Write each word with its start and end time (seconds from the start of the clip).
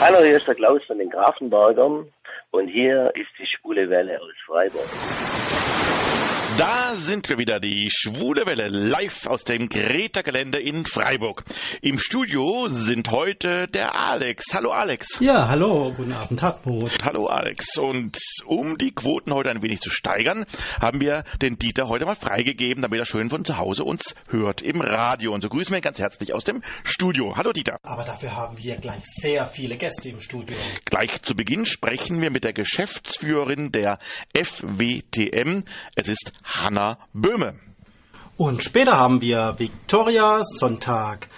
Hallo, 0.00 0.18
hier 0.22 0.36
ist 0.36 0.46
der 0.46 0.54
Klaus 0.54 0.80
von 0.86 0.98
den 0.98 1.10
Grafenbergern 1.10 2.12
und 2.52 2.68
hier 2.68 3.10
ist 3.16 3.30
die 3.36 3.46
Schwule 3.46 3.90
Welle 3.90 4.20
aus 4.20 4.30
Freiburg. 4.46 4.86
Da 6.58 6.96
sind 6.96 7.28
wir 7.28 7.38
wieder, 7.38 7.60
die 7.60 7.88
Schwule 7.88 8.44
Welle, 8.44 8.66
live 8.66 9.28
aus 9.28 9.44
dem 9.44 9.68
Greta-Gelände 9.68 10.58
in 10.58 10.86
Freiburg. 10.86 11.44
Im 11.82 12.00
Studio 12.00 12.66
sind 12.66 13.12
heute 13.12 13.68
der 13.68 13.94
Alex. 13.94 14.46
Hallo 14.52 14.72
Alex. 14.72 15.20
Ja, 15.20 15.46
hallo, 15.46 15.92
guten 15.94 16.12
Abend, 16.12 16.42
Hartmut. 16.42 16.90
Hallo 17.04 17.26
Alex. 17.26 17.78
Und 17.78 18.18
um 18.44 18.76
die 18.76 18.90
Quoten 18.90 19.32
heute 19.32 19.50
ein 19.50 19.62
wenig 19.62 19.80
zu 19.80 19.90
steigern, 19.90 20.46
haben 20.80 20.98
wir 20.98 21.22
den 21.40 21.60
Dieter 21.60 21.86
heute 21.86 22.06
mal 22.06 22.16
freigegeben, 22.16 22.82
damit 22.82 22.98
er 22.98 23.06
schön 23.06 23.30
von 23.30 23.44
zu 23.44 23.56
Hause 23.56 23.84
uns 23.84 24.16
hört 24.28 24.60
im 24.60 24.80
Radio. 24.80 25.34
Und 25.34 25.42
so 25.42 25.48
grüßen 25.48 25.70
wir 25.70 25.78
ihn 25.78 25.82
ganz 25.82 26.00
herzlich 26.00 26.34
aus 26.34 26.42
dem 26.42 26.64
Studio. 26.82 27.36
Hallo 27.36 27.52
Dieter. 27.52 27.78
Aber 27.84 28.02
dafür 28.02 28.34
haben 28.34 28.58
wir 28.58 28.78
gleich 28.78 29.04
sehr 29.04 29.46
viele 29.46 29.76
Gäste 29.76 30.08
im 30.08 30.18
Studio. 30.18 30.56
Gleich 30.86 31.22
zu 31.22 31.36
Beginn 31.36 31.66
sprechen 31.66 32.20
wir 32.20 32.32
mit 32.32 32.42
der 32.42 32.52
Geschäftsführerin 32.52 33.70
der 33.70 34.00
FWTM. 34.34 35.62
Es 35.94 36.08
ist 36.08 36.32
Hanna 36.48 36.98
Böhme. 37.12 37.54
Und 38.36 38.64
später 38.64 38.96
haben 38.96 39.20
wir 39.20 39.56
Viktoria 39.58 40.42
Sonntag, 40.44 41.28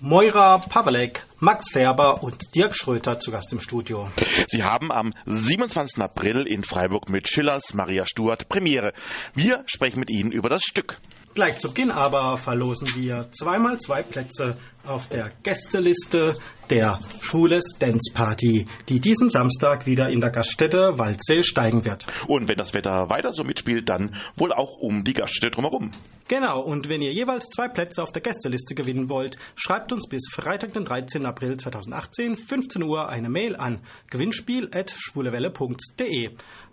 Moira 0.00 0.58
Pawelek, 0.58 1.26
Max 1.38 1.70
Färber 1.72 2.22
und 2.22 2.54
Dirk 2.54 2.76
Schröter 2.76 3.18
zu 3.18 3.30
Gast 3.30 3.52
im 3.52 3.60
Studio. 3.60 4.10
Sie 4.46 4.62
haben 4.62 4.92
am 4.92 5.12
27. 5.26 5.98
April 6.02 6.46
in 6.46 6.62
Freiburg 6.64 7.08
mit 7.08 7.28
Schillers 7.28 7.74
Maria 7.74 8.04
Stuart 8.06 8.48
Premiere. 8.48 8.92
Wir 9.34 9.64
sprechen 9.66 10.00
mit 10.00 10.10
Ihnen 10.10 10.32
über 10.32 10.48
das 10.48 10.62
Stück. 10.62 10.98
Gleich 11.32 11.60
zu 11.60 11.68
Beginn 11.68 11.92
aber 11.92 12.38
verlosen 12.38 12.88
wir 12.96 13.28
zweimal 13.30 13.78
zwei 13.78 14.02
Plätze 14.02 14.56
auf 14.84 15.06
der 15.06 15.30
Gästeliste 15.44 16.34
der 16.70 16.98
Schwules 17.20 17.76
Dance 17.78 18.12
Party, 18.12 18.66
die 18.88 18.98
diesen 18.98 19.30
Samstag 19.30 19.86
wieder 19.86 20.08
in 20.08 20.20
der 20.20 20.30
Gaststätte 20.30 20.98
Waldsee 20.98 21.44
steigen 21.44 21.84
wird. 21.84 22.08
Und 22.26 22.48
wenn 22.48 22.56
das 22.56 22.74
Wetter 22.74 23.08
weiter 23.08 23.32
so 23.32 23.44
mitspielt, 23.44 23.88
dann 23.88 24.16
wohl 24.36 24.52
auch 24.52 24.78
um 24.78 25.04
die 25.04 25.14
Gaststätte 25.14 25.52
drumherum. 25.52 25.92
Genau, 26.28 26.60
und 26.60 26.88
wenn 26.88 27.02
ihr 27.02 27.12
jeweils 27.12 27.46
zwei 27.46 27.68
Plätze 27.68 28.02
auf 28.02 28.10
der 28.12 28.22
Gästeliste 28.22 28.74
gewinnen 28.76 29.08
wollt, 29.08 29.36
schreibt 29.56 29.92
uns 29.92 30.08
bis 30.08 30.28
Freitag, 30.32 30.74
den 30.74 30.84
13. 30.84 31.26
April 31.26 31.56
2018, 31.56 32.36
15 32.36 32.84
Uhr 32.84 33.08
eine 33.08 33.28
Mail 33.28 33.56
an 33.56 33.80
gewinnspiel.schwulewelle.de. 34.10 36.30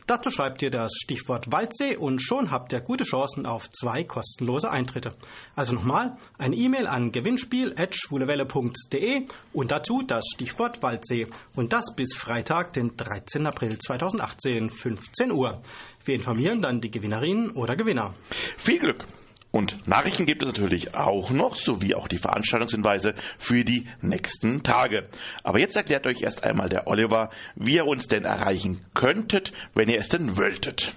Dazu 0.07 0.31
schreibt 0.31 0.61
ihr 0.61 0.71
das 0.71 0.93
Stichwort 1.03 1.51
Waldsee 1.51 1.97
und 1.97 2.21
schon 2.21 2.49
habt 2.49 2.71
ihr 2.71 2.79
gute 2.79 3.03
Chancen 3.03 3.45
auf 3.45 3.69
zwei 3.71 4.05
kostenlose 4.05 4.71
Eintritte. 4.71 5.11
Also 5.53 5.75
nochmal, 5.75 6.15
eine 6.37 6.55
E-Mail 6.55 6.87
an 6.87 7.11
gewinnspiel.schwulewelle.de 7.11 9.27
und 9.51 9.71
dazu 9.71 10.03
das 10.03 10.23
Stichwort 10.33 10.81
Waldsee. 10.81 11.27
Und 11.55 11.73
das 11.73 11.93
bis 11.93 12.15
Freitag, 12.15 12.71
den 12.71 12.95
13. 12.95 13.47
April 13.47 13.77
2018, 13.77 14.69
15 14.69 15.33
Uhr. 15.33 15.61
Wir 16.05 16.15
informieren 16.15 16.61
dann 16.61 16.79
die 16.79 16.89
Gewinnerinnen 16.89 17.51
oder 17.51 17.75
Gewinner. 17.75 18.13
Viel 18.57 18.79
Glück! 18.79 19.03
Und 19.51 19.87
Nachrichten 19.87 20.25
gibt 20.25 20.43
es 20.43 20.47
natürlich 20.47 20.95
auch 20.95 21.31
noch, 21.31 21.55
sowie 21.55 21.95
auch 21.95 22.07
die 22.07 22.17
Veranstaltungshinweise 22.17 23.15
für 23.37 23.63
die 23.63 23.87
nächsten 24.01 24.61
Tage. 24.61 25.07
Aber 25.43 25.59
jetzt 25.59 25.75
erklärt 25.75 26.05
euch 26.05 26.21
erst 26.21 26.43
einmal 26.43 26.69
der 26.69 26.87
Oliver, 26.87 27.29
wie 27.55 27.75
ihr 27.75 27.85
uns 27.85 28.07
denn 28.07 28.25
erreichen 28.25 28.81
könntet, 28.93 29.53
wenn 29.73 29.89
ihr 29.89 29.99
es 29.99 30.09
denn 30.09 30.37
wolltet. 30.37 30.93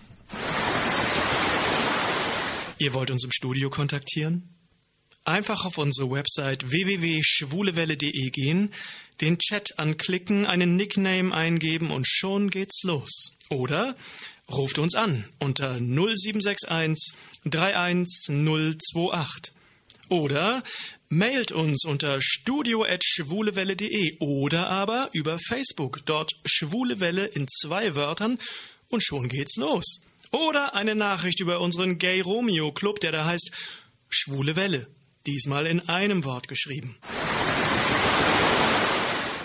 Ihr 2.79 2.95
wollt 2.95 3.11
uns 3.11 3.25
im 3.25 3.33
Studio 3.33 3.71
kontaktieren? 3.71 4.60
Einfach 5.25 5.67
auf 5.67 5.79
unsere 5.79 6.11
Website 6.11 6.71
www.schwulewelle.de 6.71 8.31
gehen, 8.31 8.71
den 9.21 9.39
Chat 9.39 9.79
anklicken, 9.79 10.47
einen 10.47 10.77
Nickname 10.77 11.35
eingeben 11.35 11.91
und 11.91 12.07
schon 12.09 12.49
geht's 12.49 12.83
los. 12.83 13.37
Oder 13.51 13.97
ruft 14.51 14.79
uns 14.79 14.95
an 14.95 15.27
unter 15.39 15.79
0761 15.79 17.15
31028. 17.45 19.53
Oder 20.09 20.63
mailt 21.09 21.53
uns 21.53 21.85
unter 21.85 22.21
studio.schwulewelle.de 22.21 24.17
oder 24.19 24.69
aber 24.69 25.09
über 25.13 25.39
Facebook, 25.39 26.01
dort 26.05 26.33
Schwulewelle 26.45 27.27
in 27.27 27.47
zwei 27.47 27.95
Wörtern 27.95 28.41
und 28.89 29.05
schon 29.05 29.29
geht's 29.29 29.55
los. 29.57 30.01
Oder 30.33 30.75
eine 30.75 30.97
Nachricht 30.97 31.41
über 31.41 31.61
unseren 31.61 31.99
Gay 31.99 32.21
Romeo 32.21 32.73
Club, 32.73 32.99
der 33.01 33.13
da 33.13 33.25
heißt 33.25 33.53
Schwule 34.09 34.57
Welle. 34.57 34.89
Diesmal 35.27 35.67
in 35.67 35.87
einem 35.87 36.25
Wort 36.25 36.49
geschrieben. 36.49 36.99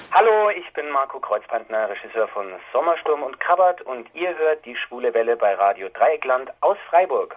Hallo, 0.10 0.50
ich 0.52 0.74
bin 0.74 0.90
Marco 0.90 1.20
Kreuzpantner, 1.20 1.90
Regisseur 1.90 2.30
von 2.30 2.46
Sommersturm 2.72 3.24
und 3.24 3.38
Krabbert 3.42 3.82
und 3.82 4.08
ihr 4.16 4.38
hört 4.38 4.66
die 4.66 4.78
Schwule 4.78 5.14
Welle 5.14 5.36
bei 5.36 5.54
Radio 5.54 5.90
Dreieckland 5.90 6.50
aus 6.62 6.78
Freiburg. 6.90 7.36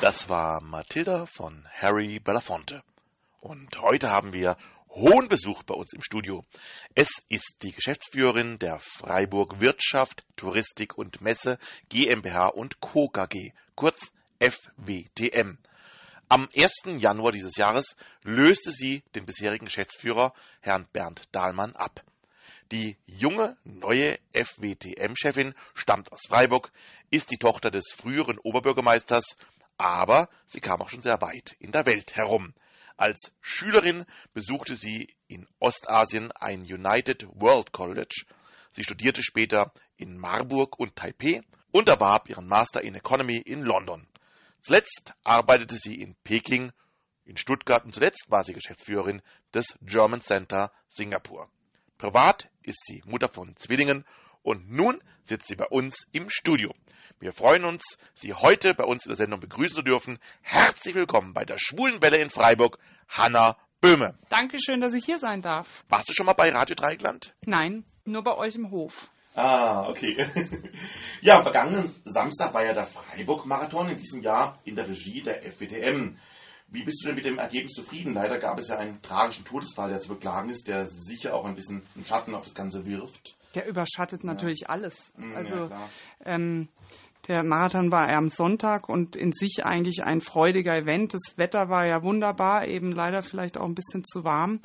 Das 0.00 0.30
war 0.30 0.62
Mathilda 0.62 1.26
von 1.26 1.66
Harry 1.70 2.18
Belafonte. 2.20 2.82
Und 3.42 3.78
heute 3.82 4.08
haben 4.08 4.32
wir 4.32 4.56
hohen 4.88 5.28
Besuch 5.28 5.62
bei 5.64 5.74
uns 5.74 5.92
im 5.92 6.00
Studio. 6.00 6.46
Es 6.94 7.10
ist 7.28 7.58
die 7.62 7.72
Geschäftsführerin 7.72 8.58
der 8.58 8.78
Freiburg 8.78 9.60
Wirtschaft, 9.60 10.24
Touristik 10.36 10.96
und 10.96 11.20
Messe 11.20 11.58
GmbH 11.90 12.48
und 12.48 12.80
Co. 12.80 13.08
KG, 13.08 13.52
kurz 13.74 14.10
FWTM. 14.40 15.58
Am 16.28 16.48
1. 16.56 16.72
Januar 16.98 17.32
dieses 17.32 17.56
Jahres 17.56 17.96
löste 18.22 18.72
sie 18.72 19.02
den 19.14 19.26
bisherigen 19.26 19.66
Geschäftsführer, 19.66 20.32
Herrn 20.60 20.86
Bernd 20.92 21.28
Dahlmann, 21.32 21.76
ab. 21.76 22.02
Die 22.72 22.96
junge, 23.06 23.58
neue 23.64 24.18
FWTM-Chefin 24.32 25.54
stammt 25.74 26.10
aus 26.12 26.22
Freiburg, 26.26 26.72
ist 27.10 27.30
die 27.30 27.36
Tochter 27.36 27.70
des 27.70 27.84
früheren 27.94 28.38
Oberbürgermeisters, 28.38 29.36
aber 29.76 30.30
sie 30.46 30.60
kam 30.60 30.80
auch 30.80 30.88
schon 30.88 31.02
sehr 31.02 31.20
weit 31.20 31.56
in 31.58 31.72
der 31.72 31.84
Welt 31.84 32.16
herum. 32.16 32.54
Als 32.96 33.32
Schülerin 33.42 34.06
besuchte 34.32 34.76
sie 34.76 35.14
in 35.28 35.46
Ostasien 35.58 36.32
ein 36.32 36.62
United 36.62 37.26
World 37.34 37.72
College. 37.72 38.24
Sie 38.70 38.82
studierte 38.82 39.22
später 39.22 39.72
in 39.98 40.16
Marburg 40.16 40.78
und 40.78 40.96
Taipeh 40.96 41.42
und 41.70 41.88
erwarb 41.88 42.30
ihren 42.30 42.46
Master 42.46 42.82
in 42.82 42.94
Economy 42.94 43.36
in 43.36 43.62
London. 43.62 44.06
Zuletzt 44.64 45.12
arbeitete 45.24 45.76
sie 45.76 46.00
in 46.00 46.14
Peking, 46.24 46.72
in 47.26 47.36
Stuttgart 47.36 47.84
und 47.84 47.92
zuletzt 47.94 48.30
war 48.30 48.44
sie 48.44 48.54
Geschäftsführerin 48.54 49.20
des 49.52 49.78
German 49.82 50.22
Center 50.22 50.72
Singapur. 50.88 51.50
Privat 51.98 52.48
ist 52.62 52.82
sie 52.86 53.02
Mutter 53.04 53.28
von 53.28 53.54
Zwillingen 53.58 54.06
und 54.42 54.70
nun 54.70 55.02
sitzt 55.22 55.48
sie 55.48 55.54
bei 55.54 55.66
uns 55.66 56.06
im 56.12 56.30
Studio. 56.30 56.74
Wir 57.20 57.32
freuen 57.32 57.66
uns, 57.66 57.98
Sie 58.14 58.32
heute 58.32 58.72
bei 58.72 58.84
uns 58.84 59.04
in 59.04 59.10
der 59.10 59.18
Sendung 59.18 59.40
begrüßen 59.40 59.76
zu 59.76 59.82
dürfen. 59.82 60.18
Herzlich 60.40 60.94
willkommen 60.94 61.34
bei 61.34 61.44
der 61.44 61.58
Schwulen 61.58 62.00
Welle 62.00 62.16
in 62.16 62.30
Freiburg, 62.30 62.78
Hanna 63.06 63.58
Böhme. 63.82 64.18
Dankeschön, 64.30 64.80
dass 64.80 64.94
ich 64.94 65.04
hier 65.04 65.18
sein 65.18 65.42
darf. 65.42 65.84
Warst 65.90 66.08
du 66.08 66.14
schon 66.14 66.24
mal 66.24 66.32
bei 66.32 66.50
Radio 66.50 66.74
Dreieckland? 66.74 67.34
Nein, 67.44 67.84
nur 68.06 68.24
bei 68.24 68.34
euch 68.34 68.54
im 68.54 68.70
Hof. 68.70 69.10
Ah, 69.34 69.88
okay. 69.88 70.16
ja, 71.20 71.38
am 71.38 71.42
vergangenen 71.42 71.92
Samstag 72.04 72.54
war 72.54 72.64
ja 72.64 72.72
der 72.72 72.86
Freiburg-Marathon 72.86 73.88
in 73.88 73.96
diesem 73.96 74.22
Jahr 74.22 74.58
in 74.64 74.76
der 74.76 74.88
Regie 74.88 75.22
der 75.22 75.42
FWTM. 75.42 76.16
Wie 76.68 76.82
bist 76.84 77.02
du 77.02 77.08
denn 77.08 77.16
mit 77.16 77.24
dem 77.24 77.38
Ergebnis 77.38 77.72
zufrieden? 77.72 78.14
Leider 78.14 78.38
gab 78.38 78.58
es 78.58 78.68
ja 78.68 78.78
einen 78.78 79.00
tragischen 79.02 79.44
Todesfall, 79.44 79.90
der 79.90 80.00
zu 80.00 80.08
beklagen 80.08 80.50
ist, 80.50 80.68
der 80.68 80.86
sicher 80.86 81.34
auch 81.34 81.44
ein 81.44 81.54
bisschen 81.54 81.82
einen 81.94 82.06
Schatten 82.06 82.34
auf 82.34 82.44
das 82.44 82.54
Ganze 82.54 82.86
wirft. 82.86 83.36
Der 83.54 83.66
überschattet 83.68 84.24
natürlich 84.24 84.68
alles. 84.68 85.12
Mm, 85.16 85.36
Also 85.36 85.56
ja, 85.56 85.88
ähm, 86.24 86.68
der 87.28 87.42
Marathon 87.42 87.90
war 87.90 88.10
ja 88.10 88.18
am 88.18 88.28
Sonntag 88.28 88.88
und 88.88 89.16
in 89.16 89.32
sich 89.32 89.64
eigentlich 89.64 90.04
ein 90.04 90.20
freudiger 90.20 90.76
Event. 90.76 91.14
Das 91.14 91.36
Wetter 91.36 91.68
war 91.68 91.86
ja 91.86 92.02
wunderbar, 92.02 92.66
eben 92.66 92.92
leider 92.92 93.22
vielleicht 93.22 93.56
auch 93.56 93.64
ein 93.66 93.74
bisschen 93.74 94.04
zu 94.04 94.24
warm. 94.24 94.60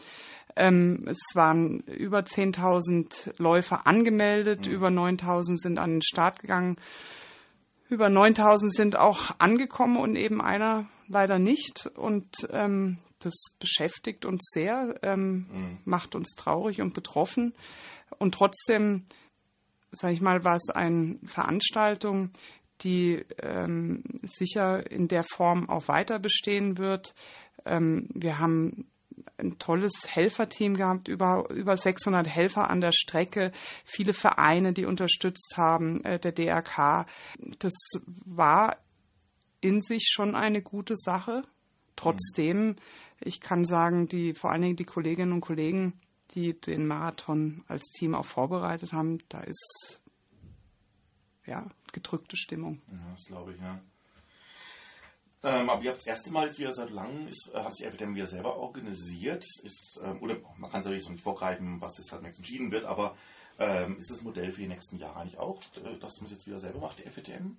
Ähm, 0.60 1.06
es 1.08 1.18
waren 1.36 1.80
über 1.82 2.20
10.000 2.20 3.32
Läufer 3.42 3.88
angemeldet, 3.88 4.68
Mhm. 4.68 4.74
über 4.74 4.90
9.000 4.90 5.58
sind 5.58 5.80
an 5.80 5.92
den 5.92 6.02
Start 6.02 6.40
gegangen. 6.40 6.76
Über 7.90 8.10
9000 8.10 8.74
sind 8.74 8.98
auch 9.00 9.32
angekommen 9.40 9.98
und 9.98 10.16
eben 10.16 10.42
einer 10.42 10.86
leider 11.08 11.40
nicht. 11.40 11.88
Und 11.96 12.28
ähm, 12.52 13.00
das 13.20 13.34
beschäftigt 13.60 14.26
uns 14.26 14.48
sehr, 14.54 14.96
ähm, 15.02 15.48
macht 15.86 16.14
uns 16.14 16.36
traurig 16.36 16.82
und 16.82 16.94
betroffen. 16.94 17.54
Und 18.20 18.36
trotzdem, 18.36 19.06
sage 19.92 20.14
ich 20.14 20.22
mal, 20.22 20.44
war 20.44 20.56
es 20.56 20.70
eine 20.70 21.18
Veranstaltung, 21.26 22.32
die 22.82 23.26
ähm, 23.42 24.04
sicher 24.24 24.90
in 24.92 25.08
der 25.08 25.24
Form 25.24 25.68
auch 25.70 25.88
weiter 25.88 26.20
bestehen 26.20 26.78
wird. 26.78 27.16
Ähm, 27.66 28.08
wir 28.14 28.38
haben 28.40 28.88
ein 29.38 29.60
tolles 29.60 29.94
Helferteam 30.08 30.76
gehabt, 30.76 31.08
über, 31.08 31.50
über 31.50 31.76
600 31.76 32.28
Helfer 32.28 32.70
an 32.70 32.82
der 32.82 32.92
Strecke, 32.92 33.52
viele 33.86 34.14
Vereine, 34.14 34.74
die 34.74 34.86
unterstützt 34.86 35.56
haben, 35.58 36.04
äh, 36.04 36.20
der 36.20 36.32
DRK. 36.32 37.06
Das 37.60 37.74
war 38.26 38.78
in 39.62 39.82
sich 39.82 40.10
schon 40.12 40.36
eine 40.36 40.62
gute 40.62 40.96
Sache. 40.96 41.42
Trotzdem, 41.96 42.78
ich 43.20 43.42
kann 43.42 43.66
sagen, 43.66 44.08
die, 44.08 44.34
vor 44.34 44.52
allen 44.52 44.62
Dingen 44.62 44.76
die 44.78 44.86
Kolleginnen 44.86 45.34
und 45.34 45.42
Kollegen 45.42 46.00
die 46.32 46.60
den 46.60 46.86
Marathon 46.86 47.64
als 47.68 47.84
Team 47.92 48.16
auch 48.16 48.26
vorbereitet 48.26 48.94
haben, 48.94 49.20
da 49.30 49.40
ist 49.42 50.02
ja 51.46 51.68
gedrückte 51.92 52.38
Stimmung. 52.38 52.82
Ja, 52.92 53.10
das 53.12 53.26
glaube 53.26 53.54
ich, 53.54 53.62
ja. 53.62 53.80
Ähm, 55.42 55.70
aber 55.70 55.82
ihr 55.82 55.92
habt 55.92 56.02
das 56.02 56.08
erste 56.08 56.32
Mal 56.32 56.48
jetzt 56.48 56.60
wieder 56.60 56.74
seit 56.74 56.92
langem, 56.92 57.28
ist, 57.28 57.50
äh, 57.54 57.60
hat 57.60 57.76
sich 57.76 57.86
FDM 57.86 58.16
wieder 58.16 58.28
selber 58.28 58.58
organisiert. 58.58 59.46
Ist, 59.64 60.00
ähm, 60.04 60.22
oder 60.22 60.36
man 60.58 60.70
kann 60.70 60.82
es 60.82 60.86
natürlich 60.86 61.06
so 61.06 61.12
nicht 61.12 61.24
vorgreifen, 61.24 61.80
was 61.80 61.98
jetzt 61.98 62.12
halt 62.12 62.24
next 62.24 62.40
entschieden 62.40 62.72
wird, 62.72 62.86
aber 62.86 63.16
ähm, 63.58 63.98
ist 63.98 64.10
das 64.10 64.22
Modell 64.22 64.52
für 64.52 64.62
die 64.62 64.68
nächsten 64.68 64.98
Jahre 64.98 65.20
eigentlich 65.20 65.38
auch, 65.38 65.62
äh, 65.76 65.98
dass 66.00 66.18
man 66.18 66.26
es 66.26 66.32
jetzt 66.32 66.48
wieder 66.48 66.60
selber 66.60 66.80
macht, 66.80 67.00
die 67.00 67.10
FETM? 67.10 67.58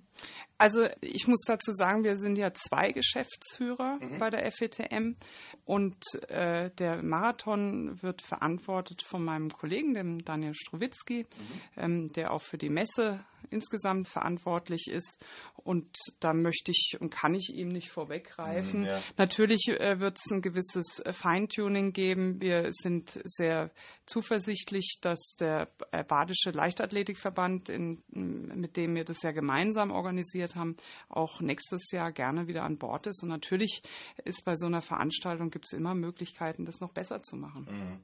Also 0.60 0.86
ich 1.00 1.26
muss 1.26 1.40
dazu 1.46 1.72
sagen, 1.72 2.04
wir 2.04 2.18
sind 2.18 2.36
ja 2.36 2.52
zwei 2.52 2.92
Geschäftsführer 2.92 3.98
mhm. 3.98 4.18
bei 4.18 4.28
der 4.28 4.50
FETM 4.50 5.16
und 5.64 5.96
äh, 6.28 6.68
der 6.72 7.02
Marathon 7.02 8.02
wird 8.02 8.20
verantwortet 8.20 9.00
von 9.00 9.24
meinem 9.24 9.50
Kollegen, 9.50 9.94
dem 9.94 10.22
Daniel 10.22 10.52
Strowitzki, 10.52 11.22
mhm. 11.22 11.82
ähm, 11.82 12.12
der 12.12 12.34
auch 12.34 12.42
für 12.42 12.58
die 12.58 12.68
Messe 12.68 13.24
insgesamt 13.48 14.06
verantwortlich 14.06 14.88
ist. 14.88 15.24
Und 15.56 15.96
da 16.20 16.34
möchte 16.34 16.70
ich 16.70 16.96
und 17.00 17.10
kann 17.10 17.34
ich 17.34 17.54
ihm 17.54 17.68
nicht 17.68 17.90
vorweggreifen. 17.90 18.80
Mhm, 18.80 18.86
ja. 18.86 19.02
Natürlich 19.16 19.68
äh, 19.68 19.98
wird 19.98 20.18
es 20.18 20.30
ein 20.30 20.42
gewisses 20.42 21.02
Feintuning 21.10 21.92
geben. 21.92 22.40
Wir 22.40 22.68
sind 22.70 23.20
sehr 23.24 23.70
zuversichtlich, 24.06 24.98
dass 25.00 25.36
der 25.38 25.68
Badische 26.08 26.50
Leichtathletikverband, 26.50 27.68
in, 27.68 28.02
mit 28.10 28.76
dem 28.76 28.94
wir 28.94 29.04
das 29.04 29.22
ja 29.22 29.32
gemeinsam 29.32 29.90
organisiert 29.90 30.49
organisiert 30.50 30.56
haben, 30.56 30.76
auch 31.08 31.40
nächstes 31.40 31.90
Jahr 31.90 32.12
gerne 32.12 32.46
wieder 32.46 32.62
an 32.62 32.78
Bord 32.78 33.06
ist. 33.06 33.22
Und 33.22 33.28
natürlich 33.28 33.82
ist 34.24 34.44
bei 34.44 34.56
so 34.56 34.66
einer 34.66 34.82
Veranstaltung 34.82 35.50
gibt 35.50 35.66
es 35.66 35.72
immer 35.72 35.94
Möglichkeiten, 35.94 36.64
das 36.64 36.80
noch 36.80 36.92
besser 36.92 37.22
zu 37.22 37.36
machen. 37.36 37.66
Mhm. 37.70 38.00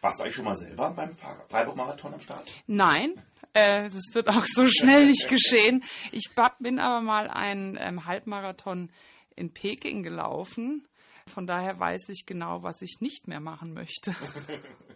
Warst 0.00 0.18
du 0.18 0.24
eigentlich 0.24 0.34
schon 0.34 0.44
mal 0.44 0.54
selber 0.54 0.90
beim 0.90 1.16
Freiburg-Marathon 1.48 2.14
am 2.14 2.20
Start? 2.20 2.52
Nein, 2.66 3.14
äh, 3.54 3.88
das 3.88 4.02
wird 4.12 4.28
auch 4.28 4.44
so 4.44 4.66
schnell 4.68 5.06
nicht 5.06 5.28
geschehen. 5.28 5.82
Ich 6.12 6.30
bin 6.60 6.78
aber 6.78 7.00
mal 7.00 7.28
einen 7.28 7.78
ähm, 7.80 8.04
Halbmarathon 8.04 8.90
in 9.34 9.52
Peking 9.52 10.02
gelaufen. 10.02 10.86
Von 11.26 11.46
daher 11.46 11.78
weiß 11.78 12.08
ich 12.10 12.24
genau, 12.26 12.62
was 12.62 12.80
ich 12.82 12.98
nicht 13.00 13.28
mehr 13.28 13.40
machen 13.40 13.72
möchte. 13.72 14.14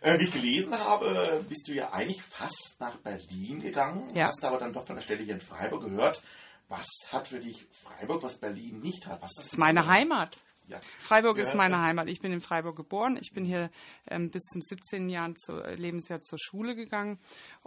Äh, 0.00 0.18
wie 0.18 0.24
ich 0.24 0.32
gelesen 0.32 0.78
habe, 0.78 1.44
bist 1.48 1.68
du 1.68 1.72
ja 1.72 1.92
eigentlich 1.92 2.22
fast 2.22 2.76
nach 2.78 2.96
Berlin 2.98 3.60
gegangen, 3.60 4.08
ja. 4.14 4.26
hast 4.26 4.44
aber 4.44 4.58
dann 4.58 4.72
doch 4.72 4.86
von 4.86 4.96
der 4.96 5.02
Stelle 5.02 5.22
hier 5.22 5.34
in 5.34 5.40
Freiburg 5.40 5.84
gehört. 5.84 6.22
Was 6.68 6.86
hat 7.10 7.28
für 7.28 7.40
dich 7.40 7.66
Freiburg, 7.70 8.22
was 8.22 8.38
Berlin 8.38 8.80
nicht 8.80 9.06
hat? 9.06 9.22
Was 9.22 9.32
das 9.36 9.46
ist 9.46 9.58
meine 9.58 9.86
Heimat. 9.86 10.36
Ja. 10.68 10.80
Freiburg 11.00 11.38
ja. 11.38 11.46
ist 11.46 11.54
meine 11.54 11.80
Heimat. 11.80 12.08
Ich 12.08 12.20
bin 12.20 12.32
in 12.32 12.40
Freiburg 12.40 12.76
geboren. 12.76 13.18
Ich 13.20 13.32
bin 13.32 13.44
hier 13.44 13.70
ähm, 14.10 14.30
bis 14.30 14.42
zum 14.44 14.60
17. 14.60 15.08
Jahr 15.08 15.34
zu, 15.34 15.62
äh, 15.62 15.74
Lebensjahr 15.74 16.20
zur 16.20 16.38
Schule 16.38 16.74
gegangen. 16.74 17.18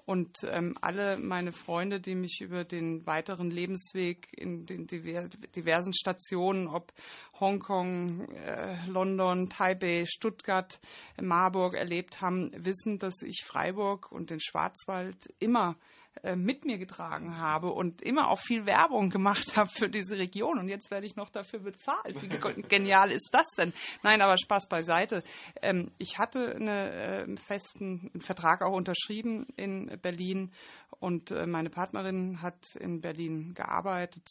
Und 0.06 0.44
ähm, 0.44 0.76
alle 0.82 1.18
meine 1.18 1.52
Freunde, 1.52 2.00
die 2.00 2.16
mich 2.16 2.42
über 2.42 2.64
den 2.64 3.06
weiteren 3.06 3.50
Lebensweg 3.50 4.30
in 4.32 4.66
den 4.66 4.88
diver 4.88 5.28
diversen 5.56 5.94
Stationen, 5.94 6.68
ob 6.68 6.94
Hongkong, 7.40 8.30
äh, 8.36 8.86
London, 8.88 9.50
Taipei, 9.50 10.06
Stuttgart, 10.06 10.80
Marburg 11.20 11.74
erlebt 11.74 12.22
haben, 12.22 12.52
wissen, 12.56 13.00
dass 13.00 13.22
ich 13.24 13.44
Freiburg 13.46 14.12
und 14.12 14.30
den 14.30 14.40
Schwarzwald 14.40 15.34
immer 15.40 15.76
äh, 16.24 16.36
mit 16.36 16.66
mir 16.66 16.78
getragen 16.78 17.38
habe 17.38 17.72
und 17.72 18.02
immer 18.02 18.30
auch 18.30 18.40
viel 18.40 18.66
Werbung 18.66 19.10
gemacht 19.10 19.56
habe 19.58 19.70
für 19.70 19.90
diese 19.90 20.18
Region. 20.18 20.60
Und 20.60 20.68
jetzt 20.68 20.92
werde 20.92 21.06
ich 21.06 21.16
noch 21.16 21.30
dafür 21.30 21.60
bezahlt. 21.60 22.22
Wie 22.22 22.28
genial 22.70 23.12
ist 23.12 23.30
das 23.32 23.48
denn? 23.58 23.74
Nein, 24.04 24.22
aber 24.22 24.38
Spaß 24.38 24.68
beiseite. 24.68 25.24
Ähm, 25.62 25.92
ich 25.98 26.20
hatte 26.20 26.56
einen 26.56 27.38
äh, 27.38 27.38
festen 27.38 28.12
Vertrag 28.20 28.62
auch 28.62 28.74
unterschrieben 28.74 29.48
in 29.56 30.00
Berlin 30.02 30.52
und 31.00 31.32
äh, 31.32 31.48
meine 31.48 31.70
Partnerin 31.70 32.42
hat 32.42 32.76
in 32.80 33.02
Berlin 33.02 33.54
gearbeitet 33.54 34.28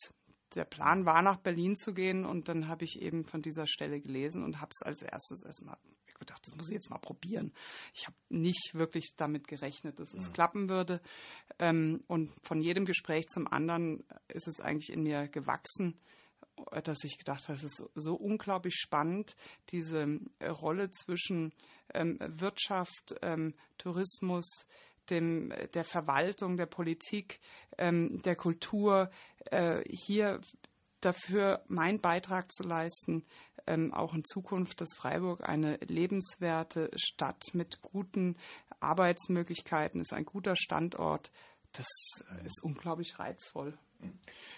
der 0.54 0.64
Plan 0.64 1.06
war, 1.06 1.22
nach 1.22 1.38
Berlin 1.38 1.76
zu 1.76 1.94
gehen 1.94 2.24
und 2.24 2.48
dann 2.48 2.68
habe 2.68 2.84
ich 2.84 3.00
eben 3.00 3.24
von 3.24 3.40
dieser 3.42 3.66
Stelle 3.66 4.00
gelesen 4.00 4.42
und 4.42 4.60
habe 4.60 4.70
es 4.72 4.82
als 4.82 5.02
erstes 5.02 5.44
erstmal 5.44 5.76
gedacht, 6.20 6.46
das 6.46 6.56
muss 6.56 6.69
ich 6.69 6.75
jetzt 6.75 6.90
mal 6.90 6.99
probieren. 6.99 7.52
Ich 7.94 8.06
habe 8.06 8.17
nicht 8.28 8.75
wirklich 8.75 9.14
damit 9.17 9.49
gerechnet, 9.49 9.99
dass 9.99 10.14
es 10.14 10.26
ja. 10.26 10.32
klappen 10.32 10.69
würde. 10.69 11.00
Ähm, 11.58 12.05
und 12.06 12.32
von 12.43 12.62
jedem 12.62 12.84
Gespräch 12.84 13.26
zum 13.26 13.49
anderen 13.49 14.05
ist 14.28 14.46
es 14.46 14.61
eigentlich 14.61 14.93
in 14.93 15.02
mir 15.02 15.26
gewachsen, 15.26 15.99
dass 16.84 17.05
ich 17.05 17.19
gedacht 17.19 17.49
habe, 17.49 17.55
es 17.55 17.64
ist 17.64 17.82
so 17.94 18.14
unglaublich 18.14 18.75
spannend, 18.75 19.34
diese 19.70 20.20
Rolle 20.43 20.90
zwischen 20.90 21.52
ähm, 21.94 22.19
Wirtschaft, 22.20 23.14
ähm, 23.23 23.55
Tourismus, 23.78 24.46
dem, 25.08 25.52
der 25.75 25.84
Verwaltung, 25.84 26.56
der 26.56 26.66
Politik, 26.66 27.40
ähm, 27.78 28.20
der 28.23 28.37
Kultur, 28.37 29.11
äh, 29.46 29.82
hier 29.88 30.40
dafür 31.00 31.62
meinen 31.69 31.99
Beitrag 31.99 32.52
zu 32.52 32.62
leisten, 32.62 33.25
ähm, 33.67 33.93
auch 33.93 34.14
in 34.14 34.25
Zukunft, 34.25 34.81
dass 34.81 34.94
Freiburg 34.97 35.49
eine 35.49 35.76
lebenswerte 35.76 36.91
Stadt 36.97 37.55
mit 37.55 37.81
guten 37.82 38.37
Arbeitsmöglichkeiten 38.81 40.00
ist, 40.00 40.12
ein 40.12 40.25
guter 40.25 40.56
Standort. 40.56 41.31
Das 41.73 41.87
ist 42.44 42.62
unglaublich 42.62 43.19
reizvoll. 43.19 43.79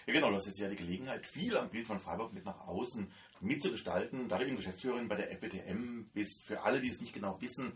Ja, 0.05 0.13
genau, 0.13 0.29
du 0.29 0.37
hast 0.37 0.45
jetzt 0.45 0.59
ja 0.59 0.69
die 0.69 0.75
Gelegenheit, 0.75 1.25
viel 1.25 1.55
am 1.57 1.69
Bild 1.69 1.85
von 1.85 1.99
Freiburg 1.99 2.33
mit 2.33 2.45
nach 2.45 2.67
außen 2.67 3.11
mitzugestalten, 3.41 4.29
da 4.29 4.37
du 4.37 4.55
Geschäftsführerin 4.55 5.07
bei 5.07 5.15
der 5.15 5.31
FWTM 5.37 6.09
bist. 6.13 6.43
Für 6.45 6.63
alle, 6.63 6.79
die 6.79 6.89
es 6.89 7.01
nicht 7.01 7.13
genau 7.13 7.39
wissen, 7.41 7.73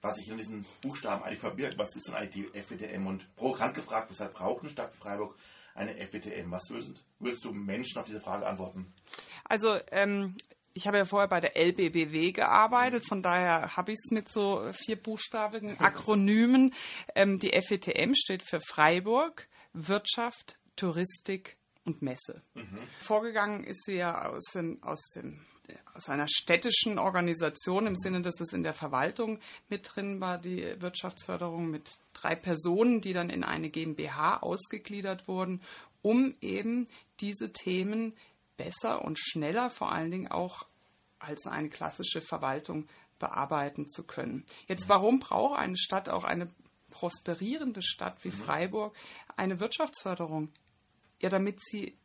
was 0.00 0.16
sich 0.16 0.28
in 0.28 0.38
diesen 0.38 0.64
Buchstaben 0.80 1.22
eigentlich 1.22 1.40
verbirgt, 1.40 1.78
was 1.78 1.94
ist 1.94 2.08
denn 2.08 2.14
eigentlich 2.14 2.50
die 2.52 2.60
FWTM? 2.60 3.06
Und 3.06 3.36
provokant 3.36 3.74
gefragt, 3.74 4.10
weshalb 4.10 4.32
braucht 4.34 4.62
eine 4.62 4.70
Stadt 4.70 4.92
wie 4.94 4.98
Freiburg 4.98 5.36
eine 5.74 5.94
FWTM? 5.94 6.50
Was 6.50 6.70
würdest, 6.70 7.04
würdest 7.18 7.44
du 7.44 7.52
Menschen 7.52 7.98
auf 7.98 8.06
diese 8.06 8.20
Frage 8.20 8.46
antworten? 8.46 8.92
Also 9.44 9.78
ähm, 9.90 10.36
ich 10.72 10.86
habe 10.86 10.98
ja 10.98 11.04
vorher 11.04 11.28
bei 11.28 11.40
der 11.40 11.56
LBBW 11.56 12.32
gearbeitet, 12.32 13.06
von 13.06 13.22
daher 13.22 13.76
habe 13.76 13.92
ich 13.92 13.98
es 14.02 14.10
mit 14.10 14.28
so 14.28 14.70
vierbuchstabigen 14.72 15.76
Akronymen. 15.80 16.74
Ähm, 17.14 17.38
die 17.38 17.52
FETM 17.60 18.14
steht 18.14 18.42
für 18.42 18.60
Freiburg, 18.60 19.48
Wirtschaft, 19.72 20.58
Touristik 20.76 21.56
und 21.84 22.02
Messe. 22.02 22.42
Mhm. 22.54 22.78
Vorgegangen 23.00 23.64
ist 23.64 23.84
sie 23.84 23.96
ja 23.96 24.28
aus, 24.28 24.44
dem, 24.52 24.82
aus, 24.82 25.00
dem, 25.14 25.44
aus 25.94 26.08
einer 26.08 26.28
städtischen 26.28 26.98
Organisation 26.98 27.86
im 27.86 27.96
Sinne, 27.96 28.22
dass 28.22 28.40
es 28.40 28.52
in 28.52 28.62
der 28.62 28.74
Verwaltung 28.74 29.38
mit 29.68 29.90
drin 29.94 30.20
war, 30.20 30.38
die 30.38 30.80
Wirtschaftsförderung 30.80 31.70
mit 31.70 31.90
drei 32.12 32.34
Personen, 32.34 33.00
die 33.00 33.12
dann 33.12 33.30
in 33.30 33.44
eine 33.44 33.70
GmbH 33.70 34.38
ausgegliedert 34.38 35.26
wurden, 35.26 35.62
um 36.02 36.34
eben 36.40 36.86
diese 37.20 37.52
Themen 37.52 38.14
besser 38.56 39.02
und 39.04 39.18
schneller 39.18 39.70
vor 39.70 39.92
allen 39.92 40.10
Dingen 40.10 40.28
auch 40.28 40.66
als 41.18 41.46
eine 41.46 41.68
klassische 41.68 42.20
Verwaltung 42.20 42.86
bearbeiten 43.18 43.88
zu 43.88 44.04
können. 44.04 44.44
Jetzt, 44.66 44.88
warum 44.88 45.20
braucht 45.20 45.58
eine 45.58 45.76
Stadt, 45.76 46.08
auch 46.08 46.24
eine 46.24 46.48
prosperierende 46.90 47.82
Stadt 47.82 48.24
wie 48.24 48.28
mhm. 48.28 48.32
Freiburg, 48.32 48.96
eine 49.36 49.60
Wirtschaftsförderung? 49.60 50.50
Ja, 51.20 51.28
damit 51.28 51.60
sie 51.62 51.96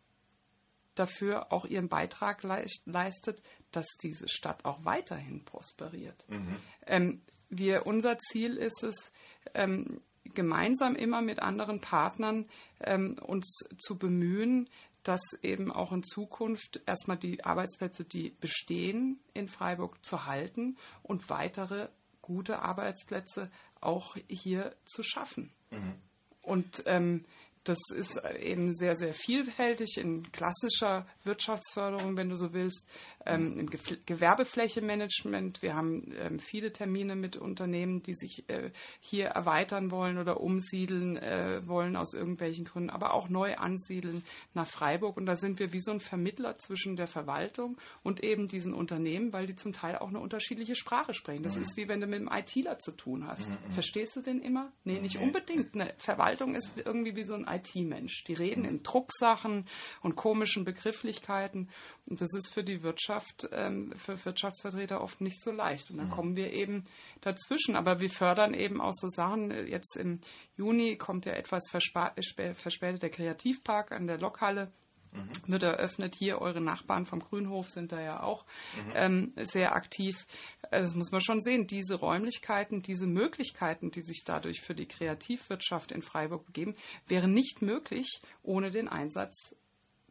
dafür 0.95 1.51
auch 1.51 1.65
ihren 1.65 1.89
Beitrag 1.89 2.43
leistet, 2.43 3.41
dass 3.71 3.85
diese 4.01 4.27
Stadt 4.27 4.65
auch 4.65 4.85
weiterhin 4.85 5.43
prosperiert. 5.43 6.25
Mhm. 6.29 6.57
Ähm, 6.85 7.21
wir, 7.49 7.85
unser 7.85 8.17
Ziel 8.17 8.57
ist 8.57 8.83
es, 8.83 9.11
ähm, 9.53 10.01
gemeinsam 10.33 10.95
immer 10.95 11.21
mit 11.21 11.39
anderen 11.39 11.81
Partnern 11.81 12.47
ähm, 12.79 13.17
uns 13.21 13.67
zu 13.77 13.97
bemühen, 13.97 14.69
dass 15.03 15.21
eben 15.43 15.71
auch 15.71 15.91
in 15.91 16.01
Zukunft 16.01 16.81
erstmal 16.87 17.17
die 17.17 17.43
Arbeitsplätze, 17.43 18.05
die 18.05 18.31
bestehen, 18.31 19.19
in 19.33 19.47
Freiburg 19.47 20.03
zu 20.03 20.25
halten 20.25 20.77
und 21.03 21.29
weitere 21.29 21.89
gute 22.21 22.63
Arbeitsplätze 22.63 23.51
auch 23.81 24.17
hier 24.27 24.75
zu 24.83 25.03
schaffen. 25.03 25.51
Mhm. 25.69 25.93
Und 26.41 26.83
ähm, 26.87 27.25
das 27.65 27.79
ist 27.93 28.21
eben 28.39 28.73
sehr, 28.73 28.95
sehr 28.95 29.13
vielfältig 29.13 29.97
in 29.97 30.31
klassischer 30.31 31.05
Wirtschaftsförderung, 31.23 32.15
wenn 32.15 32.29
du 32.29 32.35
so 32.35 32.53
willst, 32.53 32.85
ähm, 33.25 33.59
im 33.59 33.69
Ge 33.69 33.79
Gewerbeflächemanagement. 34.05 35.61
Wir 35.61 35.75
haben 35.75 36.13
ähm, 36.19 36.39
viele 36.39 36.71
Termine 36.71 37.15
mit 37.15 37.37
Unternehmen, 37.37 38.03
die 38.03 38.13
sich 38.13 38.47
äh, 38.49 38.71
hier 38.99 39.27
erweitern 39.27 39.91
wollen 39.91 40.17
oder 40.17 40.41
umsiedeln 40.41 41.17
äh, 41.17 41.67
wollen 41.67 41.95
aus 41.95 42.13
irgendwelchen 42.13 42.65
Gründen, 42.65 42.89
aber 42.89 43.13
auch 43.13 43.29
neu 43.29 43.55
ansiedeln 43.55 44.23
nach 44.53 44.67
Freiburg. 44.67 45.17
Und 45.17 45.25
da 45.25 45.35
sind 45.35 45.59
wir 45.59 45.73
wie 45.73 45.81
so 45.81 45.91
ein 45.91 45.99
Vermittler 45.99 46.57
zwischen 46.59 46.95
der 46.95 47.07
Verwaltung 47.07 47.77
und 48.03 48.23
eben 48.23 48.47
diesen 48.47 48.73
Unternehmen, 48.73 49.33
weil 49.33 49.47
die 49.47 49.55
zum 49.55 49.73
Teil 49.73 49.97
auch 49.97 50.09
eine 50.09 50.19
unterschiedliche 50.19 50.75
Sprache 50.75 51.13
sprechen. 51.13 51.43
Das 51.43 51.55
mhm. 51.55 51.63
ist 51.63 51.77
wie 51.77 51.87
wenn 51.87 52.01
du 52.01 52.07
mit 52.07 52.19
einem 52.19 52.29
ITler 52.31 52.79
zu 52.79 52.91
tun 52.91 53.27
hast. 53.27 53.49
Mhm. 53.49 53.71
Verstehst 53.71 54.15
du 54.15 54.21
den 54.21 54.41
immer? 54.41 54.71
Nee, 54.83 54.99
nicht 54.99 55.17
unbedingt. 55.17 55.73
Eine 55.73 55.93
Verwaltung 55.97 56.53
ist 56.53 56.73
irgendwie 56.77 57.15
wie 57.15 57.23
so 57.23 57.33
ein 57.33 57.45
IT-Mensch. 57.55 58.23
Die 58.25 58.33
reden 58.33 58.65
in 58.65 58.83
Drucksachen 58.83 59.67
und 60.01 60.15
komischen 60.15 60.65
Begrifflichkeiten. 60.65 61.69
Und 62.05 62.21
das 62.21 62.33
ist 62.33 62.53
für 62.53 62.63
die 62.63 62.83
Wirtschaft, 62.83 63.49
ähm, 63.51 63.93
für 63.95 64.23
Wirtschaftsvertreter 64.25 65.01
oft 65.01 65.21
nicht 65.21 65.41
so 65.41 65.51
leicht. 65.51 65.91
Und 65.91 65.97
dann 65.97 66.09
kommen 66.09 66.35
wir 66.35 66.51
eben 66.53 66.85
dazwischen. 67.21 67.75
Aber 67.75 67.99
wir 67.99 68.09
fördern 68.09 68.53
eben 68.53 68.81
auch 68.81 68.93
so 68.93 69.09
Sachen. 69.09 69.51
Jetzt 69.67 69.95
im 69.97 70.19
Juni 70.57 70.97
kommt 70.97 71.25
ja 71.25 71.33
etwas 71.33 71.63
verspätet 71.69 73.01
der 73.01 73.09
Kreativpark 73.09 73.91
an 73.91 74.07
der 74.07 74.17
Lokhalle 74.17 74.71
mhm. 75.15 75.51
wird 75.51 75.63
eröffnet. 75.63 76.15
Hier 76.15 76.41
eure 76.41 76.61
Nachbarn 76.61 77.05
vom 77.05 77.19
Grünhof 77.19 77.69
sind 77.69 77.91
da 77.91 78.01
ja 78.01 78.23
auch 78.23 78.45
mhm. 78.75 78.91
ähm, 78.95 79.33
sehr 79.37 79.75
aktiv. 79.75 80.25
Äh, 80.71 80.81
das 80.81 80.95
muss 80.95 81.11
man 81.11 81.21
schon 81.21 81.41
sehen. 81.41 81.67
Diese 81.67 81.95
Räumlichkeiten, 81.95 82.81
diese 82.81 83.07
Möglichkeiten, 83.07 83.91
die 83.91 84.01
sich 84.01 84.23
dadurch 84.25 84.61
für 84.61 84.75
die 84.75 84.87
Kreativwirtschaft 84.87 85.91
in 85.91 86.01
Freiburg 86.01 86.45
begeben, 86.45 86.75
wären 87.07 87.33
nicht 87.33 87.61
möglich 87.61 88.21
ohne 88.43 88.71
den 88.71 88.87
Einsatz 88.87 89.55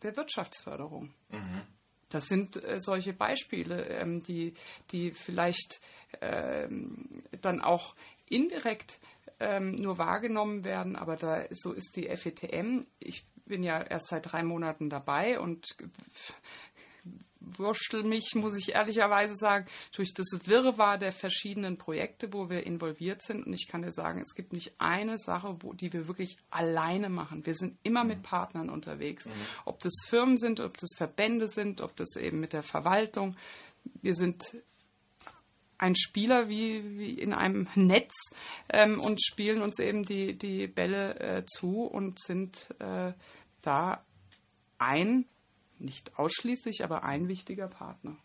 der 0.03 0.17
Wirtschaftsförderung. 0.17 1.15
Mhm. 1.31 1.63
Das 2.09 2.29
sind 2.29 2.63
äh, 2.63 2.79
solche 2.79 3.13
Beispiele, 3.13 3.89
ähm, 3.89 4.23
die, 4.23 4.55
die 4.93 5.11
vielleicht 5.11 5.81
ähm, 6.21 7.09
dann 7.41 7.61
auch 7.61 7.97
indirekt 8.29 9.01
ähm, 9.41 9.75
nur 9.75 9.99
wahrgenommen 9.99 10.65
werden, 10.65 10.97
aber 10.97 11.17
da 11.17 11.45
so 11.51 11.73
ist 11.73 11.97
die 11.97 12.09
FETM. 12.15 12.87
Ich 13.01 13.25
bin 13.45 13.63
ja 13.63 13.83
erst 13.83 14.09
seit 14.09 14.33
drei 14.33 14.43
Monaten 14.43 14.91
dabei 14.91 15.39
und 15.39 15.77
wurschtel 17.59 18.05
mich, 18.05 18.35
muss 18.35 18.57
ich 18.57 18.75
ehrlicherweise 18.75 19.37
sagen, 19.37 19.67
durch 19.93 20.15
das 20.15 20.27
Wirrwarr 20.47 20.99
der 20.99 21.13
verschiedenen 21.13 21.77
Projekte, 21.77 22.33
wo 22.33 22.51
wir 22.51 22.67
involviert 22.67 23.23
sind. 23.23 23.47
Und 23.47 23.53
ich 23.53 23.69
kann 23.69 23.83
dir 23.83 23.93
sagen, 23.93 24.21
es 24.21 24.35
gibt 24.35 24.53
nicht 24.53 24.73
eine 24.79 25.19
Sache, 25.19 25.57
wo, 25.61 25.73
die 25.73 25.93
wir 25.93 26.09
wirklich 26.09 26.39
alleine 26.51 27.09
machen. 27.09 27.47
Wir 27.47 27.55
sind 27.55 27.79
immer 27.83 28.05
mit 28.05 28.19
mhm. 28.19 28.23
Partnern 28.23 28.71
unterwegs. 28.71 29.27
Mhm. 29.27 29.33
Ob 29.65 29.81
das 29.81 29.93
Firmen 30.07 30.37
sind, 30.37 30.61
ob 30.61 30.77
das 30.77 30.91
Verbände 30.97 31.49
sind, 31.49 31.81
ob 31.81 31.95
das 31.97 32.17
eben 32.17 32.41
mit 32.41 32.53
der 32.53 32.63
Verwaltung. 32.63 33.37
Wir 34.01 34.15
sind 34.15 34.57
ein 35.79 35.97
Spieler 35.97 36.49
wie, 36.49 36.99
wie 36.99 37.11
in 37.15 37.33
einem 37.33 37.69
Netz 37.75 38.13
ähm, 38.69 39.01
und 39.01 39.23
spielen 39.23 39.63
uns 39.63 39.79
eben 39.79 40.03
die, 40.03 40.37
die 40.37 40.67
Bälle 40.67 41.19
äh, 41.21 41.45
zu 41.47 41.83
und 41.83 42.21
sind 42.21 42.69
äh, 42.81 43.13
da 43.63 44.05
ein, 44.79 45.27
nicht 45.79 46.19
ausschließlich, 46.19 46.85
aber 46.85 47.05
ein 47.05 47.29
wichtiger 47.29 47.69
Partner. 47.69 48.17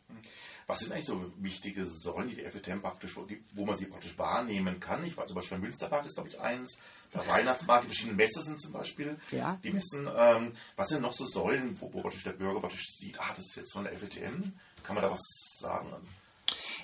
Was 0.68 0.82
sind 0.82 0.92
eigentlich 0.92 1.06
so 1.06 1.34
wichtige 1.38 1.84
Säulen, 1.86 2.30
die 2.30 2.36
die 2.36 2.44
FETM 2.44 2.80
praktisch, 2.80 3.16
wo 3.16 3.66
man 3.66 3.76
sie 3.76 3.86
praktisch 3.86 4.16
wahrnehmen 4.20 4.80
kann? 4.80 5.04
Ich 5.04 5.18
weiß, 5.18 5.26
zum 5.26 5.36
Beispiel 5.36 5.58
Münsterpark 5.58 6.06
ist, 6.06 6.14
glaube 6.14 6.30
ich, 6.30 6.40
eins. 6.40 6.78
Der 7.12 7.26
Weihnachtsmarkt, 7.26 7.86
die 7.86 7.88
verschiedenen 7.88 8.18
Messen 8.18 8.44
sind 8.44 8.62
zum 8.62 8.74
Beispiel. 8.74 9.20
Ja. 9.32 9.60
Die 9.64 9.72
Messen. 9.72 10.08
Ähm, 10.16 10.54
was 10.76 10.90
sind 10.90 11.02
noch 11.02 11.14
so 11.14 11.26
Säulen, 11.26 11.80
wo, 11.82 11.92
wo 11.92 12.02
praktisch 12.02 12.24
der 12.24 12.34
Bürger 12.34 12.60
praktisch 12.60 12.86
sieht, 12.86 13.20
ah, 13.20 13.34
das 13.36 13.48
ist 13.48 13.56
jetzt 13.56 13.74
von 13.74 13.84
der 13.84 13.98
FETM? 13.98 14.54
Kann 14.84 14.94
man 14.94 15.04
da 15.04 15.10
was 15.10 15.22
sagen? 15.60 15.92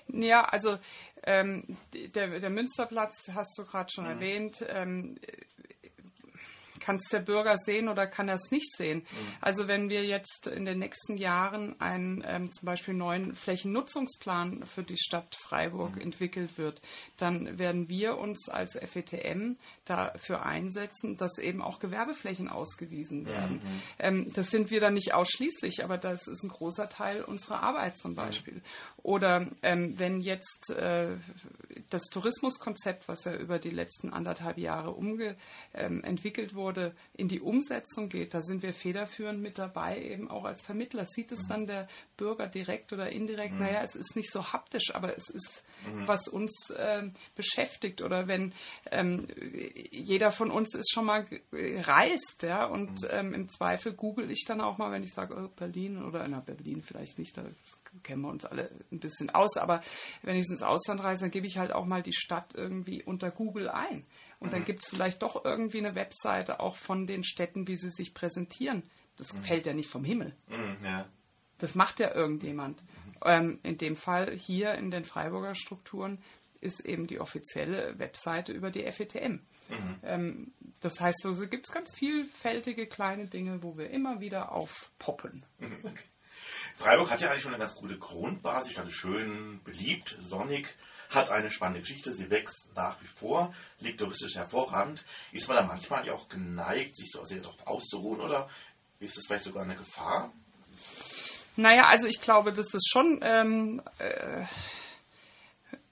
Ja, 0.07 0.45
also 0.45 0.77
ähm, 1.23 1.77
der, 1.93 2.39
der 2.39 2.49
Münsterplatz 2.49 3.29
hast 3.33 3.57
du 3.57 3.65
gerade 3.65 3.91
schon 3.91 4.05
mhm. 4.05 4.11
erwähnt. 4.11 4.65
Ähm, 4.67 5.17
kann 6.85 6.97
es 6.97 7.09
der 7.09 7.19
Bürger 7.19 7.57
sehen 7.57 7.89
oder 7.89 8.05
kann 8.05 8.29
er 8.29 8.35
es 8.35 8.51
nicht 8.51 8.71
sehen? 8.75 8.99
Mhm. 8.99 9.33
Also 9.41 9.67
wenn 9.67 9.89
wir 9.89 10.05
jetzt 10.05 10.45
in 10.45 10.65
den 10.65 10.77
nächsten 10.77 11.17
Jahren 11.17 11.81
einen 11.81 12.23
ähm, 12.27 12.51
zum 12.51 12.67
Beispiel 12.67 12.93
neuen 12.93 13.33
Flächennutzungsplan 13.33 14.65
für 14.65 14.83
die 14.83 14.97
Stadt 14.97 15.35
Freiburg 15.35 15.95
mhm. 15.95 16.01
entwickelt 16.01 16.59
wird, 16.59 16.83
dann 17.17 17.57
werden 17.57 17.89
wir 17.89 18.17
uns 18.17 18.49
als 18.49 18.77
FETM 18.77 19.55
dafür 19.85 20.45
einsetzen, 20.45 21.17
dass 21.17 21.39
eben 21.39 21.63
auch 21.63 21.79
Gewerbeflächen 21.79 22.49
ausgewiesen 22.49 23.25
werden. 23.25 23.55
Mhm. 23.63 23.81
Ähm, 23.97 24.33
das 24.33 24.51
sind 24.51 24.69
wir 24.69 24.79
dann 24.79 24.93
nicht 24.93 25.13
ausschließlich, 25.13 25.83
aber 25.83 25.97
das 25.97 26.27
ist 26.27 26.43
ein 26.43 26.49
großer 26.49 26.87
Teil 26.89 27.23
unserer 27.23 27.63
Arbeit 27.63 27.97
zum 27.97 28.13
Beispiel. 28.13 28.61
Oder 28.97 29.49
ähm, 29.63 29.97
wenn 29.97 30.21
jetzt 30.21 30.69
äh, 30.69 31.15
das 31.89 32.03
Tourismuskonzept, 32.11 33.07
was 33.07 33.25
ja 33.25 33.35
über 33.35 33.57
die 33.57 33.69
letzten 33.69 34.13
anderthalb 34.13 34.59
Jahre 34.59 34.91
umge 34.91 35.35
ähm, 35.73 36.03
entwickelt 36.03 36.53
wurde, 36.53 36.74
wurde, 36.75 36.93
in 37.13 37.27
die 37.27 37.39
Umsetzung 37.39 38.09
geht, 38.09 38.33
da 38.33 38.41
sind 38.41 38.63
wir 38.63 38.73
federführend 38.73 39.41
mit 39.41 39.57
dabei, 39.57 40.01
eben 40.01 40.29
auch 40.29 40.43
als 40.43 40.61
Vermittler. 40.61 41.05
Sieht 41.05 41.31
es 41.31 41.43
mhm. 41.43 41.49
dann 41.49 41.67
der 41.67 41.87
Bürger 42.17 42.47
direkt 42.47 42.91
oder 42.93 43.09
indirekt? 43.09 43.53
Mhm. 43.53 43.59
Naja, 43.59 43.81
es 43.83 43.95
ist 43.95 44.15
nicht 44.15 44.31
so 44.31 44.51
haptisch, 44.51 44.93
aber 44.93 45.15
es 45.15 45.29
ist, 45.29 45.63
mhm. 45.85 46.07
was 46.07 46.27
uns 46.27 46.69
äh, 46.71 47.09
beschäftigt. 47.35 48.01
Oder 48.01 48.27
wenn 48.27 48.53
ähm, 48.91 49.27
jeder 49.91 50.31
von 50.31 50.51
uns 50.51 50.73
ist 50.75 50.91
schon 50.91 51.05
mal 51.05 51.25
reist, 51.51 52.43
ja, 52.43 52.65
und 52.65 53.01
mhm. 53.01 53.07
ähm, 53.11 53.33
im 53.33 53.49
Zweifel 53.49 53.93
google 53.93 54.29
ich 54.31 54.43
dann 54.45 54.61
auch 54.61 54.77
mal, 54.77 54.91
wenn 54.91 55.03
ich 55.03 55.13
sage, 55.13 55.35
oh, 55.35 55.47
Berlin 55.55 56.03
oder 56.03 56.27
na, 56.27 56.39
Berlin 56.39 56.81
vielleicht 56.81 57.17
nicht, 57.17 57.37
da 57.37 57.43
kennen 58.03 58.21
wir 58.21 58.29
uns 58.29 58.45
alle 58.45 58.69
ein 58.91 58.99
bisschen 58.99 59.29
aus, 59.29 59.57
aber 59.57 59.81
wenn 60.21 60.35
ich 60.35 60.45
ins 60.49 60.61
Ausland 60.61 61.01
reise, 61.01 61.21
dann 61.21 61.31
gebe 61.31 61.47
ich 61.47 61.57
halt 61.57 61.71
auch 61.71 61.85
mal 61.85 62.03
die 62.03 62.13
Stadt 62.13 62.53
irgendwie 62.55 63.03
unter 63.03 63.31
Google 63.31 63.69
ein. 63.69 64.05
Und 64.39 64.53
dann 64.53 64.61
mhm. 64.61 64.65
gibt 64.65 64.83
es 64.83 64.89
vielleicht 64.89 65.21
doch 65.21 65.45
irgendwie 65.45 65.79
eine 65.79 65.95
Webseite 65.95 66.59
auch 66.59 66.75
von 66.75 67.07
den 67.07 67.23
Städten, 67.23 67.67
wie 67.67 67.77
sie 67.77 67.89
sich 67.89 68.13
präsentieren. 68.13 68.83
Das 69.17 69.33
mhm. 69.33 69.43
fällt 69.43 69.65
ja 69.65 69.73
nicht 69.73 69.89
vom 69.89 70.03
Himmel. 70.03 70.35
Mhm, 70.47 70.77
ja. 70.83 71.05
Das 71.57 71.75
macht 71.75 71.99
ja 71.99 72.13
irgendjemand. 72.13 72.83
Ähm, 73.23 73.59
in 73.63 73.77
dem 73.77 73.95
Fall 73.95 74.35
hier 74.35 74.75
in 74.75 74.91
den 74.91 75.05
Freiburger 75.05 75.55
Strukturen 75.55 76.19
ist 76.61 76.81
eben 76.81 77.07
die 77.07 77.19
offizielle 77.19 77.97
Webseite 77.97 78.51
über 78.51 78.71
die 78.71 78.91
FETM. 78.91 79.33
Mhm. 79.69 79.99
Ähm, 80.03 80.53
das 80.81 80.99
heißt, 80.99 81.21
so, 81.21 81.33
so 81.33 81.47
gibt 81.47 81.67
es 81.67 81.73
ganz 81.73 81.93
vielfältige 81.93 82.87
kleine 82.87 83.27
Dinge, 83.27 83.63
wo 83.63 83.77
wir 83.77 83.89
immer 83.89 84.19
wieder 84.19 84.51
aufpoppen. 84.51 85.45
Mhm, 85.59 85.77
okay. 85.83 86.03
Freiburg 86.75 87.09
hat 87.09 87.21
ja 87.21 87.29
eigentlich 87.29 87.43
schon 87.43 87.53
eine 87.53 87.61
ganz 87.61 87.75
gute 87.75 87.97
Grundbasis. 87.97 88.77
Ist 88.77 88.91
schön, 88.91 89.61
beliebt, 89.63 90.17
sonnig 90.21 90.75
hat 91.09 91.29
eine 91.29 91.49
spannende 91.49 91.81
Geschichte, 91.81 92.11
sie 92.11 92.29
wächst 92.29 92.71
nach 92.75 93.01
wie 93.01 93.07
vor, 93.07 93.53
liegt 93.79 93.99
touristisch 93.99 94.35
hervorragend. 94.35 95.05
Ist 95.31 95.47
man 95.47 95.57
da 95.57 95.63
manchmal 95.63 96.09
auch 96.09 96.27
geneigt, 96.29 96.95
sich 96.95 97.11
so 97.11 97.23
sehr 97.23 97.41
darauf 97.41 97.65
auszuruhen 97.65 98.21
oder 98.21 98.49
ist 98.99 99.17
das 99.17 99.25
vielleicht 99.27 99.45
sogar 99.45 99.63
eine 99.63 99.75
Gefahr? 99.75 100.31
Naja, 101.57 101.83
also 101.83 102.07
ich 102.07 102.21
glaube, 102.21 102.51
das 102.51 102.73
ist 102.73 102.89
schon, 102.89 103.19
ähm, 103.21 103.81
äh, 103.99 104.45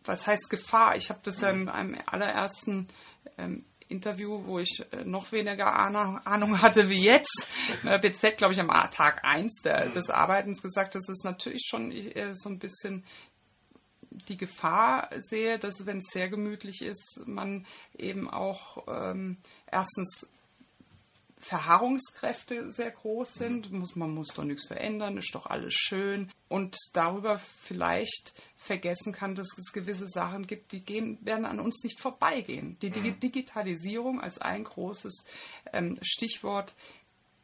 was 0.04 0.28
heißt 0.28 0.50
Gefahr? 0.50 0.96
Ich 0.98 1.10
habe 1.10 1.22
das 1.24 1.42
ja 1.42 1.50
in 1.50 1.70
einem 1.70 1.98
allerersten 2.06 2.90
ähm, 3.38 3.66
Interview, 3.88 4.46
wo 4.46 4.60
ich 4.60 4.84
äh, 4.92 5.04
noch 5.06 5.32
weniger 5.32 5.74
Ahnung, 5.74 6.62
hatte 6.62 6.90
wie 6.90 7.04
jetzt, 7.04 7.48
äh, 7.86 8.00
BZ, 8.00 8.38
glaube 8.38 8.54
ich, 8.54 8.60
am 8.60 8.70
Tag 8.92 9.24
1 9.24 9.62
der, 9.64 9.90
des 9.90 10.10
Arbeitens 10.10 10.62
gesagt, 10.62 10.96
dass 10.96 11.08
es 11.08 11.24
natürlich 11.24 11.66
schon 11.70 11.92
äh, 11.92 12.34
so 12.34 12.50
ein 12.50 12.60
bisschen 12.60 13.06
die 14.28 14.38
Gefahr 14.38 15.10
sehe, 15.20 15.60
dass 15.60 15.86
wenn 15.86 15.98
es 15.98 16.12
sehr 16.12 16.30
gemütlich 16.30 16.82
ist, 16.82 17.24
man 17.26 17.66
eben 17.98 18.30
auch 18.30 18.86
ähm, 18.88 19.38
erstens 19.72 20.28
Verharrungskräfte 21.44 22.72
sehr 22.72 22.92
groß 22.92 23.34
sind. 23.34 23.72
Muss, 23.72 23.96
man 23.96 24.14
muss 24.14 24.30
doch 24.30 24.46
nichts 24.46 24.68
verändern, 24.68 25.18
ist 25.18 25.36
doch 25.36 25.46
alles 25.46 25.74
schön. 25.74 26.32
Und 26.48 26.78
darüber 26.94 27.38
vielleicht 27.38 28.34
vergessen 28.56 29.12
kann, 29.12 29.36
dass 29.36 29.48
es 29.58 29.74
gewisse 29.74 30.08
Sachen 30.08 30.48
gibt, 30.48 30.72
die 30.72 30.80
gehen, 30.80 31.18
werden 31.22 31.46
an 31.46 31.60
uns 31.60 31.84
nicht 31.84 32.00
vorbeigehen. 32.00 32.78
Die 32.82 32.92
Digitalisierung 32.92 34.22
als 34.22 34.38
ein 34.38 34.64
großes 34.64 35.26
ähm, 35.74 36.00
Stichwort 36.02 36.74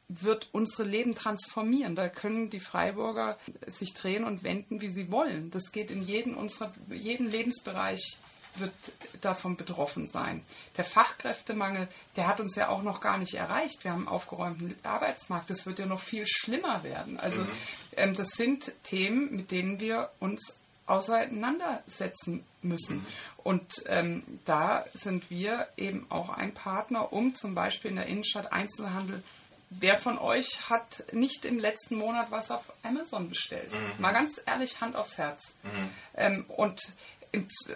wird 0.10 0.50
unsere 0.52 0.84
Leben 0.84 1.16
transformieren. 1.16 1.96
Da 1.96 2.10
können 2.10 2.50
die 2.50 2.60
Freiburger 2.60 3.38
sich 3.68 3.94
drehen 3.94 4.24
und 4.24 4.44
wenden, 4.44 4.82
wie 4.82 4.90
sie 4.90 5.12
wollen. 5.12 5.52
Das 5.52 5.72
geht 5.72 5.92
in 5.92 6.04
jeden, 6.04 6.34
unserer, 6.34 6.74
jeden 6.90 7.30
Lebensbereich 7.30 8.18
wird 8.56 8.74
davon 9.22 9.56
betroffen 9.56 10.10
sein. 10.10 10.44
Der 10.76 10.84
Fachkräftemangel, 10.84 11.88
der 12.16 12.28
hat 12.28 12.40
uns 12.40 12.56
ja 12.56 12.70
auch 12.70 12.82
noch 12.82 13.00
gar 13.00 13.20
nicht 13.20 13.36
erreicht. 13.36 13.84
Wir 13.84 13.92
haben 13.92 14.08
einen 14.08 14.08
aufgeräumten 14.08 14.76
Arbeitsmarkt. 14.84 15.52
Das 15.52 15.68
wird 15.68 15.78
ja 15.78 15.86
noch 15.86 16.00
viel 16.00 16.26
schlimmer 16.26 16.84
werden. 16.84 17.20
Also 17.20 17.42
mhm. 17.42 17.52
ähm, 17.96 18.16
das 18.16 18.30
sind 18.30 18.74
Themen, 18.84 19.36
mit 19.36 19.52
denen 19.52 19.80
wir 19.80 20.10
uns 20.20 20.58
auseinandersetzen 20.88 22.44
müssen. 22.64 22.98
Mhm. 22.98 23.06
Und 23.44 23.84
ähm, 23.86 24.24
da 24.46 24.86
sind 24.96 25.30
wir 25.30 25.68
eben 25.78 26.08
auch 26.10 26.30
ein 26.30 26.54
Partner, 26.54 27.14
um 27.14 27.36
zum 27.36 27.54
Beispiel 27.54 27.92
in 27.92 27.98
der 27.98 28.08
Innenstadt 28.08 28.52
Einzelhandel 28.52 29.24
Wer 29.72 29.98
von 29.98 30.18
euch 30.18 30.70
hat 30.70 31.04
nicht 31.12 31.46
im 31.46 31.60
letzten 31.60 31.96
Monat 31.96 32.32
was 32.32 32.50
auf 32.50 32.74
Amazon 32.82 33.30
bestellt? 33.30 33.72
Mhm. 33.72 34.02
Mal 34.02 34.14
ganz 34.14 34.42
ehrlich, 34.46 34.82
Hand 34.82 34.96
aufs 34.96 35.20
Herz. 35.20 35.56
Mhm. 35.62 35.90
Ähm, 36.16 36.46
und, 36.48 36.82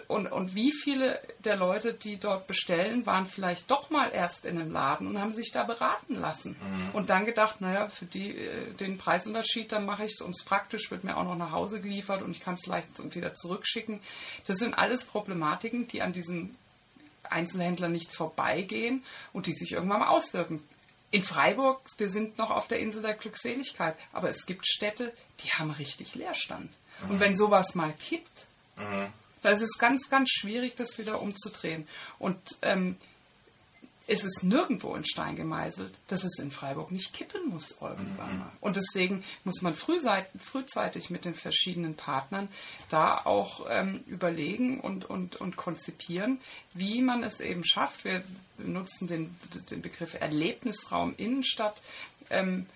und, 0.08 0.32
und 0.32 0.54
wie 0.56 0.72
viele 0.72 1.22
der 1.38 1.54
Leute, 1.54 1.94
die 1.94 2.18
dort 2.18 2.48
bestellen, 2.48 3.06
waren 3.06 3.26
vielleicht 3.26 3.70
doch 3.70 3.90
mal 3.90 4.10
erst 4.12 4.44
in 4.44 4.58
einem 4.58 4.72
Laden 4.72 5.06
und 5.06 5.20
haben 5.20 5.34
sich 5.34 5.52
da 5.52 5.62
beraten 5.62 6.16
lassen 6.16 6.56
mhm. 6.60 6.90
und 6.94 7.10
dann 7.10 7.26
gedacht, 7.26 7.60
naja, 7.60 7.86
für 7.86 8.06
die, 8.06 8.38
äh, 8.38 8.72
den 8.72 8.98
Preisunterschied, 8.98 9.70
dann 9.70 9.86
mache 9.86 10.04
ich 10.04 10.14
es 10.14 10.20
ums 10.20 10.42
praktisch, 10.42 10.90
wird 10.90 11.04
mir 11.04 11.16
auch 11.16 11.24
noch 11.24 11.36
nach 11.36 11.52
Hause 11.52 11.80
geliefert 11.80 12.22
und 12.22 12.32
ich 12.32 12.40
kann 12.40 12.54
es 12.54 12.66
leicht 12.66 12.88
wieder 13.14 13.34
zurückschicken. 13.34 14.00
Das 14.48 14.56
sind 14.56 14.74
alles 14.74 15.04
Problematiken, 15.04 15.86
die 15.86 16.02
an 16.02 16.12
diesen 16.12 16.56
Einzelhändlern 17.22 17.92
nicht 17.92 18.12
vorbeigehen 18.12 19.04
und 19.32 19.46
die 19.46 19.54
sich 19.54 19.72
irgendwann 19.72 20.00
mal 20.00 20.08
auswirken 20.08 20.60
in 21.14 21.22
Freiburg, 21.22 21.80
wir 21.98 22.10
sind 22.10 22.38
noch 22.38 22.50
auf 22.50 22.66
der 22.66 22.80
Insel 22.80 23.00
der 23.00 23.14
Glückseligkeit, 23.14 23.96
aber 24.12 24.28
es 24.30 24.46
gibt 24.46 24.66
Städte, 24.66 25.12
die 25.44 25.50
haben 25.50 25.70
richtig 25.70 26.16
Leerstand. 26.16 26.72
Und 27.08 27.20
wenn 27.20 27.36
sowas 27.36 27.76
mal 27.76 27.92
kippt, 27.92 28.46
da 28.76 29.50
ist 29.50 29.60
es 29.60 29.78
ganz, 29.78 30.10
ganz 30.10 30.28
schwierig, 30.30 30.74
das 30.74 30.98
wieder 30.98 31.22
umzudrehen. 31.22 31.86
Und 32.18 32.40
ähm, 32.62 32.96
es 34.06 34.24
ist 34.24 34.42
nirgendwo 34.42 34.94
in 34.94 35.04
Stein 35.04 35.36
gemeißelt, 35.36 35.92
dass 36.08 36.24
es 36.24 36.38
in 36.38 36.50
Freiburg 36.50 36.90
nicht 36.90 37.14
kippen 37.14 37.48
muss 37.48 37.78
irgendwann 37.80 38.38
mal. 38.38 38.52
Und 38.60 38.76
deswegen 38.76 39.24
muss 39.44 39.62
man 39.62 39.74
frühzeitig 39.74 41.10
mit 41.10 41.24
den 41.24 41.34
verschiedenen 41.34 41.94
Partnern 41.94 42.48
da 42.90 43.22
auch 43.24 43.66
ähm, 43.68 44.04
überlegen 44.06 44.80
und, 44.80 45.04
und, 45.06 45.36
und 45.36 45.56
konzipieren, 45.56 46.40
wie 46.74 47.00
man 47.00 47.24
es 47.24 47.40
eben 47.40 47.64
schafft. 47.64 48.04
Wir 48.04 48.22
benutzen 48.58 49.08
den, 49.08 49.34
den 49.70 49.80
Begriff 49.80 50.14
Erlebnisraum 50.14 51.14
Innenstadt. 51.16 51.80
Ähm, 52.30 52.66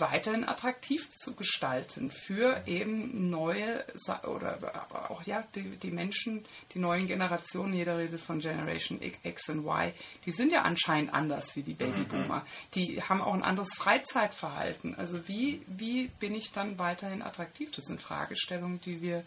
weiterhin 0.00 0.48
attraktiv 0.48 1.08
zu 1.16 1.34
gestalten 1.34 2.10
für 2.10 2.62
eben 2.66 3.30
neue 3.30 3.84
oder 4.26 4.58
auch 4.92 5.22
ja 5.24 5.44
die, 5.54 5.76
die 5.76 5.90
Menschen, 5.90 6.44
die 6.74 6.78
neuen 6.78 7.06
Generationen, 7.06 7.74
jeder 7.74 7.98
redet 7.98 8.20
von 8.20 8.40
Generation 8.40 9.00
X 9.22 9.48
und 9.48 9.66
Y, 9.66 9.92
die 10.24 10.32
sind 10.32 10.52
ja 10.52 10.62
anscheinend 10.62 11.14
anders 11.14 11.56
wie 11.56 11.62
die 11.62 11.74
Babyboomer. 11.74 12.44
Die 12.74 13.02
haben 13.02 13.20
auch 13.20 13.34
ein 13.34 13.42
anderes 13.42 13.74
Freizeitverhalten. 13.74 14.94
Also 14.94 15.28
wie, 15.28 15.62
wie 15.66 16.08
bin 16.18 16.34
ich 16.34 16.52
dann 16.52 16.78
weiterhin 16.78 17.22
attraktiv? 17.22 17.70
Das 17.70 17.86
sind 17.86 18.00
Fragestellungen, 18.00 18.80
die 18.80 19.02
wir, 19.02 19.24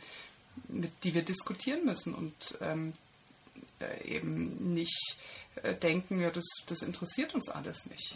mit, 0.67 0.91
die 1.03 1.13
wir 1.13 1.23
diskutieren 1.23 1.85
müssen 1.85 2.13
und 2.13 2.57
ähm, 2.61 2.93
äh, 3.79 4.15
eben 4.15 4.73
nicht 4.73 5.17
äh, 5.61 5.75
denken, 5.75 6.19
ja, 6.19 6.31
das, 6.31 6.45
das 6.65 6.81
interessiert 6.81 7.33
uns 7.35 7.49
alles 7.49 7.85
nicht. 7.85 8.15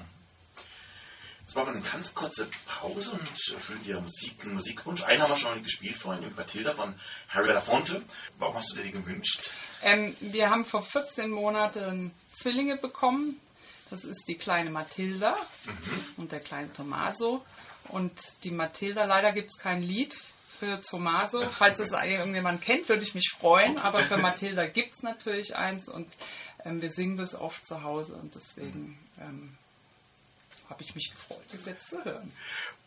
Jetzt 1.48 1.56
machen 1.56 1.68
wir 1.68 1.76
eine 1.76 1.82
ganz 1.82 2.14
kurze 2.14 2.46
Pause 2.66 3.12
und 3.12 3.22
erfüllen 3.54 3.82
dir 3.86 4.02
Musik, 4.02 4.34
einen 4.44 4.56
Musikwunsch. 4.56 5.04
Einen 5.04 5.22
haben 5.22 5.32
wir 5.32 5.38
schon 5.38 5.64
gespielt 5.64 5.96
vorhin, 5.96 6.22
den 6.22 6.36
Matilda 6.36 6.74
von 6.74 6.94
Harry 7.30 7.48
Belafonte. 7.48 8.02
Warum 8.38 8.56
hast 8.56 8.74
du 8.74 8.76
dir 8.76 8.84
die 8.84 8.92
gewünscht? 8.92 9.52
Ähm, 9.82 10.14
wir 10.20 10.50
haben 10.50 10.66
vor 10.66 10.82
14 10.82 11.30
Monaten 11.30 12.12
Zwillinge 12.34 12.76
bekommen. 12.76 13.40
Das 13.90 14.04
ist 14.04 14.26
die 14.28 14.36
kleine 14.36 14.72
Matilda 14.72 15.38
mhm. 15.64 16.06
und 16.18 16.34
der 16.34 16.42
kleine 16.42 16.74
Tommaso. 16.74 17.46
Und 17.88 18.12
die 18.44 18.52
Matilda, 18.52 19.06
leider 19.06 19.32
gibt 19.32 19.52
es 19.52 19.58
kein 19.58 19.82
Lied 19.82 20.18
für 20.60 20.82
Tommaso. 20.82 21.46
Falls 21.50 21.80
es 21.80 21.94
irgendjemand 21.94 22.62
kennt, 22.62 22.90
würde 22.90 23.04
ich 23.04 23.16
mich 23.16 23.30
freuen. 23.30 23.78
Aber 23.78 24.02
für 24.02 24.18
Matilda 24.22 24.68
gibt 24.68 24.96
es 24.96 25.02
natürlich 25.02 25.56
eins 25.56 25.88
und 25.88 26.10
ähm, 26.66 26.82
wir 26.82 26.92
singen 26.92 27.16
das 27.16 27.36
oft 27.36 27.66
zu 27.66 27.84
Hause 27.84 28.16
und 28.16 28.36
deswegen 28.36 29.00
ähm, 29.22 29.58
habe 30.70 30.84
ich 30.84 30.96
mich 30.96 31.12
gefreut, 31.12 31.46
das 31.52 31.66
jetzt 31.66 31.90
zu 31.90 32.04
hören. 32.04 32.32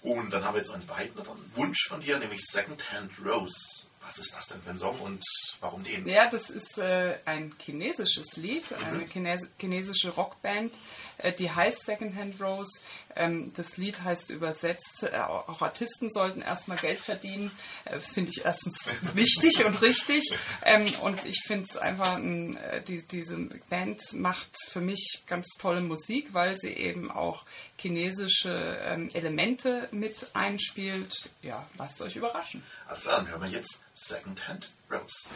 Und 0.03 0.31
dann 0.31 0.45
haben 0.45 0.55
wir 0.55 0.61
jetzt 0.61 0.71
einen 0.71 0.89
weiteren 0.89 1.39
Wunsch 1.55 1.87
von 1.89 2.01
dir, 2.01 2.19
nämlich 2.19 2.41
Secondhand 2.45 3.13
Rose. 3.25 3.87
Was 4.03 4.19
ist 4.19 4.35
das 4.35 4.47
denn 4.47 4.63
für 4.63 4.71
ein 4.71 4.79
Song 4.79 4.99
und 5.01 5.23
warum 5.61 5.83
den? 5.83 6.07
Ja, 6.07 6.29
das 6.29 6.49
ist 6.49 6.79
äh, 6.79 7.19
ein 7.27 7.55
chinesisches 7.61 8.37
Lied, 8.37 8.71
mhm. 8.71 8.85
eine 8.85 9.07
Chines 9.07 9.47
chinesische 9.59 10.11
Rockband, 10.11 10.75
die 11.39 11.51
heißt 11.51 11.85
Secondhand 11.85 12.41
Rose. 12.41 12.81
Ähm, 13.17 13.53
das 13.57 13.77
Lied 13.77 14.03
heißt 14.03 14.31
übersetzt, 14.31 15.03
äh, 15.03 15.17
auch 15.19 15.61
Artisten 15.61 16.11
sollten 16.11 16.43
erstmal 16.43 16.79
Geld 16.79 17.01
verdienen. 17.01 17.51
Äh, 17.85 18.01
finde 18.01 18.31
ich 18.31 18.45
erstens 18.45 18.87
wichtig 19.15 19.65
und 19.65 19.83
richtig. 19.83 20.33
Ähm, 20.63 20.93
und 21.03 21.25
ich 21.27 21.43
finde 21.47 21.65
es 21.69 21.77
einfach, 21.77 22.17
ein, 22.17 22.57
äh, 22.57 22.83
die, 22.83 23.03
diese 23.03 23.37
Band 23.69 24.13
macht 24.13 24.51
für 24.69 24.81
mich 24.81 25.23
ganz 25.27 25.47
tolle 25.59 25.81
Musik, 25.81 26.33
weil 26.33 26.57
sie 26.57 26.73
eben 26.73 27.11
auch 27.11 27.45
chinesische 27.77 28.79
ähm, 28.83 29.09
Elemente 29.13 29.89
mit 29.91 30.29
einspielt. 30.35 31.31
Ja, 31.43 31.67
lasst 31.77 32.01
euch 32.01 32.17
überraschen. 32.17 32.63
Also 32.89 33.11
dann 33.11 33.29
hören 33.29 33.43
wir 33.43 33.49
jetzt 33.49 33.79
Secondhand 33.95 34.69
Rose. 34.91 35.29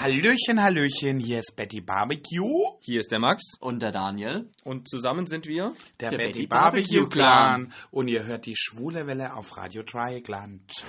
Hallöchen, 0.00 0.62
Hallöchen, 0.62 1.18
hier 1.18 1.38
ist 1.38 1.54
Betty 1.56 1.80
Barbecue. 1.80 2.78
Hier 2.80 3.00
ist 3.00 3.10
der 3.10 3.20
Max. 3.20 3.42
Und 3.60 3.80
der 3.80 3.90
Daniel. 3.90 4.50
Und 4.64 4.88
zusammen 4.88 5.26
sind 5.26 5.46
wir 5.46 5.72
der, 6.00 6.10
der 6.10 6.18
Betty, 6.18 6.32
Betty 6.32 6.46
Barbecue 6.46 7.08
Clan. 7.08 7.72
Und 7.90 8.08
ihr 8.08 8.24
hört 8.24 8.46
die 8.46 8.56
schwule 8.56 9.06
Welle 9.06 9.34
auf 9.34 9.56
Radio 9.56 9.82
Dreieckland. 9.82 10.84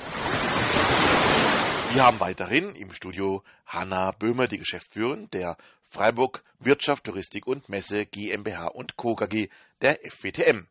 Wir 1.93 2.03
haben 2.03 2.19
weiterhin 2.19 2.75
im 2.75 2.91
Studio 2.91 3.43
Hanna 3.65 4.11
Böhmer, 4.11 4.47
die 4.47 4.57
Geschäftsführerin 4.57 5.29
der 5.31 5.55
Freiburg 5.89 6.43
Wirtschaft, 6.59 7.05
Touristik 7.05 7.47
und 7.47 7.69
Messe 7.69 8.05
GmbH 8.05 8.67
und 8.67 8.97
Co. 8.97 9.15
KG 9.15 9.47
der 9.81 9.99
FWTM. 10.03 10.67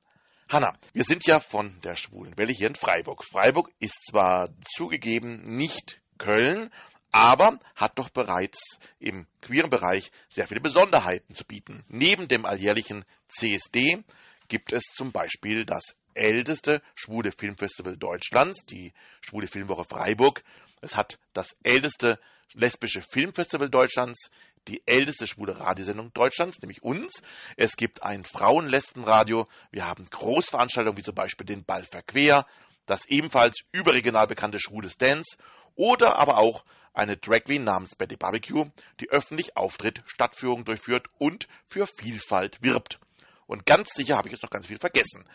Hanna, 0.50 0.76
wir 0.92 1.04
sind 1.04 1.26
ja 1.26 1.40
von 1.40 1.80
der 1.82 1.96
Schwulen 1.96 2.36
Welle 2.36 2.52
hier 2.52 2.68
in 2.68 2.74
Freiburg. 2.74 3.24
Freiburg 3.24 3.70
ist 3.78 4.04
zwar 4.10 4.50
zugegeben 4.76 5.56
nicht 5.56 6.02
Köln, 6.18 6.70
aber 7.14 7.60
hat 7.76 7.96
doch 8.00 8.08
bereits 8.10 8.58
im 8.98 9.28
queeren 9.40 9.70
Bereich 9.70 10.10
sehr 10.28 10.48
viele 10.48 10.60
Besonderheiten 10.60 11.36
zu 11.36 11.44
bieten. 11.44 11.84
Neben 11.86 12.26
dem 12.26 12.44
alljährlichen 12.44 13.04
CSD 13.28 14.02
gibt 14.48 14.72
es 14.72 14.82
zum 14.92 15.12
Beispiel 15.12 15.64
das 15.64 15.94
älteste 16.14 16.82
schwule 16.96 17.30
Filmfestival 17.30 17.96
Deutschlands, 17.96 18.66
die 18.66 18.92
Schwule 19.20 19.46
Filmwoche 19.46 19.84
Freiburg. 19.84 20.42
Es 20.80 20.96
hat 20.96 21.20
das 21.34 21.56
älteste 21.62 22.18
lesbische 22.52 23.00
Filmfestival 23.00 23.70
Deutschlands, 23.70 24.30
die 24.66 24.82
älteste 24.84 25.28
schwule 25.28 25.60
Radiosendung 25.60 26.12
Deutschlands, 26.14 26.60
nämlich 26.62 26.82
uns. 26.82 27.22
Es 27.56 27.76
gibt 27.76 28.02
ein 28.02 28.24
Frauenlesbenradio. 28.24 29.46
Wir 29.70 29.86
haben 29.86 30.04
Großveranstaltungen 30.10 30.98
wie 30.98 31.04
zum 31.04 31.14
Beispiel 31.14 31.46
den 31.46 31.64
Ball 31.64 31.84
Verquer, 31.84 32.44
das 32.86 33.06
ebenfalls 33.06 33.54
überregional 33.70 34.26
bekannte 34.26 34.58
Schwules 34.58 34.96
Dance 34.98 35.36
oder 35.76 36.18
aber 36.18 36.38
auch 36.38 36.64
eine 36.94 37.16
Drag 37.16 37.44
Queen 37.44 37.64
namens 37.64 37.94
Betty 37.96 38.16
Barbecue, 38.16 38.70
die 39.00 39.10
öffentlich 39.10 39.56
auftritt, 39.56 40.02
Stadtführungen 40.06 40.64
durchführt 40.64 41.08
und 41.18 41.48
für 41.68 41.86
Vielfalt 41.86 42.62
wirbt. 42.62 42.98
Und 43.46 43.66
ganz 43.66 43.90
sicher 43.92 44.16
habe 44.16 44.28
ich 44.28 44.32
jetzt 44.32 44.42
noch 44.42 44.50
ganz 44.50 44.66
viel 44.66 44.78
vergessen. 44.78 45.28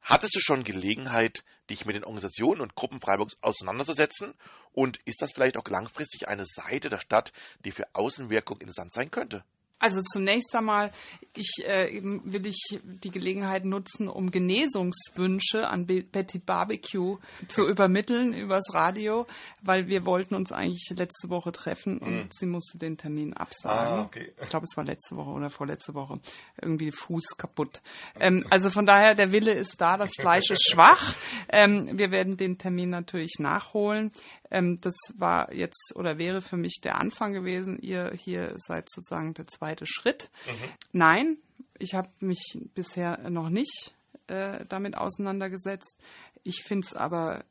Hattest 0.00 0.34
du 0.34 0.40
schon 0.40 0.64
Gelegenheit, 0.64 1.44
dich 1.70 1.84
mit 1.84 1.94
den 1.94 2.04
Organisationen 2.04 2.60
und 2.60 2.74
Gruppen 2.74 3.00
Freiburgs 3.00 3.36
auseinanderzusetzen? 3.40 4.34
Und 4.72 4.98
ist 5.04 5.22
das 5.22 5.32
vielleicht 5.32 5.56
auch 5.56 5.68
langfristig 5.68 6.28
eine 6.28 6.44
Seite 6.44 6.88
der 6.88 6.98
Stadt, 6.98 7.32
die 7.64 7.72
für 7.72 7.86
Außenwirkung 7.94 8.60
interessant 8.60 8.92
sein 8.94 9.10
könnte? 9.10 9.44
Also 9.82 10.00
zunächst 10.00 10.54
einmal 10.54 10.92
ich, 11.34 11.64
äh, 11.64 12.00
will 12.02 12.46
ich 12.46 12.78
die 12.82 13.10
Gelegenheit 13.10 13.64
nutzen, 13.64 14.08
um 14.08 14.30
Genesungswünsche 14.30 15.68
an 15.68 15.86
Betty 15.86 16.38
Barbecue 16.38 17.18
zu 17.48 17.62
übermitteln 17.68 18.32
übers 18.32 18.72
Radio, 18.74 19.26
weil 19.60 19.88
wir 19.88 20.06
wollten 20.06 20.36
uns 20.36 20.52
eigentlich 20.52 20.88
letzte 20.96 21.30
Woche 21.30 21.50
treffen 21.50 21.98
und 21.98 22.12
mhm. 22.12 22.28
sie 22.30 22.46
musste 22.46 22.78
den 22.78 22.96
Termin 22.96 23.34
absagen. 23.34 23.98
Ah, 23.98 24.02
okay. 24.04 24.32
Ich 24.40 24.48
glaube, 24.48 24.66
es 24.70 24.76
war 24.76 24.84
letzte 24.84 25.16
Woche 25.16 25.30
oder 25.30 25.50
vorletzte 25.50 25.94
Woche. 25.94 26.20
Irgendwie 26.60 26.92
Fuß 26.92 27.36
kaputt. 27.36 27.82
Ähm, 28.20 28.46
also 28.50 28.70
von 28.70 28.86
daher, 28.86 29.14
der 29.14 29.32
Wille 29.32 29.52
ist 29.52 29.80
da, 29.80 29.96
das 29.96 30.12
Fleisch 30.14 30.48
ist 30.50 30.70
schwach. 30.70 31.14
Ähm, 31.48 31.98
wir 31.98 32.12
werden 32.12 32.36
den 32.36 32.56
Termin 32.56 32.90
natürlich 32.90 33.40
nachholen. 33.40 34.12
Ähm, 34.52 34.78
das 34.82 34.94
war 35.16 35.52
jetzt 35.52 35.94
oder 35.96 36.18
wäre 36.18 36.42
für 36.42 36.58
mich 36.58 36.80
der 36.84 37.00
Anfang 37.00 37.32
gewesen. 37.32 37.78
Ihr 37.80 38.12
hier 38.14 38.52
seid 38.58 38.88
sozusagen 38.90 39.32
der 39.32 39.46
zweite 39.46 39.86
Schritt. 39.86 40.30
Mhm. 40.46 40.68
Nein, 40.92 41.38
ich 41.78 41.94
habe 41.94 42.10
mich 42.20 42.58
bisher 42.74 43.30
noch 43.30 43.48
nicht 43.48 43.94
äh, 44.26 44.66
damit 44.68 44.94
auseinandergesetzt. 44.96 45.96
Ich 46.44 46.62
finde 46.64 46.86
es 46.86 46.94
aber 46.94 47.44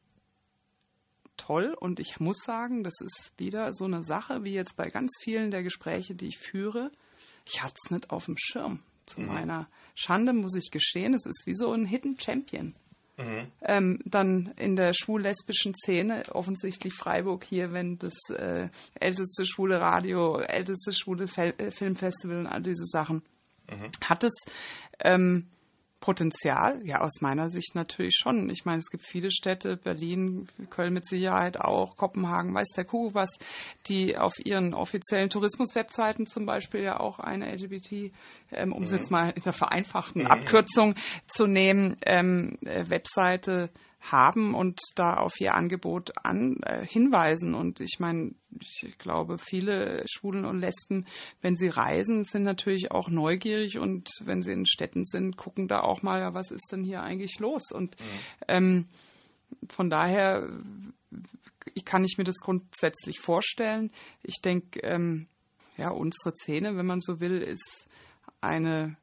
toll 1.37 1.75
und 1.79 1.99
ich 1.99 2.19
muss 2.19 2.37
sagen, 2.45 2.83
das 2.83 2.93
ist 3.01 3.33
wieder 3.37 3.73
so 3.73 3.85
eine 3.85 4.03
Sache, 4.03 4.43
wie 4.43 4.53
jetzt 4.53 4.75
bei 4.75 4.89
ganz 4.89 5.11
vielen 5.23 5.49
der 5.49 5.63
Gespräche, 5.63 6.13
die 6.13 6.27
ich 6.27 6.37
führe. 6.37 6.91
Ich 7.47 7.63
hatte 7.63 7.75
es 7.83 7.89
nicht 7.89 8.11
auf 8.11 8.25
dem 8.25 8.35
Schirm. 8.37 8.83
Zu 9.07 9.21
mhm. 9.21 9.27
meiner 9.27 9.67
Schande 9.95 10.33
muss 10.33 10.53
ich 10.55 10.69
gestehen, 10.69 11.15
es 11.15 11.25
ist 11.25 11.47
wie 11.47 11.55
so 11.55 11.73
ein 11.73 11.85
Hidden 11.85 12.19
Champion. 12.19 12.75
Mhm. 13.21 13.51
Ähm, 13.61 13.99
dann 14.05 14.53
in 14.57 14.75
der 14.75 14.93
schwul-lesbischen 14.93 15.73
Szene, 15.73 16.23
offensichtlich 16.31 16.93
Freiburg 16.93 17.43
hier, 17.43 17.73
wenn 17.73 17.97
das 17.97 18.13
äh, 18.29 18.69
älteste 18.99 19.45
schwule 19.45 19.79
Radio, 19.79 20.39
älteste 20.39 20.93
schwule 20.93 21.27
Fel 21.27 21.53
äh, 21.57 21.71
Filmfestival 21.71 22.39
und 22.39 22.47
all 22.47 22.61
diese 22.61 22.85
Sachen, 22.85 23.23
mhm. 23.69 23.91
hat 24.03 24.23
es 24.23 24.33
ähm, 24.99 25.47
Potenzial? 26.01 26.79
Ja, 26.83 27.01
aus 27.01 27.21
meiner 27.21 27.49
Sicht 27.49 27.75
natürlich 27.75 28.15
schon. 28.17 28.49
Ich 28.49 28.65
meine, 28.65 28.79
es 28.79 28.89
gibt 28.89 29.05
viele 29.05 29.31
Städte, 29.31 29.77
Berlin, 29.77 30.47
Köln 30.71 30.93
mit 30.93 31.05
Sicherheit 31.05 31.61
auch, 31.61 31.95
Kopenhagen, 31.95 32.53
weiß 32.53 32.69
der 32.75 32.85
Kuh 32.85 33.13
was, 33.13 33.29
die 33.87 34.17
auf 34.17 34.33
ihren 34.43 34.73
offiziellen 34.73 35.29
Tourismus-Webseiten 35.29 36.25
zum 36.25 36.45
Beispiel 36.45 36.81
ja 36.81 36.99
auch 36.99 37.19
eine 37.19 37.53
LGBT, 37.53 38.11
ähm, 38.51 38.73
um 38.73 38.83
es 38.83 38.91
mhm. 38.91 38.97
jetzt 38.97 39.11
mal 39.11 39.29
in 39.29 39.43
der 39.43 39.53
vereinfachten 39.53 40.23
mhm. 40.23 40.27
Abkürzung 40.27 40.95
zu 41.27 41.45
nehmen, 41.45 41.95
ähm, 42.05 42.57
äh, 42.65 42.89
Webseite 42.89 43.69
haben 44.01 44.55
und 44.55 44.81
da 44.95 45.15
auf 45.15 45.39
ihr 45.39 45.53
Angebot 45.53 46.11
an, 46.23 46.57
äh, 46.63 46.85
hinweisen. 46.85 47.53
Und 47.53 47.79
ich 47.79 47.99
meine, 47.99 48.33
ich 48.59 48.97
glaube, 48.97 49.37
viele 49.37 50.03
Schwulen 50.11 50.45
und 50.45 50.59
Lesben, 50.59 51.05
wenn 51.41 51.55
sie 51.55 51.67
reisen, 51.67 52.23
sind 52.23 52.43
natürlich 52.43 52.91
auch 52.91 53.09
neugierig 53.09 53.77
und 53.77 54.09
wenn 54.25 54.41
sie 54.41 54.53
in 54.53 54.65
Städten 54.65 55.05
sind, 55.05 55.37
gucken 55.37 55.67
da 55.67 55.81
auch 55.81 56.01
mal, 56.01 56.33
was 56.33 56.51
ist 56.51 56.71
denn 56.71 56.83
hier 56.83 57.03
eigentlich 57.03 57.39
los? 57.39 57.71
Und 57.71 57.95
mhm. 57.99 58.05
ähm, 58.47 58.85
von 59.69 59.89
daher 59.89 60.49
kann 61.85 62.03
ich 62.03 62.17
mir 62.17 62.23
das 62.23 62.39
grundsätzlich 62.39 63.19
vorstellen. 63.19 63.91
Ich 64.23 64.41
denke, 64.41 64.79
ähm, 64.81 65.27
ja, 65.77 65.89
unsere 65.89 66.33
Szene, 66.35 66.75
wenn 66.75 66.85
man 66.85 67.01
so 67.01 67.19
will, 67.19 67.41
ist 67.41 67.87
eine 68.41 68.97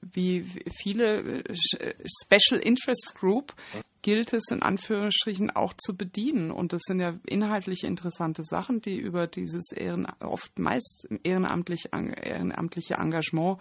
wie 0.00 0.46
viele 0.76 1.42
äh, 1.44 1.94
Special 2.22 2.60
Interest 2.60 3.14
Group 3.18 3.54
gilt 4.02 4.32
es 4.32 4.44
in 4.50 4.62
Anführungsstrichen 4.62 5.50
auch 5.50 5.72
zu 5.74 5.96
bedienen. 5.96 6.50
Und 6.50 6.72
das 6.72 6.82
sind 6.84 7.00
ja 7.00 7.14
inhaltlich 7.26 7.84
interessante 7.84 8.44
Sachen, 8.44 8.80
die 8.80 8.96
über 8.96 9.26
dieses 9.26 9.72
Ehren, 9.72 10.06
oft 10.20 10.58
meist 10.58 11.08
ehrenamtlich, 11.22 11.90
ehrenamtliche 11.92 12.94
Engagement 12.94 13.58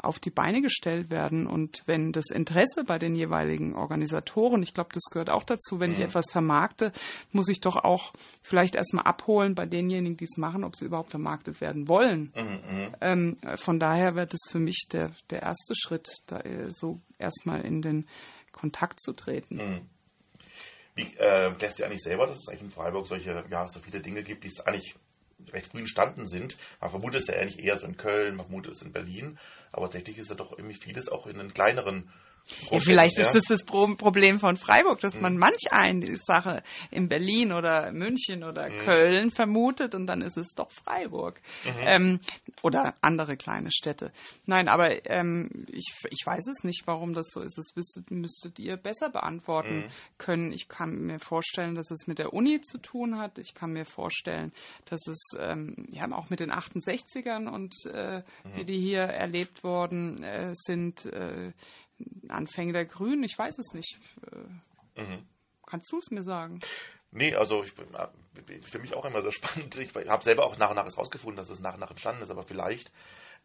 auf 0.00 0.18
die 0.18 0.30
Beine 0.30 0.60
gestellt 0.60 1.10
werden. 1.10 1.46
Und 1.46 1.82
wenn 1.86 2.12
das 2.12 2.30
Interesse 2.30 2.84
bei 2.84 2.98
den 2.98 3.14
jeweiligen 3.14 3.74
Organisatoren, 3.74 4.62
ich 4.62 4.74
glaube, 4.74 4.90
das 4.92 5.04
gehört 5.10 5.30
auch 5.30 5.44
dazu, 5.44 5.80
wenn 5.80 5.92
ich 5.92 5.98
mhm. 5.98 6.04
etwas 6.04 6.30
vermarkte, 6.30 6.92
muss 7.32 7.48
ich 7.48 7.60
doch 7.60 7.76
auch 7.76 8.12
vielleicht 8.42 8.74
erstmal 8.74 9.04
abholen 9.04 9.54
bei 9.54 9.66
denjenigen, 9.66 10.16
die 10.16 10.24
es 10.24 10.36
machen, 10.36 10.64
ob 10.64 10.76
sie 10.76 10.86
überhaupt 10.86 11.10
vermarktet 11.10 11.60
werden 11.60 11.88
wollen. 11.88 12.32
Mhm, 12.36 12.42
mhm. 12.42 12.94
ähm, 13.00 13.36
von 13.56 13.78
daher 13.78 14.14
wird 14.14 14.34
es 14.34 14.50
für 14.50 14.60
mich 14.60 14.86
der, 14.92 15.10
der 15.30 15.42
erste 15.42 15.74
Schritt, 15.74 16.08
da 16.26 16.40
äh, 16.40 16.70
so 16.70 17.00
erstmal 17.18 17.62
in 17.62 17.82
den 17.82 18.06
Kontakt 18.58 19.00
zu 19.00 19.12
treten. 19.12 19.56
Mhm. 19.56 19.80
Wie 20.94 21.14
äh, 21.16 21.50
lässt 21.60 21.78
ihr 21.78 21.86
eigentlich 21.86 22.02
selber, 22.02 22.26
dass 22.26 22.36
es 22.36 22.48
eigentlich 22.48 22.62
in 22.62 22.70
Freiburg 22.70 23.06
solche, 23.06 23.44
ja, 23.50 23.68
so 23.68 23.80
viele 23.80 24.00
Dinge 24.00 24.22
gibt, 24.22 24.42
die 24.42 24.48
es 24.48 24.60
eigentlich 24.60 24.96
recht 25.52 25.68
früh 25.68 25.78
entstanden 25.78 26.26
sind. 26.26 26.58
Man 26.80 26.90
vermutet 26.90 27.22
es 27.22 27.28
ja 27.28 27.34
eigentlich 27.34 27.64
eher 27.64 27.78
so 27.78 27.86
in 27.86 27.96
Köln, 27.96 28.34
man 28.34 28.46
vermutet 28.46 28.74
es 28.74 28.82
in 28.82 28.92
Berlin, 28.92 29.38
aber 29.70 29.86
tatsächlich 29.86 30.18
ist 30.18 30.30
ja 30.30 30.36
doch 30.36 30.52
irgendwie 30.52 30.74
vieles 30.74 31.08
auch 31.08 31.26
in 31.26 31.38
den 31.38 31.54
kleineren 31.54 32.10
ja, 32.70 32.78
vielleicht 32.80 33.18
ist 33.18 33.34
das 33.34 33.44
das 33.44 33.64
Problem 33.64 34.38
von 34.38 34.56
Freiburg, 34.56 35.00
dass 35.00 35.16
mhm. 35.16 35.22
man 35.22 35.36
manch 35.38 35.70
eine 35.70 36.16
Sache 36.16 36.62
in 36.90 37.08
Berlin 37.08 37.52
oder 37.52 37.92
München 37.92 38.44
oder 38.44 38.70
mhm. 38.70 38.78
Köln 38.84 39.30
vermutet 39.30 39.94
und 39.94 40.06
dann 40.06 40.22
ist 40.22 40.36
es 40.36 40.54
doch 40.54 40.70
Freiburg 40.70 41.40
mhm. 41.64 41.70
ähm, 41.80 42.20
oder 42.62 42.94
andere 43.00 43.36
kleine 43.36 43.70
Städte. 43.70 44.12
Nein, 44.46 44.68
aber 44.68 45.06
ähm, 45.10 45.66
ich, 45.68 45.94
ich 46.10 46.24
weiß 46.24 46.46
es 46.48 46.64
nicht, 46.64 46.86
warum 46.86 47.14
das 47.14 47.28
so 47.30 47.40
ist. 47.40 47.58
Das 47.58 47.74
müsstet, 47.74 48.10
müsstet 48.10 48.58
ihr 48.58 48.76
besser 48.76 49.10
beantworten 49.10 49.80
mhm. 49.80 49.90
können. 50.18 50.52
Ich 50.52 50.68
kann 50.68 51.06
mir 51.06 51.18
vorstellen, 51.18 51.74
dass 51.74 51.90
es 51.90 52.06
mit 52.06 52.18
der 52.18 52.32
Uni 52.32 52.60
zu 52.60 52.78
tun 52.78 53.18
hat. 53.18 53.38
Ich 53.38 53.54
kann 53.54 53.72
mir 53.72 53.84
vorstellen, 53.84 54.52
dass 54.86 55.06
es 55.06 55.20
ähm, 55.38 55.88
ja 55.90 56.10
auch 56.12 56.30
mit 56.30 56.40
den 56.40 56.52
68ern 56.52 57.48
und 57.48 57.74
äh, 57.86 58.22
wie 58.54 58.62
mhm. 58.62 58.66
die 58.66 58.78
hier 58.78 59.02
erlebt 59.02 59.62
worden 59.62 60.22
äh, 60.22 60.52
sind. 60.54 61.06
Äh, 61.06 61.52
Anfänge 62.28 62.72
der 62.72 62.84
Grünen, 62.84 63.24
ich 63.24 63.38
weiß 63.38 63.58
es 63.58 63.72
nicht. 63.72 63.98
Äh, 64.96 65.02
mhm. 65.02 65.26
Kannst 65.66 65.90
du 65.92 65.98
es 65.98 66.10
mir 66.10 66.22
sagen? 66.22 66.60
Nee, 67.10 67.34
also 67.34 67.64
ich, 67.64 67.72
äh, 67.78 68.60
für 68.62 68.78
mich 68.78 68.94
auch 68.94 69.04
immer 69.04 69.22
sehr 69.22 69.32
spannend. 69.32 69.76
Ich 69.76 69.94
habe 69.94 70.22
selber 70.22 70.46
auch 70.46 70.58
nach 70.58 70.70
und 70.70 70.76
nach 70.76 70.86
herausgefunden, 70.86 71.36
dass 71.36 71.50
es 71.50 71.60
nach 71.60 71.74
und 71.74 71.80
nach 71.80 71.90
entstanden 71.90 72.22
ist, 72.22 72.30
aber 72.30 72.42
vielleicht 72.42 72.90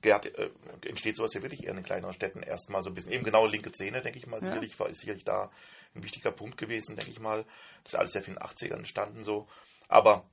Gerd, 0.01 0.37
äh, 0.37 0.49
entsteht 0.85 1.15
sowas 1.15 1.33
ja 1.33 1.41
wirklich 1.41 1.63
eher 1.63 1.69
in 1.69 1.77
den 1.77 1.85
kleineren 1.85 2.13
Städten 2.13 2.43
erstmal 2.43 2.83
so 2.83 2.89
ein 2.89 2.93
bisschen. 2.93 3.13
Eben 3.13 3.23
genau 3.23 3.45
linke 3.45 3.71
Szene, 3.71 4.01
denke 4.01 4.19
ich 4.19 4.27
mal, 4.27 4.41
ja. 4.41 4.47
sicherlich 4.47 4.77
war 4.77 4.89
ist 4.89 4.99
sicherlich 4.99 5.23
da 5.23 5.49
ein 5.95 6.03
wichtiger 6.03 6.31
Punkt 6.31 6.57
gewesen, 6.57 6.97
denke 6.97 7.09
ich 7.09 7.21
mal. 7.21 7.45
Das 7.83 7.93
ist 7.93 7.99
alles 7.99 8.11
sehr 8.11 8.21
viel 8.21 8.33
in 8.33 8.39
den 8.39 8.45
80ern 8.45 8.79
entstanden 8.79 9.23
so. 9.23 9.47
Aber 9.87 10.25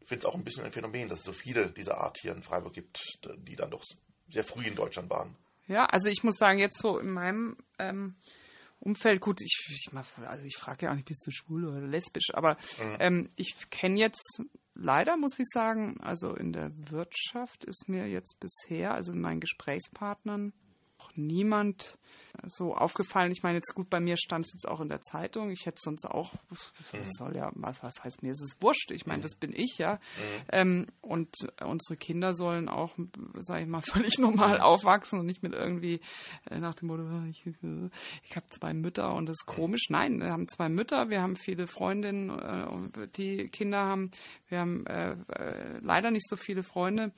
ich 0.00 0.08
finde 0.08 0.20
es 0.20 0.24
auch 0.26 0.34
ein 0.34 0.44
bisschen 0.44 0.64
ein 0.64 0.72
Phänomen, 0.72 1.08
dass 1.08 1.20
es 1.20 1.24
so 1.24 1.32
viele 1.32 1.72
dieser 1.72 1.98
Art 1.98 2.18
hier 2.20 2.32
in 2.32 2.42
Freiburg 2.42 2.74
gibt, 2.74 3.00
die 3.38 3.56
dann 3.56 3.70
doch 3.70 3.84
sehr 4.28 4.44
früh 4.44 4.66
in 4.66 4.74
Deutschland 4.74 5.08
waren. 5.08 5.34
Ja, 5.68 5.86
also 5.86 6.08
ich 6.08 6.22
muss 6.22 6.36
sagen, 6.36 6.58
jetzt 6.58 6.80
so 6.80 6.98
in 6.98 7.10
meinem 7.10 7.56
ähm, 7.78 8.16
Umfeld, 8.78 9.20
gut, 9.20 9.40
ich, 9.40 9.68
ich, 9.70 9.90
also 9.92 10.44
ich 10.44 10.56
frage 10.56 10.86
ja 10.86 10.92
auch 10.92 10.96
nicht, 10.96 11.08
bist 11.08 11.26
du 11.26 11.30
schwul 11.30 11.66
oder 11.66 11.80
lesbisch, 11.80 12.34
aber 12.34 12.56
mhm. 12.78 12.96
ähm, 13.00 13.28
ich 13.36 13.54
kenne 13.70 13.98
jetzt 13.98 14.42
leider, 14.74 15.16
muss 15.16 15.38
ich 15.38 15.46
sagen, 15.52 15.98
also 16.00 16.34
in 16.34 16.52
der 16.52 16.70
Wirtschaft 16.90 17.64
ist 17.64 17.88
mir 17.88 18.06
jetzt 18.06 18.38
bisher, 18.38 18.94
also 18.94 19.12
in 19.12 19.20
meinen 19.20 19.40
Gesprächspartnern, 19.40 20.52
niemand 21.14 21.98
so 22.44 22.74
aufgefallen. 22.74 23.32
Ich 23.32 23.42
meine, 23.42 23.56
jetzt 23.56 23.74
gut, 23.74 23.90
bei 23.90 24.00
mir 24.00 24.16
stand 24.16 24.46
es 24.46 24.52
jetzt 24.52 24.68
auch 24.68 24.80
in 24.80 24.88
der 24.88 25.02
Zeitung. 25.02 25.50
Ich 25.50 25.66
hätte 25.66 25.80
sonst 25.80 26.04
auch, 26.04 26.32
mhm. 26.50 26.98
soll 27.04 27.36
ja, 27.36 27.50
was, 27.54 27.82
was 27.82 28.02
heißt 28.02 28.22
mir, 28.22 28.32
ist 28.32 28.42
es 28.42 28.60
wurscht. 28.60 28.90
Ich 28.90 29.06
meine, 29.06 29.18
mhm. 29.18 29.22
das 29.22 29.36
bin 29.36 29.52
ich, 29.54 29.78
ja. 29.78 29.94
Mhm. 29.94 29.98
Ähm, 30.52 30.86
und 31.00 31.34
unsere 31.62 31.96
Kinder 31.96 32.34
sollen 32.34 32.68
auch, 32.68 32.94
sage 33.38 33.62
ich 33.62 33.68
mal, 33.68 33.82
völlig 33.82 34.18
normal 34.18 34.60
aufwachsen 34.60 35.20
und 35.20 35.26
nicht 35.26 35.42
mit 35.42 35.52
irgendwie 35.52 36.00
äh, 36.50 36.58
nach 36.58 36.74
dem 36.74 36.88
Motto, 36.88 37.02
ah, 37.02 37.26
ich, 37.28 37.44
ich 37.46 38.36
habe 38.36 38.46
zwei 38.50 38.74
Mütter 38.74 39.14
und 39.14 39.26
das 39.26 39.36
ist 39.40 39.46
komisch. 39.46 39.88
Nein, 39.88 40.20
wir 40.20 40.30
haben 40.30 40.48
zwei 40.48 40.68
Mütter, 40.68 41.10
wir 41.10 41.22
haben 41.22 41.36
viele 41.36 41.66
Freundinnen, 41.66 42.30
äh, 42.30 43.08
die 43.16 43.48
Kinder 43.48 43.84
haben. 43.84 44.10
Wir 44.48 44.60
haben 44.60 44.86
äh, 44.86 45.12
äh 45.12 45.78
leider 45.80 46.10
nicht 46.10 46.28
so 46.28 46.36
viele 46.36 46.62
Freunde, 46.62 47.12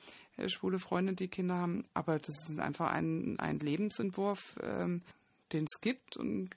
schwule 0.47 0.79
Freunde, 0.79 1.13
die 1.13 1.27
Kinder 1.27 1.55
haben. 1.55 1.85
Aber 1.93 2.19
das 2.19 2.49
ist 2.49 2.59
einfach 2.59 2.91
ein, 2.91 3.39
ein 3.39 3.59
Lebensentwurf, 3.59 4.57
ähm, 4.63 5.01
den 5.51 5.65
es 5.65 5.81
gibt 5.81 6.15
und 6.15 6.49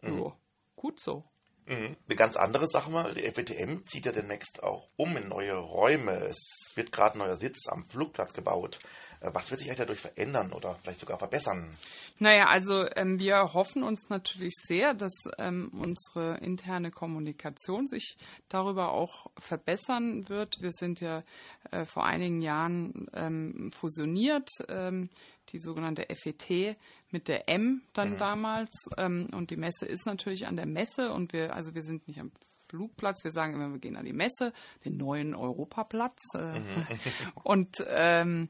mhm. 0.00 0.16
jo, 0.16 0.36
gut 0.76 1.00
so. 1.00 1.24
Mhm. 1.66 1.96
Eine 2.06 2.16
ganz 2.16 2.36
andere 2.36 2.66
Sache 2.66 2.90
mal, 2.90 3.14
die 3.14 3.22
FWTM 3.22 3.86
zieht 3.86 4.06
ja 4.06 4.12
demnächst 4.12 4.62
auch 4.62 4.88
um 4.96 5.16
in 5.16 5.28
neue 5.28 5.54
Räume. 5.54 6.12
Es 6.24 6.72
wird 6.74 6.92
gerade 6.92 7.14
ein 7.14 7.18
neuer 7.18 7.36
Sitz 7.36 7.68
am 7.68 7.84
Flugplatz 7.84 8.32
gebaut. 8.34 8.80
Äh, 9.22 9.30
was 9.32 9.50
wird 9.50 9.60
sich 9.60 9.68
eigentlich 9.68 9.78
dadurch 9.78 10.00
verändern 10.00 10.52
oder 10.52 10.74
vielleicht 10.82 11.00
sogar 11.00 11.18
verbessern? 11.18 11.70
Naja, 12.18 12.46
also 12.46 12.86
ähm, 12.96 13.18
wir 13.18 13.54
hoffen 13.54 13.82
uns 13.82 14.08
natürlich 14.08 14.54
sehr, 14.56 14.94
dass 14.94 15.14
ähm, 15.38 15.70
unsere 15.72 16.38
interne 16.38 16.90
Kommunikation 16.90 17.88
sich 17.88 18.16
darüber 18.48 18.92
auch 18.92 19.30
verbessern 19.38 20.28
wird. 20.28 20.60
Wir 20.60 20.72
sind 20.72 21.00
ja 21.00 21.22
äh, 21.70 21.84
vor 21.84 22.04
einigen 22.04 22.42
Jahren 22.42 23.06
ähm, 23.14 23.70
fusioniert, 23.72 24.50
ähm, 24.68 25.08
die 25.50 25.58
sogenannte 25.58 26.06
FET 26.14 26.76
mit 27.10 27.28
der 27.28 27.48
M 27.48 27.82
dann 27.92 28.12
mhm. 28.12 28.18
damals. 28.18 28.70
Ähm, 28.96 29.28
und 29.32 29.50
die 29.50 29.56
Messe 29.56 29.86
ist 29.86 30.06
natürlich 30.06 30.46
an 30.46 30.56
der 30.56 30.66
Messe 30.66 31.12
und 31.12 31.32
wir, 31.32 31.54
also 31.54 31.74
wir 31.74 31.82
sind 31.82 32.08
nicht 32.08 32.20
am 32.20 32.32
Flugplatz. 32.68 33.22
Wir 33.22 33.32
sagen 33.32 33.54
immer, 33.54 33.70
wir 33.70 33.80
gehen 33.80 33.96
an 33.96 34.06
die 34.06 34.14
Messe, 34.14 34.52
den 34.84 34.96
neuen 34.96 35.34
Europaplatz. 35.34 36.18
Äh, 36.34 36.58
mhm. 36.58 36.86
und 37.42 37.84
ähm, 37.88 38.48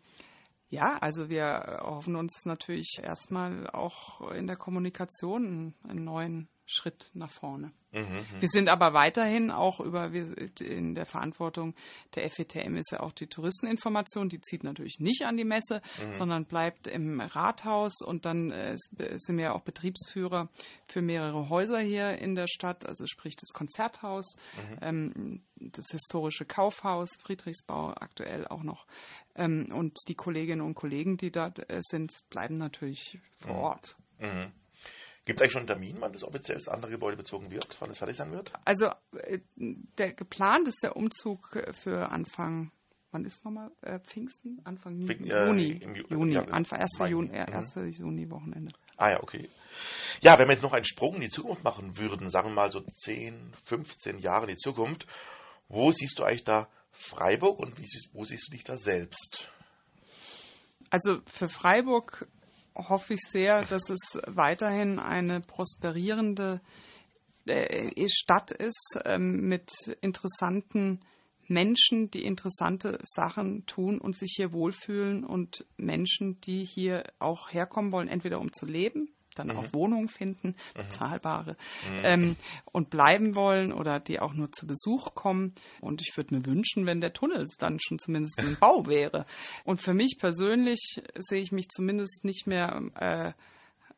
ja, 0.72 0.96
also 0.96 1.28
wir 1.28 1.80
hoffen 1.82 2.16
uns 2.16 2.46
natürlich 2.46 2.98
erstmal 3.02 3.68
auch 3.68 4.32
in 4.32 4.46
der 4.46 4.56
Kommunikation 4.56 5.74
einen 5.86 6.04
neuen 6.04 6.48
Schritt 6.66 7.10
nach 7.14 7.30
vorne. 7.30 7.72
Mhm, 7.92 8.00
mhm, 8.00 8.40
wir 8.40 8.48
sind 8.48 8.70
aber 8.70 8.94
weiterhin 8.94 9.50
auch 9.50 9.78
über 9.78 10.12
in 10.60 10.94
der 10.94 11.04
Verantwortung 11.04 11.74
der 12.14 12.30
FETM 12.30 12.76
ist 12.76 12.92
ja 12.92 13.00
auch 13.00 13.12
die 13.12 13.26
Touristeninformation, 13.26 14.30
die 14.30 14.40
zieht 14.40 14.64
natürlich 14.64 14.98
nicht 14.98 15.26
an 15.26 15.36
die 15.36 15.44
Messe, 15.44 15.82
mhm. 16.02 16.14
sondern 16.14 16.46
bleibt 16.46 16.86
im 16.86 17.20
Rathaus 17.20 18.00
und 18.00 18.24
dann 18.24 18.50
äh, 18.50 18.76
sind 19.16 19.36
wir 19.36 19.44
ja 19.44 19.52
auch 19.52 19.60
Betriebsführer 19.60 20.48
für 20.86 21.02
mehrere 21.02 21.50
Häuser 21.50 21.80
hier 21.80 22.18
in 22.18 22.34
der 22.34 22.46
Stadt, 22.46 22.86
also 22.86 23.06
sprich 23.06 23.36
das 23.36 23.50
Konzerthaus, 23.50 24.36
mhm. 24.56 24.78
ähm, 24.80 25.42
das 25.56 25.86
historische 25.90 26.46
Kaufhaus, 26.46 27.10
Friedrichsbau 27.20 27.90
aktuell 27.90 28.46
auch 28.48 28.62
noch. 28.62 28.86
Ähm, 29.34 29.70
und 29.74 29.98
die 30.08 30.14
Kolleginnen 30.14 30.62
und 30.62 30.74
Kollegen, 30.74 31.18
die 31.18 31.30
da 31.30 31.52
äh, 31.68 31.80
sind, 31.82 32.10
bleiben 32.30 32.56
natürlich 32.56 33.18
vor 33.36 33.54
mhm. 33.54 33.60
Ort. 33.60 33.96
Mhm. 34.18 34.52
Gibt 35.24 35.38
es 35.38 35.42
eigentlich 35.42 35.52
schon 35.52 35.60
einen 35.60 35.66
Termin, 35.68 35.96
wann 36.00 36.12
das 36.12 36.24
offiziell 36.24 36.58
das 36.58 36.68
andere 36.68 36.90
Gebäude 36.90 37.16
bezogen 37.16 37.50
wird, 37.50 37.76
wann 37.78 37.90
es 37.90 37.98
fertig 37.98 38.16
sein 38.16 38.32
wird? 38.32 38.52
Also 38.64 38.86
äh, 39.16 39.38
der 39.56 40.14
geplant 40.14 40.66
ist 40.66 40.82
der 40.82 40.96
Umzug 40.96 41.56
für 41.70 42.10
Anfang, 42.10 42.72
wann 43.12 43.24
ist 43.24 43.44
nochmal 43.44 43.70
äh, 43.82 44.00
Pfingsten? 44.00 44.60
Anfang 44.64 45.00
Pfing, 45.02 45.24
äh, 45.26 45.46
Juni. 45.46 45.70
Im 45.80 45.94
Ju 45.94 46.04
Juni, 46.08 46.34
ja, 46.34 46.44
Anfang 46.46 46.80
1. 46.80 46.98
Juni, 47.08 47.30
äh, 47.30 47.44
1. 47.44 47.76
Mhm. 47.76 47.88
Juni-Wochenende. 47.88 48.72
Ah 48.96 49.10
ja, 49.10 49.22
okay. 49.22 49.48
Ja, 50.22 50.38
wenn 50.38 50.48
wir 50.48 50.54
jetzt 50.54 50.62
noch 50.62 50.72
einen 50.72 50.84
Sprung 50.84 51.14
in 51.16 51.20
die 51.22 51.28
Zukunft 51.28 51.62
machen 51.62 51.98
würden, 51.98 52.28
sagen 52.28 52.48
wir 52.48 52.54
mal 52.54 52.72
so 52.72 52.80
10, 52.80 53.52
15 53.64 54.18
Jahre 54.18 54.46
in 54.46 54.52
die 54.52 54.56
Zukunft, 54.56 55.06
wo 55.68 55.92
siehst 55.92 56.18
du 56.18 56.24
eigentlich 56.24 56.44
da 56.44 56.68
Freiburg 56.90 57.60
und 57.60 57.78
wie, 57.78 57.86
wo 58.12 58.24
siehst 58.24 58.48
du 58.48 58.52
dich 58.52 58.64
da 58.64 58.76
selbst? 58.76 59.50
Also 60.90 61.20
für 61.26 61.48
Freiburg 61.48 62.28
hoffe 62.74 63.14
ich 63.14 63.20
sehr, 63.20 63.64
dass 63.64 63.90
es 63.90 64.18
weiterhin 64.26 64.98
eine 64.98 65.40
prosperierende 65.40 66.60
äh, 67.46 68.08
Stadt 68.08 68.50
ist 68.50 68.98
ähm, 69.04 69.48
mit 69.48 69.72
interessanten 70.00 71.00
Menschen, 71.48 72.10
die 72.10 72.24
interessante 72.24 72.98
Sachen 73.02 73.66
tun 73.66 73.98
und 73.98 74.16
sich 74.16 74.34
hier 74.36 74.52
wohlfühlen 74.52 75.24
und 75.24 75.66
Menschen, 75.76 76.40
die 76.40 76.64
hier 76.64 77.04
auch 77.18 77.52
herkommen 77.52 77.92
wollen, 77.92 78.08
entweder 78.08 78.40
um 78.40 78.52
zu 78.52 78.64
leben 78.66 79.08
dann 79.34 79.48
mhm. 79.48 79.56
auch 79.56 79.72
Wohnungen 79.72 80.08
finden, 80.08 80.48
mhm. 80.48 80.54
bezahlbare, 80.74 81.56
mhm. 81.88 82.00
ähm, 82.04 82.36
und 82.72 82.90
bleiben 82.90 83.34
wollen 83.34 83.72
oder 83.72 84.00
die 84.00 84.20
auch 84.20 84.34
nur 84.34 84.52
zu 84.52 84.66
Besuch 84.66 85.14
kommen. 85.14 85.54
Und 85.80 86.00
ich 86.00 86.16
würde 86.16 86.34
mir 86.34 86.46
wünschen, 86.46 86.86
wenn 86.86 87.00
der 87.00 87.12
Tunnel 87.12 87.46
dann 87.58 87.78
schon 87.80 87.98
zumindest 87.98 88.40
im 88.40 88.56
Bau 88.60 88.86
wäre. 88.86 89.26
Und 89.64 89.80
für 89.80 89.94
mich 89.94 90.16
persönlich 90.18 91.02
sehe 91.18 91.40
ich 91.40 91.52
mich 91.52 91.68
zumindest 91.68 92.24
nicht 92.24 92.46
mehr 92.46 92.82
äh, 92.96 93.32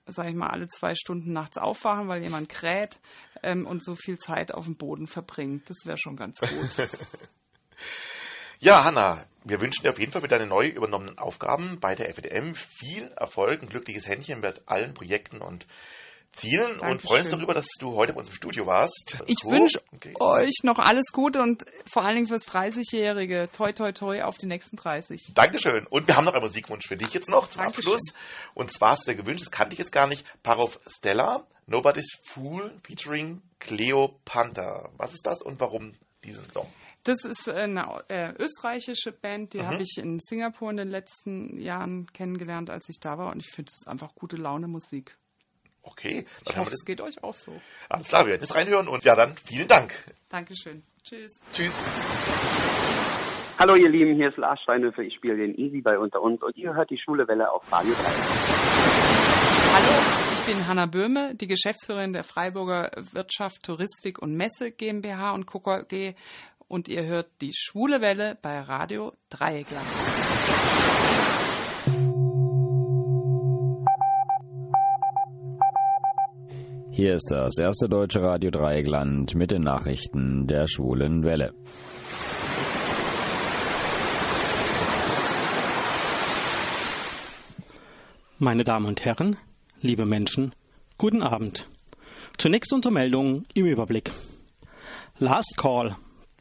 sage 0.07 0.31
ich 0.31 0.37
mal, 0.37 0.49
alle 0.49 0.69
zwei 0.69 0.95
Stunden 0.95 1.33
nachts 1.33 1.57
aufwachen, 1.57 2.09
weil 2.09 2.23
jemand 2.23 2.49
kräht 2.49 3.01
ähm, 3.43 3.67
und 3.67 3.83
so 3.83 3.95
viel 3.95 4.19
Zeit 4.19 4.53
auf 4.53 4.67
dem 4.67 4.77
Boden 4.77 5.07
verbringt. 5.07 5.69
Das 5.71 5.79
wäre 5.85 5.99
schon 5.99 6.17
ganz 6.17 6.41
gut. 6.41 6.89
ja, 8.61 8.85
Hanna, 8.85 9.25
wir 9.45 9.61
wünschen 9.61 9.83
dir 9.83 9.91
auf 9.91 9.99
jeden 9.99 10.13
Fall 10.13 10.23
für 10.23 10.29
deine 10.29 10.47
neu 10.47 10.69
übernommenen 10.69 11.19
Aufgaben 11.19 11.79
bei 11.81 11.95
der 11.95 12.09
FDM 12.09 12.55
viel 12.55 13.09
Erfolg, 13.17 13.63
ein 13.63 13.69
glückliches 13.69 14.09
Händchen 14.09 14.41
mit 14.41 14.63
allen 14.67 14.95
Projekten 14.95 15.41
und 15.41 15.67
Zielen 16.35 16.63
Dankeschön. 16.63 16.91
und 16.91 17.03
freuen 17.03 17.21
uns 17.23 17.31
darüber, 17.31 17.55
dass 17.55 17.69
du 17.79 17.95
heute 17.95 18.13
bei 18.13 18.19
uns 18.19 18.29
im 18.29 18.35
Studio 18.35 18.67
warst. 18.67 19.23
Ich 19.27 19.39
so, 19.41 19.51
wünsche 19.51 19.81
okay. 19.93 20.15
euch 20.19 20.55
noch 20.65 20.81
alles 20.81 21.13
Gute 21.13 21.41
und 21.41 21.65
vor 21.87 22.03
allen 22.03 22.17
Dingen 22.17 22.27
fürs 22.27 22.49
30-Jährige. 22.49 23.49
Toi, 23.53 23.73
toi, 23.73 23.93
toi 23.93 24.23
auf 24.23 24.37
die 24.37 24.47
nächsten 24.47 24.77
30. 24.77 25.33
Dankeschön. 25.35 25.87
Und 25.89 26.09
wir 26.09 26.17
haben 26.17 26.25
noch 26.25 26.35
einen 26.35 26.43
Musikwunsch 26.43 26.89
für 26.89 26.97
dich 26.97 27.13
jetzt 27.13 27.29
noch 27.29 27.49
zum 27.49 27.63
Dankeschön. 27.63 27.93
Abschluss. 27.93 28.15
Und 28.55 28.73
zwar 28.73 28.91
hast 28.91 29.07
du 29.07 29.13
dir 29.13 29.17
gewünscht, 29.19 29.43
das 29.43 29.53
kannte 29.53 29.75
ich 29.75 29.79
jetzt 29.79 29.93
gar 29.93 30.09
nicht, 30.09 30.25
Parov 30.43 30.81
Stella, 30.89 31.47
Nobody's 31.67 32.19
Fool 32.27 32.73
featuring 32.83 33.41
Cleo 33.61 34.19
Panther. 34.25 34.91
Was 34.97 35.15
ist 35.15 35.25
das 35.25 35.41
und 35.41 35.61
warum 35.61 35.95
diesen 36.25 36.51
Song? 36.51 36.69
Das 37.05 37.23
ist 37.27 37.51
eine 37.51 38.03
äh, 38.09 38.33
österreichische 38.39 39.13
Band, 39.13 39.53
die 39.53 39.59
mhm. 39.59 39.67
habe 39.67 39.83
ich 39.83 39.99
in 39.99 40.19
Singapur 40.21 40.71
in 40.71 40.79
den 40.79 40.89
letzten 40.89 41.61
Jahren 41.61 42.07
kennengelernt, 42.15 42.71
als 42.71 42.89
ich 42.89 42.99
da 42.99 43.19
war. 43.19 43.31
Und 43.31 43.41
ich 43.41 43.51
finde 43.51 43.71
es 43.71 43.87
einfach 43.87 44.15
gute 44.15 44.37
Laune 44.37 44.69
Musik. 44.69 45.19
Okay. 45.83 46.25
Ich 46.49 46.57
hoffe, 46.57 46.73
es 46.73 46.83
geht 46.87 47.03
euch 47.03 47.23
auch 47.23 47.35
so. 47.35 47.53
Alles 47.91 48.09
klar, 48.09 48.25
wir 48.25 48.31
werden 48.31 48.41
jetzt 48.41 48.55
reinhören 48.55 48.89
und 48.89 49.05
ja, 49.05 49.15
dann 49.15 49.37
vielen 49.37 49.69
Dank. 49.69 49.93
Dankeschön. 50.31 50.83
Tschüss. 51.03 51.33
Tschüss. 51.53 51.75
Hallo 53.59 53.75
ihr 53.77 53.91
Lieben, 53.91 54.15
hier 54.17 54.31
ist 54.31 54.39
Lars 54.39 54.61
Steinhöfer, 54.63 55.03
ich 55.03 55.15
spiele 55.15 55.37
den 55.37 55.55
Easy 55.57 55.83
bei 55.83 55.99
Unter 55.99 56.23
uns 56.23 56.43
und 56.43 56.57
ihr 56.57 56.75
hört 56.75 56.91
die 56.91 56.99
Schwule 56.99 57.29
Welle 57.29 57.53
auf 57.53 57.71
Radio 57.71 57.93
3. 57.93 58.01
Hallo, 59.75 60.25
ich 60.33 60.47
bin 60.47 60.67
Hanna 60.67 60.87
Böhme, 60.87 61.35
die 61.35 61.47
Geschäftsführerin 61.47 62.13
der 62.13 62.25
Freiburger 62.25 62.91
Wirtschaft, 63.13 63.63
Touristik 63.63 64.21
und 64.21 64.35
Messe 64.35 64.73
GmbH 64.73 65.33
und 65.33 65.47
KKG 65.47 66.15
und 66.75 66.89
ihr 66.89 67.05
hört 67.05 67.29
die 67.41 67.53
Schwule 67.55 68.01
Welle 68.01 68.37
bei 68.43 68.59
Radio 68.59 69.13
Dreieckland. 69.31 69.87
Hier 76.91 77.15
ist 77.15 77.29
das 77.31 77.59
erste 77.59 77.89
deutsche 77.89 78.23
Radio 78.23 78.51
Dreieckland 78.51 79.37
mit 79.37 79.53
den 79.53 79.63
Nachrichten 79.63 80.49
der 80.49 80.67
schwulen 80.67 81.23
Welle. 81.23 81.55
Meine 88.41 88.65
Damen 88.65 88.87
und 88.87 89.05
Herren, 89.05 89.37
liebe 89.81 90.05
Menschen, 90.05 90.53
guten 90.99 91.23
Abend. 91.23 91.69
Zunächst 92.37 92.73
unsere 92.73 92.93
Meldung 92.93 93.45
im 93.55 93.67
Überblick. 93.67 94.11
Last 95.21 95.55
Call. 95.57 95.95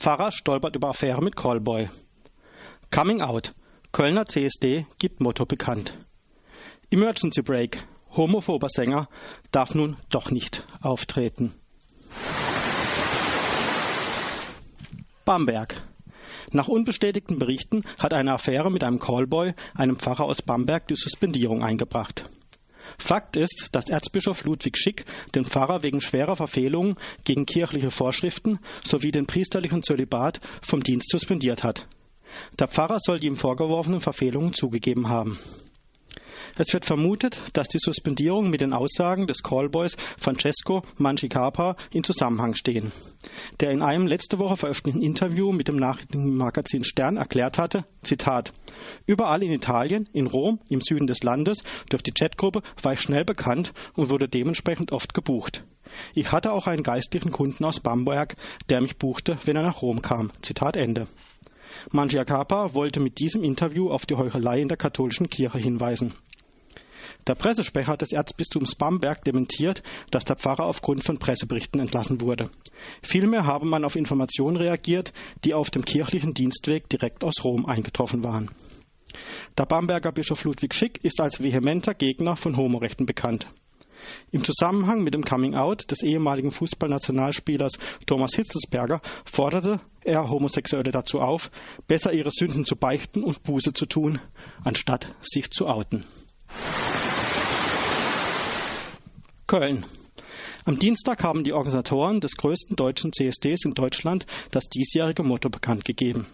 Pfarrer 0.03 0.33
stolpert 0.33 0.75
über 0.75 0.89
Affäre 0.89 1.23
mit 1.23 1.37
Callboy. 1.37 1.87
Coming 2.91 3.21
Out. 3.21 3.53
Kölner 3.93 4.25
CSD 4.25 4.85
gibt 4.99 5.21
Motto 5.21 5.45
bekannt. 5.45 5.97
Emergency 6.91 7.41
Break 7.41 7.87
homophober 8.13 8.67
Sänger 8.67 9.07
darf 9.51 9.75
nun 9.75 9.95
doch 10.09 10.29
nicht 10.29 10.65
auftreten. 10.81 11.53
Bamberg. 15.23 15.81
Nach 16.51 16.67
unbestätigten 16.67 17.39
Berichten 17.39 17.85
hat 17.97 18.13
eine 18.13 18.33
Affäre 18.33 18.69
mit 18.69 18.83
einem 18.83 18.99
Callboy, 18.99 19.53
einem 19.73 19.97
Pfarrer 19.97 20.25
aus 20.25 20.41
Bamberg, 20.41 20.85
die 20.89 20.97
Suspendierung 20.97 21.63
eingebracht. 21.63 22.29
Fakt 22.97 23.35
ist, 23.35 23.69
dass 23.71 23.89
Erzbischof 23.89 24.43
Ludwig 24.43 24.77
Schick 24.77 25.05
den 25.35 25.45
Pfarrer 25.45 25.83
wegen 25.83 26.01
schwerer 26.01 26.35
Verfehlungen 26.35 26.95
gegen 27.23 27.45
kirchliche 27.45 27.91
Vorschriften 27.91 28.59
sowie 28.83 29.11
den 29.11 29.25
priesterlichen 29.25 29.83
Zölibat 29.83 30.39
vom 30.61 30.83
Dienst 30.83 31.09
suspendiert 31.09 31.63
hat. 31.63 31.87
Der 32.59 32.67
Pfarrer 32.67 32.99
soll 32.99 33.19
die 33.19 33.27
ihm 33.27 33.35
vorgeworfenen 33.35 33.99
Verfehlungen 33.99 34.53
zugegeben 34.53 35.09
haben. 35.09 35.37
Es 36.57 36.73
wird 36.73 36.85
vermutet, 36.85 37.39
dass 37.53 37.67
die 37.67 37.79
Suspendierung 37.79 38.49
mit 38.49 38.61
den 38.61 38.73
Aussagen 38.73 39.27
des 39.27 39.41
Callboys 39.43 39.97
Francesco 40.17 40.83
Manchicapa 40.97 41.75
in 41.91 42.03
Zusammenhang 42.03 42.53
stehen, 42.53 42.91
der 43.59 43.71
in 43.71 43.81
einem 43.81 44.07
letzte 44.07 44.39
Woche 44.39 44.57
veröffentlichten 44.57 45.01
Interview 45.01 45.51
mit 45.51 45.67
dem 45.67 45.77
Nachrichtenmagazin 45.77 46.83
Stern 46.83 47.17
erklärt 47.17 47.57
hatte, 47.57 47.85
Zitat, 48.03 48.53
Überall 49.07 49.43
in 49.43 49.51
Italien, 49.51 50.09
in 50.13 50.27
Rom, 50.27 50.59
im 50.69 50.81
Süden 50.81 51.07
des 51.07 51.23
Landes, 51.23 51.63
durch 51.89 52.03
die 52.03 52.11
Chatgruppe 52.11 52.61
war 52.81 52.93
ich 52.93 53.01
schnell 53.01 53.25
bekannt 53.25 53.73
und 53.95 54.09
wurde 54.09 54.27
dementsprechend 54.27 54.91
oft 54.91 55.13
gebucht. 55.13 55.63
Ich 56.13 56.31
hatte 56.31 56.51
auch 56.51 56.67
einen 56.67 56.83
geistlichen 56.83 57.31
Kunden 57.31 57.65
aus 57.65 57.79
Bamberg, 57.79 58.35
der 58.69 58.81
mich 58.81 58.97
buchte, 58.97 59.37
wenn 59.45 59.55
er 59.55 59.63
nach 59.63 59.81
Rom 59.81 60.01
kam. 60.01 60.31
Zitat 60.41 60.75
Ende. 60.75 61.07
Mangiacapa 61.91 62.73
wollte 62.73 62.99
mit 62.99 63.19
diesem 63.19 63.43
Interview 63.43 63.89
auf 63.89 64.05
die 64.05 64.15
Heuchelei 64.15 64.61
in 64.61 64.67
der 64.67 64.77
katholischen 64.77 65.29
Kirche 65.29 65.57
hinweisen. 65.57 66.13
Der 67.27 67.35
Pressesprecher 67.35 67.97
des 67.97 68.11
Erzbistums 68.11 68.75
Bamberg 68.75 69.23
dementiert, 69.23 69.83
dass 70.11 70.25
der 70.25 70.35
Pfarrer 70.35 70.65
aufgrund 70.65 71.03
von 71.03 71.19
Presseberichten 71.19 71.79
entlassen 71.79 72.21
wurde. 72.21 72.49
Vielmehr 73.01 73.45
habe 73.45 73.65
man 73.65 73.85
auf 73.85 73.95
Informationen 73.95 74.57
reagiert, 74.57 75.13
die 75.43 75.53
auf 75.53 75.69
dem 75.69 75.85
kirchlichen 75.85 76.33
Dienstweg 76.33 76.89
direkt 76.89 77.23
aus 77.23 77.43
Rom 77.43 77.65
eingetroffen 77.65 78.23
waren. 78.23 78.51
Der 79.57 79.65
Bamberger 79.65 80.11
Bischof 80.11 80.43
Ludwig 80.43 80.73
Schick 80.73 81.03
ist 81.03 81.21
als 81.21 81.41
vehementer 81.41 81.93
Gegner 81.93 82.35
von 82.35 82.57
Homorechten 82.57 83.05
bekannt. 83.05 83.47
Im 84.31 84.43
Zusammenhang 84.43 85.03
mit 85.03 85.13
dem 85.13 85.23
Coming-out 85.23 85.89
des 85.91 86.03
ehemaligen 86.03 86.51
Fußballnationalspielers 86.51 87.79
Thomas 88.05 88.35
Hitzelsberger 88.35 89.01
forderte 89.25 89.79
er 90.03 90.29
Homosexuelle 90.29 90.91
dazu 90.91 91.21
auf, 91.21 91.51
besser 91.87 92.13
ihre 92.13 92.31
Sünden 92.31 92.65
zu 92.65 92.75
beichten 92.75 93.23
und 93.23 93.43
Buße 93.43 93.73
zu 93.73 93.85
tun, 93.85 94.19
anstatt 94.63 95.15
sich 95.21 95.51
zu 95.51 95.67
outen. 95.67 96.05
Köln. 99.47 99.85
Am 100.65 100.79
Dienstag 100.79 101.23
haben 101.23 101.43
die 101.43 101.53
Organisatoren 101.53 102.21
des 102.21 102.37
größten 102.37 102.75
deutschen 102.75 103.11
CSDs 103.11 103.65
in 103.65 103.71
Deutschland 103.71 104.25
das 104.51 104.69
diesjährige 104.69 105.23
Motto 105.23 105.49
bekannt 105.49 105.83
gegeben. 105.83 106.25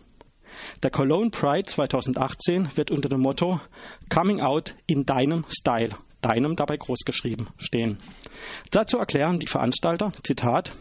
Der 0.84 0.92
Cologne 0.92 1.32
Pride 1.32 1.66
2018 1.66 2.70
wird 2.76 2.92
unter 2.92 3.10
dem 3.10 3.22
Motto 3.22 3.60
Coming 4.10 4.40
Out 4.40 4.76
in 4.88 5.06
deinem 5.06 5.46
Style, 5.50 5.96
deinem 6.22 6.56
dabei 6.56 6.78
großgeschrieben, 6.78 7.50
stehen. 7.58 7.98
Dazu 8.72 8.98
erklären 8.98 9.40
die 9.40 9.48
Veranstalter, 9.48 10.12
Zitat, 10.24 10.74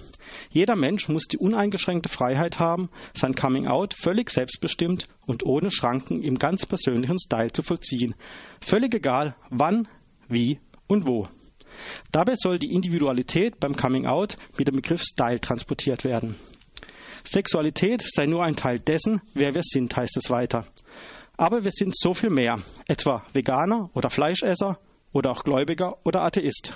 jeder 0.51 0.77
Mensch 0.77 1.09
muss 1.09 1.27
die 1.27 1.39
uneingeschränkte 1.39 2.09
Freiheit 2.09 2.59
haben, 2.59 2.91
sein 3.15 3.35
Coming 3.35 3.67
Out 3.67 3.95
völlig 3.95 4.31
selbstbestimmt 4.31 5.07
und 5.27 5.45
ohne 5.45 5.71
Schranken 5.71 6.23
im 6.23 6.39
ganz 6.39 6.67
persönlichen 6.67 7.19
Style 7.19 7.53
zu 7.53 7.63
vollziehen. 7.63 8.15
Völlig 8.61 8.95
egal, 8.95 9.37
wann, 9.51 9.89
wie 10.29 10.61
und 10.87 11.07
wo. 11.07 11.29
Dabei 12.13 12.35
soll 12.35 12.59
die 12.59 12.73
Individualität 12.73 13.61
beim 13.61 13.77
Coming 13.77 14.07
Out 14.07 14.37
mit 14.59 14.69
dem 14.69 14.77
Begriff 14.77 15.03
Style 15.03 15.41
transportiert 15.41 16.05
werden. 16.05 16.37
Sexualität 17.25 18.03
sei 18.03 18.27
nur 18.27 18.45
ein 18.45 18.57
Teil 18.57 18.79
dessen, 18.79 19.21
wer 19.35 19.55
wir 19.55 19.63
sind, 19.63 19.95
heißt 19.95 20.17
es 20.17 20.31
weiter. 20.31 20.67
Aber 21.37 21.63
wir 21.63 21.71
sind 21.71 21.97
so 21.97 22.15
viel 22.15 22.31
mehr, 22.31 22.61
etwa 22.87 23.25
Veganer 23.33 23.91
oder 23.95 24.11
Fleischesser 24.11 24.79
oder 25.13 25.31
auch 25.31 25.45
Gläubiger 25.45 25.99
oder 26.05 26.23
Atheist. 26.23 26.75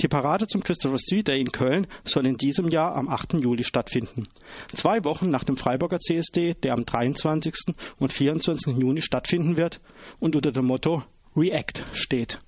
Die 0.00 0.08
Parade 0.08 0.46
zum 0.46 0.62
Christopher 0.62 0.98
Street 0.98 1.28
Day 1.28 1.40
in 1.40 1.50
Köln 1.50 1.86
soll 2.04 2.26
in 2.26 2.34
diesem 2.34 2.68
Jahr 2.68 2.94
am 2.94 3.08
8. 3.08 3.34
Juli 3.34 3.64
stattfinden. 3.64 4.24
Zwei 4.68 5.04
Wochen 5.04 5.30
nach 5.30 5.44
dem 5.44 5.56
Freiburger 5.56 5.98
CSD, 5.98 6.54
der 6.54 6.74
am 6.74 6.84
23. 6.84 7.54
und 7.98 8.12
24. 8.12 8.76
Juni 8.76 9.00
stattfinden 9.00 9.56
wird 9.56 9.80
und 10.20 10.36
unter 10.36 10.52
dem 10.52 10.66
Motto 10.66 11.04
React 11.36 11.84
steht. 11.94 12.40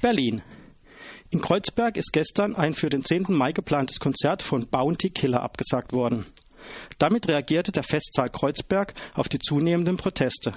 Berlin. 0.00 0.42
In 1.30 1.40
Kreuzberg 1.40 1.96
ist 1.96 2.12
gestern 2.12 2.54
ein 2.54 2.72
für 2.72 2.88
den 2.88 3.04
10. 3.04 3.26
Mai 3.28 3.52
geplantes 3.52 3.98
Konzert 3.98 4.42
von 4.42 4.68
Bounty 4.68 5.10
Killer 5.10 5.42
abgesagt 5.42 5.92
worden. 5.92 6.24
Damit 6.98 7.28
reagierte 7.28 7.72
der 7.72 7.82
Festsaal 7.82 8.30
Kreuzberg 8.30 8.94
auf 9.14 9.28
die 9.28 9.38
zunehmenden 9.38 9.96
Proteste. 9.96 10.52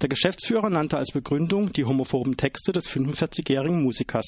Der 0.00 0.08
Geschäftsführer 0.08 0.70
nannte 0.70 0.96
als 0.96 1.12
Begründung 1.12 1.72
die 1.72 1.84
homophoben 1.84 2.36
Texte 2.36 2.72
des 2.72 2.88
45-jährigen 2.88 3.82
Musikers. 3.82 4.26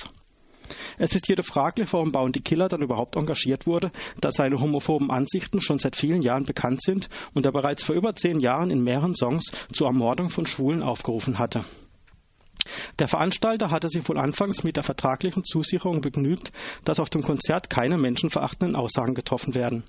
Es 0.98 1.14
ist 1.14 1.29
jedoch 1.29 1.44
fraglich, 1.44 1.92
warum 1.92 2.12
Bounty 2.12 2.40
Killer 2.40 2.68
dann 2.68 2.83
überhaupt 2.83 3.16
engagiert 3.16 3.66
wurde, 3.66 3.90
da 4.20 4.31
seine 4.31 4.61
homophoben 4.61 5.11
Ansichten 5.11 5.61
schon 5.61 5.79
seit 5.79 5.96
vielen 5.96 6.22
Jahren 6.22 6.44
bekannt 6.44 6.83
sind 6.83 7.09
und 7.35 7.44
er 7.44 7.53
bereits 7.53 7.83
vor 7.83 7.94
über 7.94 8.14
zehn 8.14 8.40
Jahren 8.40 8.70
in 8.70 8.83
mehreren 8.83 9.14
Songs 9.14 9.50
zur 9.72 9.88
Ermordung 9.88 10.31
von 10.31 10.46
Schwulen 10.46 10.83
aufgerufen 10.83 11.38
hatte. 11.38 11.64
Der 12.98 13.09
Veranstalter 13.09 13.70
hatte 13.70 13.88
sich 13.88 14.09
wohl 14.09 14.18
anfangs 14.18 14.62
mit 14.62 14.76
der 14.76 14.85
vertraglichen 14.85 15.44
Zusicherung 15.44 16.00
begnügt, 16.00 16.53
dass 16.85 17.00
auf 17.00 17.11
dem 17.11 17.22
Konzert 17.22 17.70
keine 17.70 17.98
menschenverachtenden 17.98 18.76
Aussagen 18.76 19.14
getroffen 19.14 19.55
werden. 19.55 19.85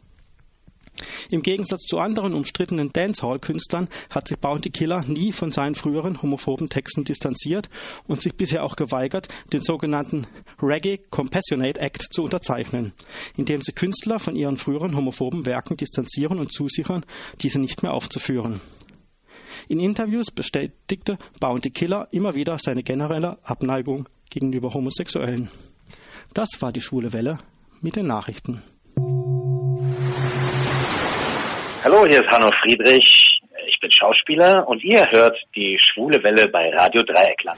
Im 1.30 1.42
Gegensatz 1.42 1.84
zu 1.84 2.00
anderen 2.00 2.34
umstrittenen 2.34 2.92
Dancehall-Künstlern 2.92 3.88
hat 4.10 4.28
sich 4.28 4.38
Bounty 4.38 4.70
Killer 4.70 5.04
nie 5.08 5.32
von 5.32 5.52
seinen 5.52 5.76
früheren 5.76 6.22
homophoben 6.22 6.70
Texten 6.70 7.04
distanziert 7.04 7.70
und 8.08 8.22
sich 8.22 8.36
bisher 8.36 8.64
auch 8.64 8.76
geweigert, 8.76 9.28
den 9.54 9.62
sogenannten 9.62 10.28
Reggae 10.62 11.00
Compassionate 11.10 11.80
Act 11.80 12.08
zu 12.12 12.24
unterzeichnen, 12.24 12.94
indem 13.38 13.62
sie 13.62 13.72
Künstler 13.72 14.20
von 14.20 14.36
ihren 14.36 14.58
früheren 14.58 14.96
homophoben 14.96 15.46
Werken 15.46 15.78
distanzieren 15.78 16.40
und 16.40 16.54
zusichern, 16.54 17.06
diese 17.42 17.60
nicht 17.60 17.84
mehr 17.84 17.94
aufzuführen. 17.94 18.62
In 19.68 19.80
Interviews 19.80 20.32
bestätigte 20.32 21.18
Bounty 21.40 21.70
Killer 21.70 22.08
immer 22.12 22.36
wieder 22.36 22.58
seine 22.58 22.84
generelle 22.84 23.38
Abneigung 23.44 24.08
gegenüber 24.30 24.74
Homosexuellen. 24.74 25.50
Das 26.34 26.50
war 26.60 26.72
die 26.72 26.82
schwule 26.82 27.14
Welle 27.14 27.40
mit 27.82 27.96
den 27.96 28.08
Nachrichten. 28.08 28.62
Hallo, 31.84 32.06
hier 32.06 32.22
ist 32.22 32.30
Hanno 32.30 32.52
Friedrich. 32.62 33.42
Ich 33.66 33.80
bin 33.80 33.90
Schauspieler 33.92 34.68
und 34.68 34.84
ihr 34.84 35.02
hört 35.10 35.36
die 35.56 35.80
schwule 35.80 36.24
Welle 36.24 36.48
bei 36.48 36.70
Radio 36.70 37.02
Dreieckland. 37.02 37.58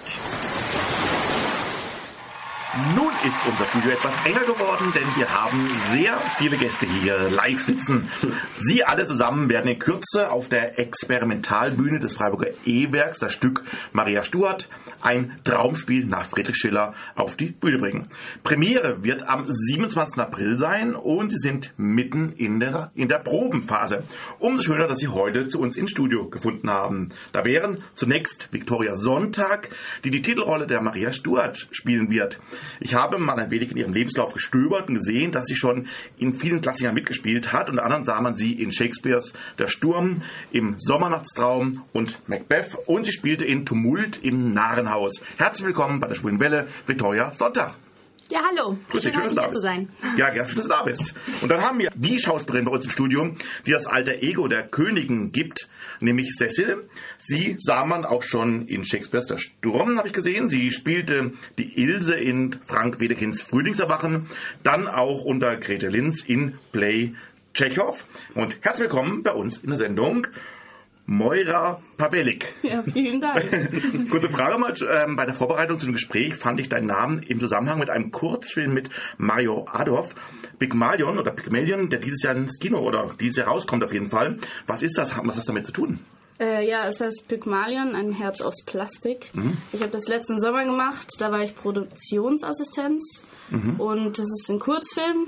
Nun 2.96 3.12
ist 3.24 3.38
unser 3.48 3.66
Studio 3.66 3.92
etwas 3.92 4.26
enger 4.26 4.46
geworden, 4.52 4.92
denn 4.96 5.06
wir 5.16 5.30
haben 5.32 5.70
sehr 5.92 6.18
viele 6.38 6.58
Gäste 6.58 6.88
hier 6.88 7.30
live 7.30 7.62
sitzen. 7.62 8.10
Sie 8.58 8.84
alle 8.84 9.06
zusammen 9.06 9.48
werden 9.48 9.68
in 9.68 9.78
Kürze 9.78 10.32
auf 10.32 10.50
der 10.50 10.80
Experimentalbühne 10.80 12.00
des 12.00 12.16
Freiburger 12.16 12.50
E-Werks 12.66 13.20
das 13.20 13.32
Stück 13.32 13.64
Maria 13.92 14.24
Stuart, 14.24 14.70
ein 15.02 15.40
Traumspiel 15.44 16.08
nach 16.08 16.26
Friedrich 16.26 16.56
Schiller, 16.56 16.96
auf 17.14 17.38
die 17.38 17.52
Bühne 17.52 17.78
bringen. 17.78 18.08
Premiere 18.42 19.04
wird 19.04 19.30
am 19.30 19.46
27. 19.46 20.18
April 20.18 20.58
sein 20.58 20.96
und 20.96 21.30
Sie 21.30 21.38
sind 21.38 21.76
mitten 21.78 22.34
in 22.38 22.60
der, 22.60 22.92
in 22.96 23.08
der 23.08 23.20
Probenphase. 23.20 24.04
Umso 24.40 24.64
schöner, 24.64 24.88
dass 24.88 24.98
Sie 24.98 25.10
heute 25.10 25.46
zu 25.46 25.60
uns 25.60 25.78
ins 25.78 25.92
Studio 25.92 26.28
gefunden 26.28 26.72
haben. 26.72 27.10
Da 27.34 27.46
wären 27.46 27.78
zunächst 27.94 28.52
Viktoria 28.52 28.96
Sonntag, 28.96 29.70
die 30.04 30.10
die 30.10 30.24
Titelrolle 30.24 30.66
der 30.66 30.82
Maria 30.82 31.12
Stuart 31.12 31.68
spielen 31.70 32.10
wird. 32.10 32.40
Ich 32.80 32.94
habe 32.96 33.18
mal 33.18 33.38
ein 33.38 33.52
wenig 33.52 33.72
in 33.72 33.78
ihrem 33.78 33.94
Lebenslauf 33.94 34.34
gestöbert 34.34 34.88
und 34.90 34.96
gesehen, 34.96 35.32
dass 35.32 35.46
sie 35.46 35.56
schon 35.56 35.88
in 36.18 36.34
vielen 36.34 36.62
Klassikern 36.62 36.94
mitgespielt 36.94 37.54
hat. 37.54 37.70
Unter 37.70 37.84
anderem 37.84 38.04
sah 38.04 38.22
man 38.22 38.36
sie 38.36 38.54
in 38.54 38.72
Shakespeares 38.72 39.34
Der 39.60 39.68
Sturm, 39.68 40.22
im 40.52 40.76
Sommernachtstraum 40.78 41.84
und 41.94 42.28
Macbeth 42.28 42.78
und 42.88 43.06
sie 43.06 43.12
spielte 43.12 43.46
in 43.46 43.66
Tumult 43.66 44.24
im 44.24 44.54
Narrenhaus. 44.54 45.22
Herzlich 45.38 45.68
willkommen 45.68 46.00
bei 46.00 46.08
der 46.08 46.16
Schwulen 46.16 46.40
Welle, 46.40 46.68
Victoria 46.86 47.32
Sonntag. 47.34 47.76
Ja, 48.30 48.40
hallo. 48.50 48.78
Grüß 48.90 49.04
dich, 49.04 49.14
schön, 49.14 49.24
dass 49.24 49.36
du 49.36 49.42
da 49.42 49.48
bist. 49.48 49.56
zu 49.56 49.62
sein. 49.62 49.90
Ja, 50.18 50.30
gerne, 50.30 50.48
schön, 50.48 50.56
dass 50.56 50.64
du 50.64 50.70
da 50.70 50.84
bist. 50.84 51.14
Und 51.42 51.52
dann 51.52 51.62
haben 51.62 51.78
wir 51.80 51.92
die 51.94 52.18
Schauspielerin 52.20 52.66
bei 52.66 52.72
uns 52.72 52.86
im 52.86 52.92
Studium, 52.92 53.38
die 53.68 53.72
das 53.72 53.86
alter 53.86 54.24
Ego 54.24 54.48
der 54.48 54.68
Königin 54.68 55.32
gibt, 55.32 55.68
nämlich 56.04 56.32
Cecil. 56.32 56.90
Sie 57.18 57.56
sah 57.58 57.86
man 57.86 58.06
auch 58.06 58.22
schon 58.22 58.68
in 58.68 58.86
Shakespeares 58.86 59.26
Der 59.26 59.38
Sturm, 59.38 59.98
habe 59.98 60.08
ich 60.08 60.14
gesehen. 60.14 60.50
Sie 60.50 60.72
spielte 60.72 61.32
die 61.58 61.82
Ilse 61.82 62.16
in 62.16 62.60
Frank 62.66 63.00
Wedekinds 63.00 63.42
Frühlingserwachen, 63.42 64.28
dann 64.62 64.88
auch 64.88 65.24
unter 65.24 65.56
Grete 65.58 65.88
Linz 65.88 66.22
in 66.24 66.60
Play 66.72 67.14
Tschechow. 67.54 68.06
Und 68.36 68.58
herzlich 68.62 68.90
willkommen 68.90 69.24
bei 69.24 69.32
uns 69.32 69.60
in 69.60 69.70
der 69.70 69.78
Sendung. 69.78 70.28
Moira 71.06 71.80
Pabelik. 71.98 72.54
Ja, 72.64 72.82
vielen 72.82 73.20
Dank. 73.20 74.10
Kurze 74.10 74.30
Frage 74.30 74.58
mal, 74.58 74.74
ähm, 74.90 75.16
bei 75.16 75.26
der 75.26 75.34
Vorbereitung 75.34 75.78
zu 75.78 75.86
dem 75.86 75.94
Gespräch 75.94 76.36
fand 76.36 76.60
ich 76.60 76.70
deinen 76.70 76.88
Namen 76.88 77.24
im 77.24 77.40
Zusammenhang 77.40 77.80
mit 77.80 77.90
einem 77.90 78.12
Kurzfilm 78.12 78.74
mit 78.74 78.90
Mario 79.18 79.66
Adorf, 79.70 80.16
Pygmalion 80.60 81.20
oder 81.20 81.32
Pygmalion, 81.32 81.90
der 81.90 82.00
dieses 82.00 82.24
Jahr 82.24 82.36
ins 82.36 82.60
Kino 82.60 82.80
oder 82.80 83.08
dieses 83.20 83.38
Jahr 83.38 83.48
rauskommt 83.48 83.84
auf 83.84 83.94
jeden 83.94 84.08
Fall. 84.08 84.38
Was 84.66 84.82
ist 84.82 84.98
das? 84.98 85.12
Was 85.12 85.18
hat 85.18 85.38
das 85.38 85.46
damit 85.46 85.66
zu 85.66 85.74
tun? 85.74 86.00
Äh, 86.40 86.68
ja, 86.68 86.88
es 86.88 87.00
heißt 87.00 87.28
Pygmalion, 87.28 87.96
ein 87.96 88.12
Herz 88.12 88.42
aus 88.42 88.64
Plastik. 88.66 89.30
Mhm. 89.34 89.58
Ich 89.72 89.82
habe 89.82 89.92
das 89.92 90.08
letzten 90.08 90.40
Sommer 90.40 90.66
gemacht, 90.66 91.08
da 91.20 91.32
war 91.32 91.42
ich 91.42 91.56
Produktionsassistenz 91.56 93.24
mhm. 93.50 93.80
und 93.80 94.18
das 94.18 94.26
ist 94.26 94.50
ein 94.50 94.60
Kurzfilm, 94.60 95.28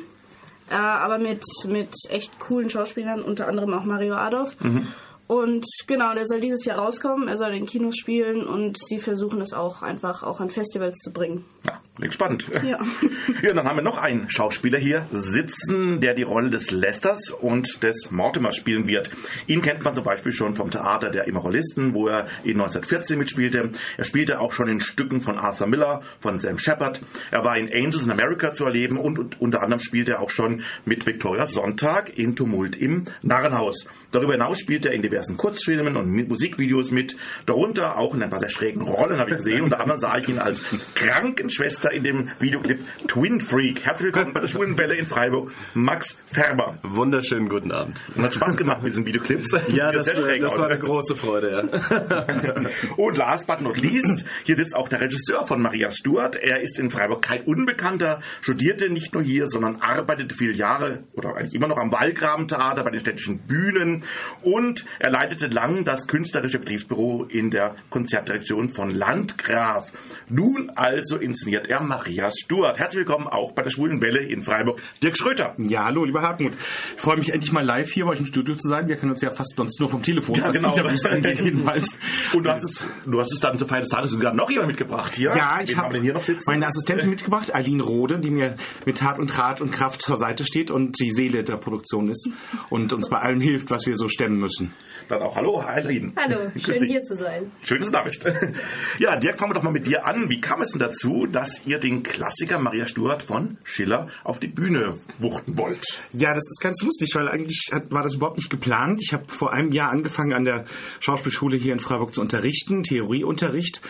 äh, 0.70 0.76
aber 0.76 1.20
mit, 1.20 1.44
mit 1.68 1.94
echt 2.10 2.40
coolen 2.40 2.70
Schauspielern, 2.70 3.22
unter 3.22 3.48
anderem 3.48 3.74
auch 3.74 3.84
Mario 3.84 4.16
Adorf. 4.16 4.58
Mhm. 4.62 4.88
Und 5.28 5.66
genau, 5.88 6.14
der 6.14 6.26
soll 6.26 6.40
dieses 6.40 6.66
Jahr 6.66 6.80
rauskommen. 6.80 7.28
Er 7.28 7.38
soll 7.38 7.54
in 7.54 7.66
Kinos 7.66 7.98
spielen 7.98 8.46
und 8.46 8.78
sie 8.78 9.00
versuchen 9.00 9.42
es 9.42 9.54
auch 9.54 9.82
einfach 9.82 10.24
auch 10.24 10.40
an 10.40 10.50
Festivals 10.50 10.98
zu 10.98 11.12
bringen. 11.12 11.46
Ja, 11.66 11.82
klingt 11.96 12.14
spannend. 12.14 12.50
Ja. 12.64 12.80
ja, 13.42 13.54
dann 13.54 13.68
haben 13.68 13.78
wir 13.78 13.84
noch 13.84 13.98
einen 13.98 14.30
Schauspieler 14.30 14.78
hier 14.78 15.08
sitzen, 15.12 16.02
der 16.02 16.14
die 16.14 16.24
Rolle 16.24 16.50
des 16.50 16.72
Lesters 16.72 17.32
und 17.32 17.84
des 17.84 18.12
Mortimer 18.12 18.52
spielen 18.52 18.88
wird. 18.88 19.12
Ihn 19.48 19.62
kennt 19.62 19.84
man 19.84 19.94
zum 19.94 20.04
Beispiel 20.04 20.32
schon 20.32 20.56
vom 20.56 20.70
Theater 20.70 21.10
der 21.10 21.28
Immoralisten, 21.28 21.94
wo 21.94 22.08
er 22.08 22.28
in 22.44 22.60
1914 22.60 23.18
mitspielte. 23.18 23.72
Er 23.98 24.04
spielte 24.04 24.40
auch 24.40 24.52
schon 24.52 24.68
in 24.68 24.80
Stücken 24.80 25.22
von 25.22 25.38
Arthur 25.38 25.68
Miller, 25.68 26.02
von 26.20 26.40
Sam 26.40 26.58
Shepard. 26.58 27.02
Er 27.32 27.44
war 27.44 27.58
in 27.58 27.72
Angels 27.74 28.04
in 28.04 28.12
America 28.12 28.54
zu 28.54 28.66
erleben 28.66 28.98
und, 28.98 29.20
und 29.20 29.42
unter 29.42 29.62
anderem 29.62 29.80
spielte 29.80 30.14
er 30.14 30.22
auch 30.22 30.30
schon 30.30 30.64
mit 30.86 31.06
Victoria 31.06 31.46
Sonntag 31.46 32.18
in 32.18 32.36
Tumult 32.36 32.76
im 32.76 33.06
Narrenhaus. 33.22 33.86
Darüber 34.12 34.34
hinaus 34.34 34.60
spielte 34.60 34.90
er 34.90 34.96
in 34.96 35.02
diversen 35.02 35.36
Kurzfilmen 35.36 35.98
und 35.98 36.10
Musikvideos 36.30 36.92
mit, 36.92 37.18
darunter 37.46 37.98
auch 37.98 38.14
in 38.16 38.24
ein 38.24 38.30
paar 38.30 38.40
sehr 38.40 38.50
schrägen 38.50 38.82
Rollen, 38.82 39.20
habe 39.20 39.32
ich 39.32 39.38
gesehen. 39.38 39.64
Unter 39.64 39.82
anderem 39.82 40.00
sah 40.00 40.18
ich 40.18 40.30
ihn 40.30 40.40
als 40.40 40.62
Krankenschwester 40.96 41.85
in 41.92 42.04
dem 42.04 42.32
Videoclip 42.40 42.80
Twin 43.08 43.40
Freak. 43.40 43.86
Herzlich 43.86 44.14
willkommen 44.14 44.34
bei 44.34 44.42
der 44.42 44.48
Schwulen 44.48 44.78
Welle 44.78 44.96
in 44.96 45.06
Freiburg, 45.06 45.52
Max 45.74 46.18
Färber. 46.26 46.78
Wunderschönen 46.84 47.50
guten 47.50 47.72
Abend. 47.72 48.02
Und 48.16 48.24
hat 48.24 48.34
Spaß 48.34 48.58
gemacht 48.58 48.82
mit 48.82 48.92
diesen 48.92 49.06
Videoclips. 49.06 49.52
Ja, 49.74 49.92
das, 49.92 50.08
das, 50.08 50.16
das 50.16 50.58
war 50.58 50.70
eine 50.70 50.80
große 50.80 51.16
Freude, 51.16 51.52
ja. 51.52 52.66
und 52.98 53.18
last 53.18 53.48
but 53.48 53.62
not 53.62 53.78
least, 53.80 54.26
hier 54.44 54.56
sitzt 54.56 54.76
auch 54.76 54.90
der 54.90 55.02
Regisseur 55.02 55.46
von 55.46 55.62
Maria 55.62 55.92
Stuart. 55.92 56.36
Er 56.36 56.62
ist 56.62 56.80
in 56.80 56.90
Freiburg 56.90 57.22
kein 57.22 57.44
Unbekannter, 57.44 58.22
studierte 58.42 58.90
nicht 58.90 59.14
nur 59.14 59.24
hier, 59.24 59.48
sondern 59.48 59.78
arbeitete 59.82 60.36
viele 60.36 60.54
Jahre 60.54 61.04
oder 61.14 61.36
eigentlich 61.36 61.56
immer 61.56 61.68
noch 61.68 61.78
am 61.78 61.92
Wallgrabentheater 61.92 62.84
bei 62.84 62.92
den 62.92 63.00
städtischen 63.00 63.40
Bühnen 63.40 64.04
und 64.42 64.86
er 65.00 65.12
leitete 65.12 65.48
lang 65.48 65.84
das 65.84 66.08
künstlerische 66.08 66.60
Betriebsbüro 66.60 67.26
in 67.26 67.52
der 67.52 67.76
Konzertdirektion 67.90 68.70
von 68.70 68.92
Landgraf. 68.92 69.92
Nun 70.30 70.72
also 70.76 71.18
inszeniert 71.18 71.68
er 71.68 71.75
Maria 71.80 72.30
Stuart. 72.32 72.80
Herzlich 72.80 73.06
willkommen 73.06 73.28
auch 73.28 73.52
bei 73.54 73.62
der 73.62 73.70
Schwulen 73.70 74.02
Welle 74.02 74.20
in 74.20 74.42
Freiburg. 74.42 74.82
Dirk 75.02 75.18
Schröter. 75.18 75.54
Ja, 75.58 75.86
hallo, 75.86 76.04
lieber 76.04 76.22
Hartmut. 76.22 76.54
Ich 76.96 77.02
freue 77.02 77.18
mich 77.18 77.32
endlich 77.32 77.52
mal 77.52 77.64
live 77.64 77.92
hier 77.92 78.06
bei 78.06 78.12
euch 78.12 78.20
im 78.20 78.26
Studio 78.26 78.56
zu 78.56 78.68
sein. 78.68 78.88
Wir 78.88 78.98
können 78.98 79.12
uns 79.12 79.22
ja 79.22 79.32
fast 79.32 79.56
sonst 79.56 79.80
nur 79.80 79.90
vom 79.90 80.02
Telefon 80.02 80.36
ja, 80.36 80.52
genau. 80.52 80.74
angeht, 80.74 81.40
jedenfalls. 81.40 81.98
Und 82.34 82.44
du 82.44 82.50
hast, 82.50 82.64
es, 82.64 82.88
du 83.06 83.20
hast 83.20 83.32
es 83.32 83.40
dann 83.40 83.58
zur 83.58 83.68
Feier 83.68 83.82
des 83.82 83.90
Tages 83.90 84.12
sogar 84.12 84.34
noch 84.34 84.50
jemand 84.50 84.70
mitgebracht 84.70 85.16
hier. 85.16 85.36
Ja, 85.36 85.60
ich 85.62 85.76
habe 85.78 86.00
hier 86.02 86.14
noch 86.14 86.24
sitzen. 86.24 86.50
meine 86.50 86.68
Assistentin 86.68 87.10
mitgebracht, 87.10 87.54
Aline 87.54 87.84
Rode, 87.84 88.20
die 88.20 88.32
mir 88.32 88.56
mit 88.86 88.98
Tat 88.98 89.20
und 89.20 89.38
Rat 89.38 89.62
und 89.62 89.72
Kraft 89.72 90.02
zur 90.02 90.18
Seite 90.18 90.44
steht 90.44 90.72
und 90.72 91.00
die 91.00 91.12
Seele 91.12 91.44
der 91.44 91.58
Produktion 91.58 92.10
ist 92.10 92.30
und 92.70 92.94
uns 92.94 93.10
bei 93.10 93.18
allem 93.18 93.42
hilft, 93.42 93.70
was 93.70 93.86
wir 93.86 93.96
so 93.96 94.08
stemmen 94.08 94.40
müssen. 94.40 94.74
Dann 95.08 95.22
auch 95.22 95.36
Hallo, 95.36 95.60
Eileen. 95.60 96.14
Hallo, 96.16 96.50
schön 96.58 96.88
hier 96.88 97.04
zu 97.04 97.16
sein. 97.16 97.52
Schön, 97.62 97.80
dass 97.80 97.90
du 97.90 97.94
da 97.94 98.04
bist. 98.04 98.26
Ja, 99.00 99.18
Dirk, 99.18 99.38
fangen 99.38 99.52
wir 99.52 99.56
doch 99.56 99.64
mal 99.64 99.72
mit 99.72 99.88
dir 99.88 100.06
an. 100.06 100.30
Wie 100.30 100.40
kam 100.40 100.62
es 100.62 100.72
denn 100.72 100.80
dazu, 100.80 101.28
dass 101.30 101.65
ihr 101.66 101.80
den 101.80 102.04
Klassiker 102.04 102.60
Maria 102.60 102.88
Stuart 102.88 103.24
von 103.24 103.58
Schiller 103.64 104.08
auf 104.24 104.40
die 104.40 104.48
Bühne 104.48 104.98
wuchten 105.20 105.58
wollt? 105.58 106.02
Ja, 106.14 106.34
das 106.34 106.44
ist 106.50 106.60
ganz 106.62 106.82
lustig, 106.82 107.12
weil 107.16 107.28
eigentlich 107.28 107.70
war 107.90 108.04
das 108.04 108.16
überhaupt 108.16 108.38
nicht 108.38 108.50
geplant. 108.50 109.00
Ich 109.02 109.14
habe 109.14 109.26
vor 109.28 109.54
einem 109.54 109.72
Jahr 109.72 109.92
angefangen, 109.92 110.34
an 110.34 110.46
der 110.46 110.66
Schauspielschule 111.00 111.58
hier 111.58 111.74
in 111.74 111.80
Freiburg 111.80 112.14
zu 112.14 112.22
unterrichten, 112.22 112.84
Theorieunterricht 112.84 113.82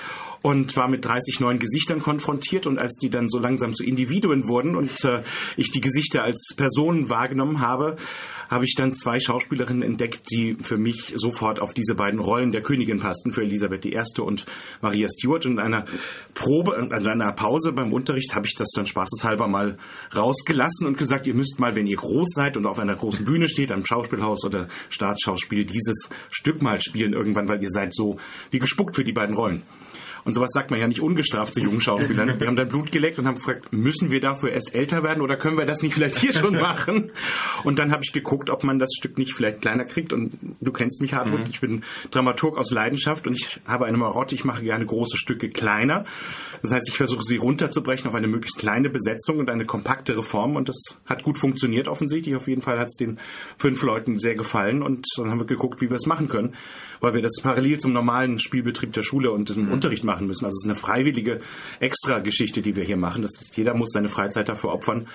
und 0.46 0.78
war 0.78 0.88
mit 0.88 1.04
30 1.04 1.40
neuen 1.40 1.58
Gesichtern 1.58 2.04
konfrontiert 2.04 2.68
und 2.68 2.78
als 2.78 2.98
die 2.98 3.10
dann 3.10 3.28
so 3.28 3.40
langsam 3.40 3.74
zu 3.74 3.84
Individuen 3.84 4.48
wurden 4.48 4.76
und 4.76 5.04
äh, 5.04 5.24
ich 5.58 5.72
die 5.72 5.82
Gesichter 5.82 6.22
als 6.22 6.54
Personen 6.56 7.10
wahrgenommen 7.10 7.62
habe, 7.62 7.96
habe 8.48 8.64
ich 8.64 8.76
dann 8.76 8.94
zwei 8.94 9.18
Schauspielerinnen 9.18 9.82
entdeckt, 9.82 10.32
die 10.32 10.56
für 10.62 10.78
mich 10.78 11.14
sofort 11.16 11.60
auf 11.60 11.74
diese 11.74 11.96
beiden 11.96 12.20
Rollen 12.20 12.52
der 12.52 12.62
Königin 12.62 13.00
passten, 13.00 13.32
für 13.32 13.42
Elisabeth 13.42 13.88
I. 13.88 14.00
und 14.22 14.46
Maria 14.82 15.08
Stuart. 15.10 15.48
Und 15.48 15.54
in 15.54 15.60
einer 15.60 15.86
Probe, 16.36 16.76
in 16.76 17.08
einer 17.08 17.32
Pause 17.32 17.72
beim 17.72 17.92
Unterricht 17.92 18.36
habe 18.36 18.46
ich 18.46 18.54
das 18.54 18.70
dann 18.76 18.86
spaßeshalber 18.86 19.48
mal 19.48 19.80
rausgelassen 20.16 20.86
und 20.86 20.96
gesagt, 20.96 21.26
ihr 21.26 21.34
müsst 21.34 21.60
mal, 21.60 21.76
wenn 21.76 21.88
ihr 21.88 21.98
groß 21.98 22.34
seid 22.36 22.56
und 22.56 22.68
auf 22.68 22.78
einer 22.78 22.94
großen 22.94 23.26
Bühne 23.26 23.50
steht, 23.50 23.72
am 23.72 23.84
Schauspielhaus 23.84 24.46
oder 24.46 24.68
Staatsschauspiel, 24.92 25.66
dieses 25.66 26.08
Stück 26.30 26.62
mal 26.62 26.80
spielen 26.82 27.14
irgendwann, 27.14 27.48
weil 27.48 27.64
ihr 27.64 27.72
seid 27.72 27.96
so 27.96 28.18
wie 28.52 28.60
gespuckt 28.60 28.96
für 28.96 29.04
die 29.04 29.14
beiden 29.14 29.36
Rollen. 29.36 29.64
Und 30.26 30.34
sowas 30.34 30.50
sagt 30.54 30.72
man 30.72 30.80
ja 30.80 30.88
nicht 30.88 31.02
ungestraft 31.02 31.54
zu 31.54 31.62
jungen 31.62 31.82
Schauspielern. 31.82 32.40
Wir 32.40 32.48
haben 32.48 32.56
dann 32.56 32.68
Blut 32.68 32.92
geleckt 32.92 33.20
und 33.20 33.28
haben 33.28 33.36
gefragt, 33.36 33.72
müssen 33.72 34.10
wir 34.10 34.20
dafür 34.20 34.52
erst 34.52 34.74
älter 34.76 35.04
werden 35.04 35.22
oder 35.22 35.38
können 35.38 35.56
wir 35.58 35.66
das 35.66 35.84
nicht 35.84 35.94
vielleicht 35.94 36.18
hier 36.18 36.34
schon 36.34 36.56
machen? 36.56 37.12
Und 37.64 37.78
dann 37.80 37.92
habe 37.92 38.02
ich 38.04 38.12
geguckt, 38.12 38.50
ob 38.50 38.64
man 38.64 38.80
das 38.80 38.90
Stück 38.98 39.18
nicht 39.20 39.36
vielleicht 39.36 39.62
kleiner 39.62 39.86
kriegt. 39.86 40.12
Und 40.14 40.34
du 40.62 40.72
kennst 40.72 41.00
mich, 41.02 41.14
Hartmut, 41.14 41.42
Mhm. 41.42 41.46
ich 41.52 41.62
bin 41.62 41.84
Dramaturg 42.12 42.58
aus 42.58 42.72
Leidenschaft 42.72 43.28
und 43.28 43.36
ich 43.36 43.60
habe 43.68 43.86
eine 43.86 43.98
Marotte, 43.98 44.34
ich 44.36 44.44
mache 44.46 44.64
gerne 44.64 44.86
große 44.86 45.18
Stücke 45.18 45.50
kleiner. 45.50 46.06
Das 46.64 46.72
heißt, 46.72 46.90
ich 46.90 46.98
versuche 46.98 47.22
sie 47.24 47.38
runterzubrechen 47.38 48.08
auf 48.10 48.16
eine 48.16 48.28
möglichst 48.28 48.58
kleine 48.58 48.90
Besetzung 48.90 49.38
und 49.38 49.50
eine 49.52 49.66
kompaktere 49.66 50.24
Form 50.24 50.56
und 50.56 50.70
das 50.70 50.98
hat 51.06 51.22
gut 51.22 51.38
funktioniert 51.38 51.88
offensichtlich. 51.88 52.36
Auf 52.36 52.48
jeden 52.48 52.62
Fall 52.64 52.80
hat 52.80 52.88
es 52.88 52.96
den 52.96 53.20
fünf 53.60 53.84
Leuten 53.84 54.18
sehr 54.18 54.34
gefallen 54.36 54.82
und 54.82 55.06
dann 55.18 55.30
haben 55.30 55.40
wir 55.40 55.46
geguckt, 55.46 55.82
wie 55.82 55.90
wir 55.90 55.98
es 55.98 56.08
machen 56.08 56.28
können, 56.30 56.56
weil 57.00 57.14
wir 57.14 57.22
das 57.22 57.40
parallel 57.42 57.78
zum 57.78 57.94
normalen 57.94 58.40
Spielbetrieb 58.40 58.94
der 58.94 59.04
Schule 59.04 59.32
und 59.32 59.50
dem 59.50 59.72
Unterricht 59.72 60.04
machen 60.04 60.28
müssen. 60.28 60.46
Also 60.46 60.56
es 60.56 60.66
ist 60.66 60.70
eine 60.70 60.80
freiwillige 60.80 61.42
Extra-Geschichte, 61.80 62.62
die 62.62 62.76
wir 62.76 62.84
hier 62.84 62.98
machen. 62.98 63.22
Das 63.22 63.40
ist, 63.42 63.56
jeder 63.58 63.76
muss 63.76 63.92
seine 63.92 64.10
Freizeit 64.10 64.50
dafür 64.50 64.72
opfern 64.72 65.08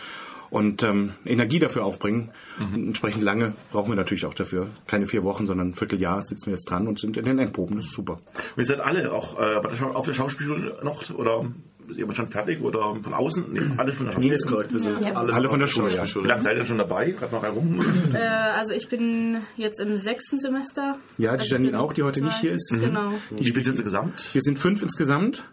und 0.50 0.82
ähm, 0.82 1.14
Energie 1.24 1.58
dafür 1.58 1.84
aufbringen. 1.84 2.32
Und 2.58 2.88
entsprechend 2.88 3.22
lange 3.22 3.54
brauchen 3.70 3.90
wir 3.90 3.96
natürlich 3.96 4.26
auch 4.26 4.34
dafür. 4.34 4.68
Keine 4.86 5.06
vier 5.06 5.22
Wochen, 5.22 5.46
sondern 5.46 5.70
ein 5.70 5.74
Vierteljahr 5.74 6.22
sitzen 6.22 6.46
wir 6.46 6.54
jetzt 6.54 6.68
dran 6.68 6.88
und 6.88 6.98
sind 6.98 7.16
in 7.16 7.24
den 7.24 7.38
Endproben. 7.38 7.76
Das 7.76 7.86
ist 7.86 7.94
super. 7.94 8.14
Und 8.14 8.58
ihr 8.58 8.64
seid 8.64 8.80
alle 8.80 9.12
auch 9.12 9.38
äh, 9.38 9.54
auf 9.94 10.06
der 10.06 10.12
Schauspielschule 10.12 10.80
noch 10.82 11.08
oder 11.10 11.46
ist 11.90 11.98
jemand 11.98 12.16
schon 12.16 12.28
fertig 12.28 12.60
oder 12.62 12.96
von 13.02 13.12
außen? 13.14 13.44
Nee, 13.52 13.60
alle 13.76 13.92
von 13.92 14.06
der 14.06 14.18
Nee, 14.18 14.30
Schauspielschule. 14.30 14.34
ist 14.34 14.46
korrekt. 14.46 14.72
Wir 14.72 14.80
sind 14.80 15.00
Ja. 15.02 15.12
alle, 15.14 15.48
von 15.48 15.60
der 15.60 15.66
Schule. 15.66 15.92
Ja. 15.94 16.04
Wie 16.04 16.26
lange 16.28 16.42
seid 16.42 16.56
ihr 16.56 16.64
schon 16.64 16.78
dabei? 16.78 17.10
Gerade 17.10 17.34
noch 17.34 17.42
herum? 17.42 17.80
Äh, 18.14 18.18
also 18.18 18.74
ich 18.74 18.88
bin 18.88 19.38
jetzt 19.56 19.80
im 19.80 19.96
sechsten 19.96 20.38
Semester. 20.40 20.96
Ja, 21.18 21.32
die 21.36 21.40
Also 21.42 21.54
Janine 21.56 21.80
auch, 21.80 21.92
die 21.92 22.02
heute 22.02 22.20
zwei. 22.20 22.26
nicht 22.26 22.38
hier 22.40 22.52
ist. 22.52 22.70
Genau. 22.78 23.12
Wie 23.30 23.44
viele 23.44 23.64
sind 23.64 23.74
insgesamt? 23.76 24.32
Wir 24.34 24.40
sind 24.42 24.58
fünf 24.58 24.82
insgesamt. 24.82 25.44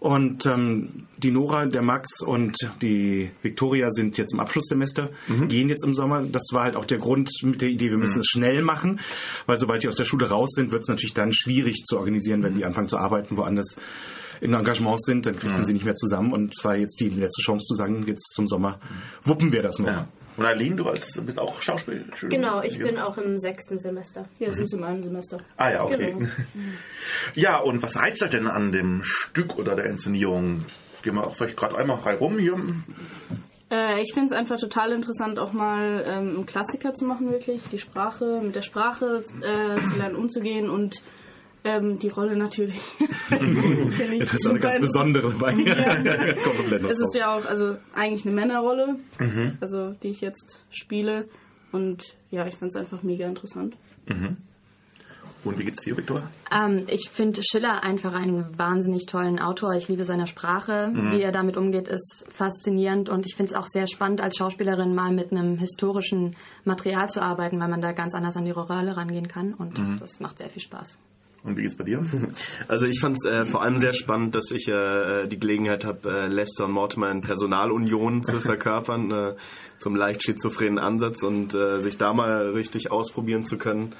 Und 0.00 0.46
ähm, 0.46 1.06
die 1.18 1.30
Nora, 1.30 1.66
der 1.66 1.82
Max 1.82 2.22
und 2.22 2.56
die 2.80 3.30
Victoria 3.42 3.90
sind 3.90 4.16
jetzt 4.16 4.32
im 4.32 4.40
Abschlusssemester, 4.40 5.10
gehen 5.48 5.68
jetzt 5.68 5.84
im 5.84 5.92
Sommer. 5.92 6.22
Das 6.22 6.44
war 6.52 6.62
halt 6.64 6.74
auch 6.74 6.86
der 6.86 6.96
Grund 6.96 7.28
mit 7.42 7.60
der 7.60 7.68
Idee, 7.68 7.90
wir 7.90 7.98
müssen 7.98 8.20
es 8.20 8.26
schnell 8.28 8.62
machen, 8.62 9.00
weil 9.44 9.58
sobald 9.58 9.82
die 9.82 9.88
aus 9.88 9.96
der 9.96 10.04
Schule 10.04 10.30
raus 10.30 10.52
sind, 10.54 10.70
wird 10.70 10.80
es 10.80 10.88
natürlich 10.88 11.12
dann 11.12 11.34
schwierig 11.34 11.84
zu 11.84 11.98
organisieren, 11.98 12.42
wenn 12.42 12.54
die 12.54 12.64
anfangen 12.64 12.88
zu 12.88 12.96
arbeiten, 12.96 13.36
woanders 13.36 13.76
in 14.42 14.54
Engagements 14.54 15.04
sind, 15.06 15.24
dann 15.24 15.36
kriegt 15.36 15.52
man 15.52 15.64
sie 15.64 15.72
nicht 15.72 15.84
mehr 15.84 15.94
zusammen. 15.94 16.32
Und 16.32 16.52
es 16.56 16.64
war 16.64 16.76
jetzt 16.76 16.98
die 16.98 17.08
letzte 17.08 17.42
Chance 17.42 17.64
zu 17.64 17.74
sagen, 17.74 18.04
jetzt 18.06 18.34
zum 18.34 18.48
Sommer 18.48 18.80
wuppen 19.22 19.52
wir 19.52 19.62
das 19.62 19.78
noch. 19.78 19.88
Ja. 19.88 20.08
Und 20.36 20.46
Aline, 20.46 20.76
du 20.76 20.86
als, 20.86 21.20
bist 21.24 21.38
auch 21.38 21.62
Schauspiel? 21.62 22.06
Genau, 22.22 22.62
ich 22.62 22.78
bin 22.78 22.98
auch 22.98 23.18
im 23.18 23.38
sechsten 23.38 23.78
Semester. 23.78 24.26
Ja, 24.38 24.50
sie 24.50 24.64
ist 24.64 24.74
in 24.74 24.82
einem 24.82 25.02
Semester. 25.02 25.38
Ah 25.56 25.70
ja, 25.70 25.84
okay. 25.84 26.12
Genau. 26.12 26.28
Ja, 27.34 27.60
und 27.60 27.82
was 27.82 27.96
reizt 27.96 28.22
euch 28.22 28.30
denn 28.30 28.46
an 28.46 28.72
dem 28.72 29.02
Stück 29.02 29.58
oder 29.58 29.76
der 29.76 29.86
Inszenierung? 29.86 30.64
Gehen 31.02 31.14
wir 31.14 31.26
auch 31.26 31.36
vielleicht 31.36 31.56
gerade 31.56 31.76
einmal 31.76 31.98
frei 31.98 32.14
rum 32.14 32.38
hier. 32.38 32.56
Äh, 33.70 34.00
ich 34.00 34.12
finde 34.12 34.34
es 34.34 34.38
einfach 34.38 34.58
total 34.58 34.92
interessant, 34.92 35.38
auch 35.38 35.52
mal 35.52 36.04
ähm, 36.06 36.36
einen 36.36 36.46
Klassiker 36.46 36.94
zu 36.94 37.04
machen, 37.04 37.30
wirklich. 37.30 37.62
Die 37.70 37.78
Sprache, 37.78 38.40
mit 38.42 38.54
der 38.54 38.62
Sprache 38.62 39.22
äh, 39.40 39.84
zu 39.84 39.96
lernen, 39.96 40.16
umzugehen 40.16 40.70
und 40.70 41.02
ähm, 41.64 41.98
die 41.98 42.08
Rolle 42.08 42.36
natürlich. 42.36 42.80
Das 43.30 44.34
ist 44.34 44.46
eine 44.50 44.58
ganz 44.58 44.78
besondere 44.80 45.30
bei 45.30 45.52
Ja. 45.52 45.94
Es 46.88 46.98
ist 46.98 47.14
ja 47.16 47.36
auch 47.36 47.44
also 47.44 47.76
eigentlich 47.94 48.24
eine 48.26 48.34
Männerrolle, 48.34 48.96
Mhm. 49.18 49.58
also 49.60 49.92
die 50.02 50.08
ich 50.08 50.20
jetzt 50.20 50.64
spiele. 50.70 51.28
Und 51.72 52.02
ja, 52.30 52.44
ich 52.44 52.54
fand 52.56 52.70
es 52.74 52.76
einfach 52.76 53.02
mega 53.02 53.26
interessant. 53.26 53.76
Mhm. 54.06 54.36
Und 55.44 55.58
wie 55.58 55.64
geht's 55.64 55.82
dir, 55.82 55.96
Viktor? 55.96 56.28
Ähm, 56.52 56.84
ich 56.88 57.10
finde 57.10 57.40
Schiller 57.42 57.82
einfach 57.82 58.12
einen 58.12 58.56
wahnsinnig 58.56 59.06
tollen 59.06 59.40
Autor. 59.40 59.72
Ich 59.74 59.88
liebe 59.88 60.04
seine 60.04 60.28
Sprache. 60.28 60.92
Mhm. 60.94 61.12
Wie 61.12 61.20
er 61.22 61.32
damit 61.32 61.56
umgeht, 61.56 61.88
ist 61.88 62.24
faszinierend. 62.30 63.08
Und 63.08 63.26
ich 63.26 63.34
finde 63.34 63.50
es 63.52 63.58
auch 63.58 63.66
sehr 63.66 63.88
spannend, 63.88 64.20
als 64.20 64.36
Schauspielerin 64.36 64.94
mal 64.94 65.12
mit 65.12 65.32
einem 65.32 65.58
historischen 65.58 66.36
Material 66.64 67.08
zu 67.10 67.20
arbeiten, 67.22 67.58
weil 67.58 67.68
man 67.68 67.80
da 67.80 67.90
ganz 67.92 68.14
anders 68.14 68.36
an 68.36 68.44
die 68.44 68.52
Rolle 68.52 68.96
rangehen 68.96 69.26
kann. 69.26 69.52
Und 69.54 69.76
Mhm. 69.78 69.96
das 69.98 70.20
macht 70.20 70.38
sehr 70.38 70.48
viel 70.48 70.62
Spaß. 70.62 70.96
Und 71.44 71.56
wie 71.56 71.62
geht's 71.62 71.76
bei 71.76 71.84
dir? 71.84 72.02
Also 72.68 72.86
ich 72.86 73.00
fand 73.00 73.16
es 73.22 73.28
äh, 73.30 73.44
vor 73.44 73.62
allem 73.62 73.78
sehr 73.78 73.92
spannend, 73.92 74.34
dass 74.34 74.50
ich 74.52 74.68
äh, 74.68 75.26
die 75.26 75.38
Gelegenheit 75.40 75.84
habe, 75.84 76.08
äh, 76.08 76.26
Lester 76.28 76.64
und 76.66 76.72
Mortimer 76.72 77.10
in 77.10 77.20
Personalunion 77.20 78.22
zu 78.22 78.38
verkörpern, 78.40 79.10
äh, 79.10 79.34
zum 79.78 79.96
leicht 79.96 80.22
schizophrenen 80.22 80.78
Ansatz 80.78 81.22
und 81.22 81.54
äh, 81.54 81.80
sich 81.80 81.98
da 81.98 82.12
mal 82.12 82.50
richtig 82.50 82.90
ausprobieren 82.92 83.44
zu 83.44 83.58
können. 83.58 83.92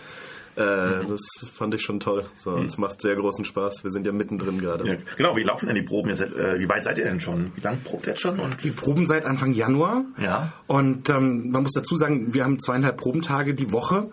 Äh, 0.55 0.61
Das 1.07 1.21
fand 1.53 1.75
ich 1.75 1.83
schon 1.83 1.99
toll. 1.99 2.27
So, 2.37 2.59
Es 2.59 2.77
macht 2.79 3.01
sehr 3.01 3.17
großen 3.17 3.45
Spaß. 3.47 3.83
Wir 3.85 3.91
sind 3.91 4.07
ja 4.07 4.13
mittendrin 4.13 4.59
gerade. 4.61 4.87
Ja, 4.87 4.97
genau, 5.17 5.35
wie 5.35 5.43
laufen 5.43 5.67
denn 5.67 5.77
die 5.77 5.83
Proben? 5.83 6.15
Seid, 6.15 6.35
äh, 6.37 6.59
wie 6.61 6.69
weit 6.69 6.85
seid 6.85 6.99
ihr 6.99 7.05
denn 7.05 7.21
schon? 7.21 7.53
Wie 7.57 7.61
lange 7.63 7.79
probt 7.83 8.05
ihr 8.07 8.11
jetzt 8.11 8.21
schon? 8.21 8.39
Und 8.39 8.63
Wir 8.63 8.73
proben 8.73 9.07
seit 9.07 9.25
Anfang 9.25 9.53
Januar. 9.55 10.05
Ja. 10.23 10.53
Und 10.67 11.09
ähm, 11.09 11.51
man 11.51 11.63
muss 11.63 11.73
dazu 11.73 11.97
sagen, 11.97 12.35
wir 12.35 12.45
haben 12.45 12.61
zweieinhalb 12.61 12.99
Probentage 12.99 13.55
die 13.55 13.73
Woche 13.73 14.11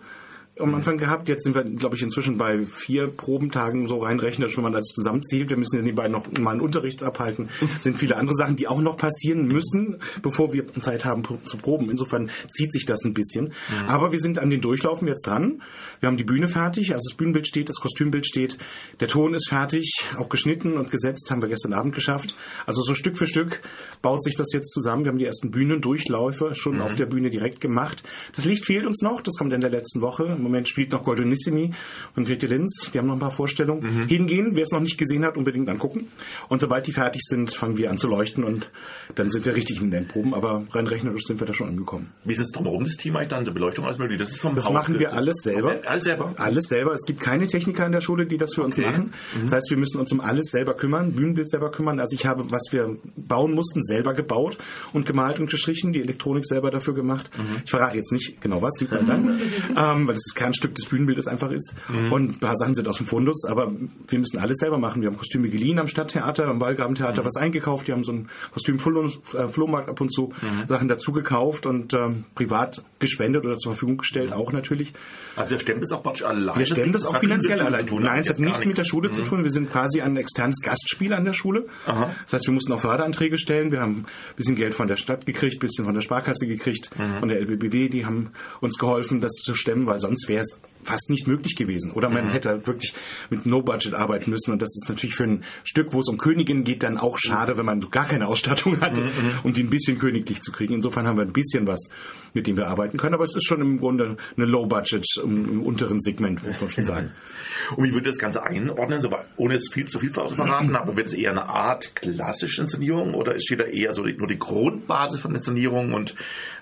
am 0.60 0.74
Anfang 0.74 0.96
gehabt. 0.96 1.28
Jetzt 1.28 1.44
sind 1.44 1.54
wir, 1.54 1.64
glaube 1.64 1.96
ich, 1.96 2.02
inzwischen 2.02 2.36
bei 2.38 2.64
vier 2.64 3.08
Probentagen 3.08 3.86
so 3.86 3.98
reinrechnerisch, 3.98 4.56
wenn 4.56 4.64
man 4.64 4.72
das 4.72 4.84
zusammenzählt. 4.86 5.50
Wir 5.50 5.56
müssen 5.56 5.76
ja 5.76 5.82
nebenbei 5.82 6.08
noch 6.08 6.26
mal 6.38 6.52
einen 6.52 6.60
Unterricht 6.60 7.02
abhalten. 7.02 7.48
Es 7.76 7.82
sind 7.82 7.98
viele 7.98 8.16
andere 8.16 8.34
Sachen, 8.36 8.56
die 8.56 8.68
auch 8.68 8.80
noch 8.80 8.96
passieren 8.96 9.46
müssen, 9.46 9.98
bevor 10.22 10.52
wir 10.52 10.66
Zeit 10.80 11.04
haben 11.04 11.22
zu 11.44 11.56
proben. 11.56 11.90
Insofern 11.90 12.30
zieht 12.48 12.72
sich 12.72 12.86
das 12.86 13.04
ein 13.04 13.14
bisschen. 13.14 13.46
Mhm. 13.70 13.86
Aber 13.88 14.12
wir 14.12 14.18
sind 14.20 14.38
an 14.38 14.50
den 14.50 14.60
Durchlaufen 14.60 15.08
jetzt 15.08 15.26
dran. 15.26 15.62
Wir 16.00 16.08
haben 16.08 16.16
die 16.16 16.24
Bühne 16.24 16.48
fertig, 16.48 16.92
also 16.92 17.08
das 17.10 17.16
Bühnenbild 17.16 17.46
steht, 17.46 17.68
das 17.68 17.76
Kostümbild 17.76 18.26
steht, 18.26 18.58
der 19.00 19.08
Ton 19.08 19.34
ist 19.34 19.48
fertig, 19.48 19.92
auch 20.18 20.28
geschnitten 20.28 20.76
und 20.78 20.90
gesetzt, 20.90 21.30
haben 21.30 21.42
wir 21.42 21.48
gestern 21.48 21.72
Abend 21.72 21.94
geschafft. 21.94 22.34
Also 22.66 22.82
so 22.82 22.94
Stück 22.94 23.16
für 23.18 23.26
Stück 23.26 23.60
baut 24.02 24.22
sich 24.24 24.34
das 24.36 24.52
jetzt 24.52 24.72
zusammen. 24.72 25.04
Wir 25.04 25.10
haben 25.10 25.18
die 25.18 25.24
ersten 25.26 25.50
Bühnendurchläufe 25.50 26.54
schon 26.54 26.76
Mhm. 26.76 26.82
auf 26.82 26.94
der 26.94 27.06
Bühne 27.06 27.30
direkt 27.30 27.60
gemacht. 27.60 28.02
Das 28.34 28.44
Licht 28.44 28.64
fehlt 28.64 28.86
uns 28.86 29.02
noch, 29.02 29.20
das 29.22 29.34
kommt 29.36 29.52
in 29.52 29.60
der 29.60 29.70
letzten 29.70 30.00
Woche. 30.00 30.24
Im 30.24 30.42
Moment 30.50 30.68
spielt 30.68 30.90
noch 30.92 31.02
Goldonissimi 31.02 31.72
und 32.16 32.26
Grete 32.26 32.46
Linz, 32.46 32.90
die 32.92 32.98
haben 32.98 33.06
noch 33.06 33.14
ein 33.14 33.20
paar 33.20 33.30
Vorstellungen. 33.30 34.06
Hingehen, 34.08 34.50
wer 34.54 34.62
es 34.64 34.70
noch 34.72 34.80
nicht 34.80 34.98
gesehen 34.98 35.24
hat, 35.24 35.36
unbedingt 35.36 35.68
angucken. 35.68 36.08
Und 36.48 36.60
sobald 36.60 36.86
die 36.86 36.92
fertig 36.92 37.22
sind, 37.24 37.52
fangen 37.54 37.76
wir 37.76 37.90
an 37.90 37.98
zu 37.98 38.08
leuchten 38.08 38.44
und 38.44 38.70
dann 39.14 39.30
sind 39.30 39.44
wir 39.44 39.54
richtig 39.54 39.80
in 39.80 39.90
den 39.90 40.06
Proben, 40.08 40.34
aber 40.34 40.64
rein 40.72 40.86
rechnerisch 40.86 41.24
sind 41.24 41.40
wir 41.40 41.46
da 41.46 41.54
schon 41.54 41.68
angekommen. 41.68 42.12
Wie 42.24 42.32
ist 42.32 42.40
es 42.40 42.50
drumherum, 42.50 42.84
das 42.84 42.96
Team 42.96 43.16
eigentlich 43.16 43.28
dann? 43.28 43.44
Die 43.44 43.50
Beleuchtung, 43.50 43.84
alles 43.84 43.98
mögliche? 43.98 44.18
Das 44.20 44.30
ist 44.30 44.40
vom 44.40 44.54
Das 44.54 44.66
Haus- 44.66 44.72
machen 44.72 44.98
wir 44.98 45.12
alles 45.12 45.36
selber. 45.42 45.80
Alles 45.86 46.04
selber? 46.04 46.34
Alles 46.36 46.64
selber. 46.68 46.92
Es 46.94 47.04
gibt 47.06 47.20
keine 47.20 47.46
Techniker 47.46 47.86
in 47.86 47.92
der 47.92 48.00
Schule, 48.00 48.26
die 48.26 48.36
das 48.36 48.54
für 48.54 48.62
uns 48.62 48.78
Okay. 48.78 48.86
machen. 48.86 49.12
Das 49.42 49.52
heißt, 49.52 49.70
wir 49.70 49.78
müssen 49.78 49.98
uns 50.00 50.12
um 50.12 50.20
alles 50.20 50.50
selber 50.50 50.74
kümmern, 50.74 51.12
Bühnenbild 51.12 51.48
selber 51.48 51.70
kümmern. 51.70 52.00
Also 52.00 52.14
ich 52.16 52.26
habe, 52.26 52.50
was 52.50 52.62
wir 52.72 52.96
bauen 53.16 53.54
mussten, 53.54 53.82
selber 53.84 54.14
gebaut 54.14 54.58
und 54.92 55.06
gemalt 55.06 55.38
und 55.40 55.50
gestrichen, 55.50 55.92
die 55.92 56.00
Elektronik 56.00 56.46
selber 56.46 56.70
dafür 56.70 56.94
gemacht. 56.94 57.30
Ich 57.64 57.70
verrate 57.70 57.96
jetzt 57.96 58.12
nicht 58.12 58.40
genau 58.40 58.62
was, 58.62 58.74
sieht 58.78 58.90
man 58.90 59.06
dann, 59.06 59.28
ähm, 59.76 60.06
weil 60.06 60.14
das 60.14 60.34
Kernstück 60.40 60.74
des 60.74 60.86
Bühnenbildes 60.86 61.26
einfach 61.28 61.50
ist. 61.50 61.74
Mhm. 61.90 62.12
Und 62.12 62.30
ein 62.30 62.38
paar 62.40 62.56
Sachen 62.56 62.72
sind 62.72 62.88
aus 62.88 62.96
dem 62.96 63.04
Fundus, 63.06 63.44
aber 63.46 63.70
wir 64.08 64.18
müssen 64.18 64.38
alles 64.38 64.56
selber 64.56 64.78
machen. 64.78 65.02
Wir 65.02 65.08
haben 65.10 65.18
Kostüme 65.18 65.50
geliehen 65.50 65.78
am 65.78 65.86
Stadttheater, 65.86 66.48
am 66.48 66.60
Wallgrabentheater 66.60 67.22
was 67.26 67.36
eingekauft. 67.36 67.86
Die 67.88 67.92
haben 67.92 68.04
so 68.04 68.12
einen 68.12 68.28
Kostüm-Flohmarkt 68.54 69.88
ab 69.88 70.00
und 70.00 70.10
zu 70.12 70.32
Sachen 70.66 70.88
dazu 70.88 71.12
gekauft 71.12 71.66
und 71.66 71.92
ähm, 71.94 72.24
privat 72.34 72.82
gespendet 72.98 73.44
oder 73.44 73.56
zur 73.56 73.72
Verfügung 73.72 73.98
gestellt, 73.98 74.32
auch 74.32 74.52
natürlich. 74.52 74.92
Also 75.36 75.54
ihr 75.56 75.58
stemmt 75.60 75.82
es 75.82 75.92
auch 75.92 76.02
praktisch 76.02 76.24
allein? 76.24 76.58
Wir 76.58 76.66
stemmen 76.66 76.92
das 76.92 77.04
auch 77.06 77.14
hat 77.14 77.22
nichts 77.22 77.46
finanziell 77.46 77.66
allein. 77.66 77.86
Nein, 78.00 78.20
es 78.20 78.28
hat 78.30 78.38
nichts 78.38 78.64
mit 78.66 78.78
der 78.78 78.84
Schule 78.84 79.10
zu 79.10 79.20
Mhm. 79.22 79.24
tun. 79.26 79.42
Wir 79.44 79.50
sind 79.50 79.70
quasi 79.70 80.00
ein 80.00 80.16
externes 80.16 80.56
Gastspiel 80.62 81.12
an 81.12 81.24
der 81.24 81.32
Schule. 81.32 81.66
Aha. 81.86 82.14
Das 82.24 82.32
heißt, 82.34 82.46
wir 82.46 82.54
mussten 82.54 82.72
auch 82.72 82.80
Förderanträge 82.80 83.36
stellen. 83.38 83.70
Wir 83.72 83.80
haben 83.80 83.98
ein 84.06 84.06
bisschen 84.36 84.54
Geld 84.54 84.74
von 84.74 84.88
der 84.88 84.96
Stadt 84.96 85.26
gekriegt, 85.26 85.56
ein 85.56 85.60
bisschen 85.60 85.84
von 85.84 85.94
der 85.94 86.00
Sparkasse 86.00 86.46
gekriegt, 86.46 86.90
Mhm. 86.98 87.18
von 87.20 87.28
der 87.28 87.38
LBBW. 87.40 87.88
Die 87.88 88.06
haben 88.06 88.30
uns 88.60 88.78
geholfen, 88.78 89.20
das 89.20 89.32
zu 89.32 89.54
stemmen, 89.54 89.86
weil 89.86 89.98
sonst 90.00 90.19
wäre 90.28 90.40
es 90.42 90.60
fast 90.82 91.10
nicht 91.10 91.26
möglich 91.28 91.56
gewesen. 91.56 91.90
Oder 91.92 92.08
man 92.08 92.28
Mhm. 92.28 92.30
hätte 92.30 92.48
halt 92.48 92.66
wirklich 92.66 92.94
mit 93.28 93.44
No-Budget 93.44 93.92
arbeiten 93.92 94.30
müssen. 94.30 94.50
Und 94.52 94.62
das 94.62 94.70
ist 94.74 94.88
natürlich 94.88 95.14
für 95.14 95.24
ein 95.24 95.44
Stück, 95.62 95.92
wo 95.92 96.00
es 96.00 96.08
um 96.08 96.16
Königinnen 96.16 96.64
geht, 96.64 96.82
dann 96.82 96.96
auch 96.96 97.18
schade, 97.18 97.58
wenn 97.58 97.66
man 97.66 97.80
gar 97.90 98.06
keine 98.08 98.26
Ausstattung 98.28 98.80
hat, 98.80 98.96
Mhm. 98.96 99.10
um 99.42 99.52
die 99.52 99.62
ein 99.62 99.68
bisschen 99.68 99.98
königlich 99.98 100.40
zu 100.40 100.52
kriegen. 100.52 100.72
Insofern 100.72 101.06
haben 101.06 101.18
wir 101.18 101.24
ein 101.26 101.34
bisschen 101.34 101.66
was, 101.66 101.90
mit 102.32 102.46
dem 102.46 102.56
wir 102.56 102.66
arbeiten 102.68 102.96
können. 102.96 103.12
Aber 103.12 103.24
es 103.24 103.36
ist 103.36 103.44
schon 103.46 103.60
im 103.60 103.76
Grunde 103.76 104.16
eine 104.38 104.46
Low-Budget 104.46 105.04
im, 105.22 105.50
im 105.50 105.62
unteren 105.64 106.00
Segment, 106.00 106.42
muss 106.46 106.58
man 106.62 106.70
schon 106.70 106.84
sagen. 106.86 107.10
Und 107.76 107.84
wie 107.84 107.92
wird 107.92 108.06
das 108.06 108.16
Ganze 108.16 108.42
einordnen, 108.42 109.02
so, 109.02 109.14
ohne 109.36 109.54
jetzt 109.54 109.74
viel 109.74 109.84
zu 109.84 109.98
viel 109.98 110.12
zu 110.12 110.26
verraten, 110.30 110.74
aber 110.76 110.96
wird 110.96 111.08
es 111.08 111.12
eher 111.12 111.32
eine 111.32 111.46
Art 111.46 111.94
klassische 111.94 112.62
Inszenierung 112.62 113.12
oder 113.12 113.38
steht 113.38 113.60
da 113.60 113.64
eher 113.64 113.92
so 113.92 114.02
die, 114.02 114.14
nur 114.14 114.26
die 114.28 114.38
Grundbasis 114.38 115.20
von 115.20 115.34
Inszenierung 115.34 115.92
und 115.92 116.14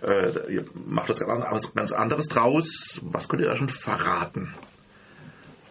äh, 0.03 0.55
ihr 0.55 0.65
macht 0.87 1.11
das 1.11 1.21
ganz 1.21 1.75
ganz 1.75 1.93
anderes 1.93 2.27
draus? 2.27 3.01
Was 3.03 3.29
könnt 3.29 3.43
ihr 3.43 3.49
da 3.49 3.57
schon 3.57 3.69
verraten? 3.69 4.55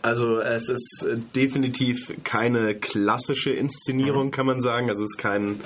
Also 0.01 0.39
es 0.39 0.69
ist 0.69 1.05
äh, 1.05 1.17
definitiv 1.35 2.13
keine 2.23 2.75
klassische 2.75 3.51
Inszenierung, 3.51 4.31
kann 4.31 4.45
man 4.45 4.61
sagen. 4.61 4.89
Also 4.89 5.03
es 5.03 5.11
ist 5.11 5.17
kein 5.17 5.61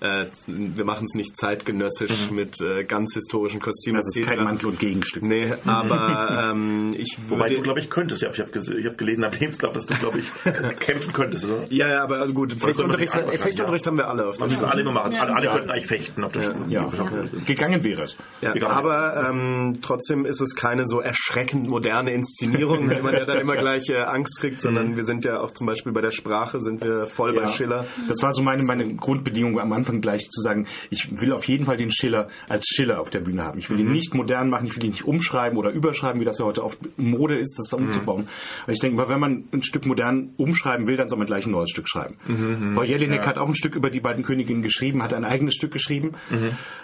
Äh, 0.00 0.26
wir 0.46 0.84
machen 0.84 1.04
es 1.04 1.14
nicht 1.14 1.36
zeitgenössisch 1.36 2.30
Mhm. 2.30 2.36
mit 2.36 2.60
äh, 2.60 2.84
ganz 2.84 3.14
historischen 3.14 3.60
Kostümen. 3.60 4.00
Das 4.00 4.14
ist 4.14 4.26
kein. 4.26 4.44
Mantel 4.44 4.70
und 4.70 4.78
Gegenstück. 4.78 5.22
Nee, 5.22 5.52
aber 5.64 6.50
ähm, 6.52 6.90
ich 6.96 7.16
Wobei 7.28 7.44
würde- 7.46 7.56
du, 7.56 7.60
glaube 7.62 7.80
ich, 7.80 7.88
könntest. 7.90 8.22
Ja, 8.22 8.30
ich 8.30 8.40
habe 8.40 8.50
ich 8.54 8.86
hab 8.86 8.98
gelesen 8.98 9.24
am 9.24 9.32
Lebenslauf, 9.32 9.72
dass 9.72 9.86
du, 9.86 9.94
glaube 9.94 10.18
ich, 10.18 10.30
kämpfen 10.80 11.12
könntest, 11.12 11.44
oder? 11.46 11.64
Ja, 11.70 11.88
ja, 11.88 12.02
aber 12.02 12.18
also 12.18 12.32
gut, 12.34 12.52
Fechtunterricht, 12.52 13.12
Fechtunterricht 13.14 13.86
haben 13.86 13.96
wir 13.96 14.08
alle 14.08 14.26
auf 14.28 14.38
Das 14.38 14.50
müssen 14.50 14.64
alle 14.64 14.82
immer 14.82 14.92
machen. 14.92 15.12
Ja. 15.12 15.22
Alle, 15.22 15.34
alle 15.36 15.46
Ja. 15.46 15.52
könnten 15.52 15.70
eigentlich 15.70 15.86
fechten 15.86 16.24
auf 16.24 16.32
der 16.32 16.42
Schule. 16.42 16.56
Ja. 16.68 16.86
Gegangen 17.46 17.82
wäre 17.84 18.02
es. 18.04 18.16
Ja, 18.42 18.52
aber 18.68 19.28
ähm, 19.30 19.74
trotzdem 19.82 20.24
ist 20.26 20.40
es 20.40 20.54
keine 20.54 20.86
so 20.86 21.00
erschreckend 21.00 21.68
moderne 21.68 22.12
Inszenierung, 22.12 22.88
wenn 22.90 23.02
man 23.02 23.14
ja 23.14 23.24
dann 23.24 23.38
immer 23.38 23.56
gleich 23.56 23.88
äh, 23.90 23.98
Angst 23.98 24.40
kriegt, 24.40 24.60
sondern 24.60 24.96
wir 24.96 25.04
sind 25.04 25.24
ja 25.24 25.40
auch 25.40 25.50
zum 25.52 25.66
Beispiel 25.66 25.92
bei 25.92 26.00
der 26.00 26.10
Sprache 26.10 26.60
sind 26.60 26.82
wir 26.82 27.06
voll 27.06 27.32
bei 27.34 27.42
Ja. 27.42 27.46
Schiller. 27.48 27.86
Das 28.08 28.22
war 28.22 28.32
so 28.32 28.42
meine, 28.42 28.62
meine 28.64 28.94
Grundbedingung 28.96 29.58
am 29.60 29.72
Anfang 29.72 29.83
gleich 30.00 30.30
zu 30.30 30.40
sagen, 30.40 30.66
ich 30.90 31.08
will 31.20 31.32
auf 31.32 31.46
jeden 31.48 31.66
Fall 31.66 31.76
den 31.76 31.90
Schiller 31.90 32.28
als 32.48 32.66
Schiller 32.66 33.00
auf 33.00 33.10
der 33.10 33.20
Bühne 33.20 33.44
haben. 33.44 33.58
Ich 33.58 33.70
will 33.70 33.78
ihn 33.80 33.92
nicht 33.92 34.14
modern 34.14 34.50
machen, 34.50 34.66
ich 34.66 34.76
will 34.76 34.84
ihn 34.84 34.90
nicht 34.90 35.04
umschreiben 35.04 35.58
oder 35.58 35.70
überschreiben, 35.70 36.20
wie 36.20 36.24
das 36.24 36.38
ja 36.38 36.44
heute 36.44 36.64
oft 36.64 36.78
Mode 36.98 37.38
ist, 37.38 37.58
das 37.58 37.72
umzubauen. 37.72 38.28
Aber 38.62 38.72
ich 38.72 38.80
denke 38.80 38.96
mal, 38.96 39.08
wenn 39.08 39.20
man 39.20 39.44
ein 39.52 39.62
Stück 39.62 39.86
modern 39.86 40.30
umschreiben 40.36 40.86
will, 40.86 40.96
dann 40.96 41.08
soll 41.08 41.18
man 41.18 41.26
gleich 41.26 41.46
ein 41.46 41.52
neues 41.52 41.70
Stück 41.70 41.88
schreiben. 41.88 42.16
Mhm, 42.26 42.74
Frau 42.74 42.82
Jelinek 42.82 43.22
ja. 43.22 43.26
hat 43.26 43.38
auch 43.38 43.48
ein 43.48 43.54
Stück 43.54 43.74
über 43.74 43.90
die 43.90 44.00
beiden 44.00 44.24
Königinnen 44.24 44.62
geschrieben, 44.62 45.02
hat 45.02 45.12
ein 45.12 45.24
eigenes 45.24 45.54
Stück 45.54 45.72
geschrieben. 45.72 46.12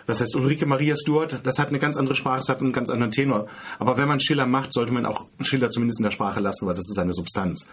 Das 0.06 0.20
heißt 0.20 0.36
Ulrike 0.36 0.66
Maria 0.66 0.94
Stuart, 0.96 1.40
das 1.44 1.58
hat 1.58 1.68
eine 1.68 1.78
ganz 1.78 1.96
andere 1.96 2.14
Sprache, 2.14 2.38
das 2.38 2.48
hat 2.48 2.60
einen 2.60 2.72
ganz 2.72 2.90
anderen 2.90 3.12
Tenor. 3.12 3.46
Aber 3.78 3.96
wenn 3.96 4.08
man 4.08 4.20
Schiller 4.20 4.46
macht, 4.46 4.72
sollte 4.72 4.92
man 4.92 5.06
auch 5.06 5.26
Schiller 5.40 5.70
zumindest 5.70 6.00
in 6.00 6.04
der 6.04 6.10
Sprache 6.10 6.40
lassen, 6.40 6.66
weil 6.66 6.74
das 6.74 6.88
ist 6.88 6.94
seine 6.94 7.12
Substanz. 7.12 7.68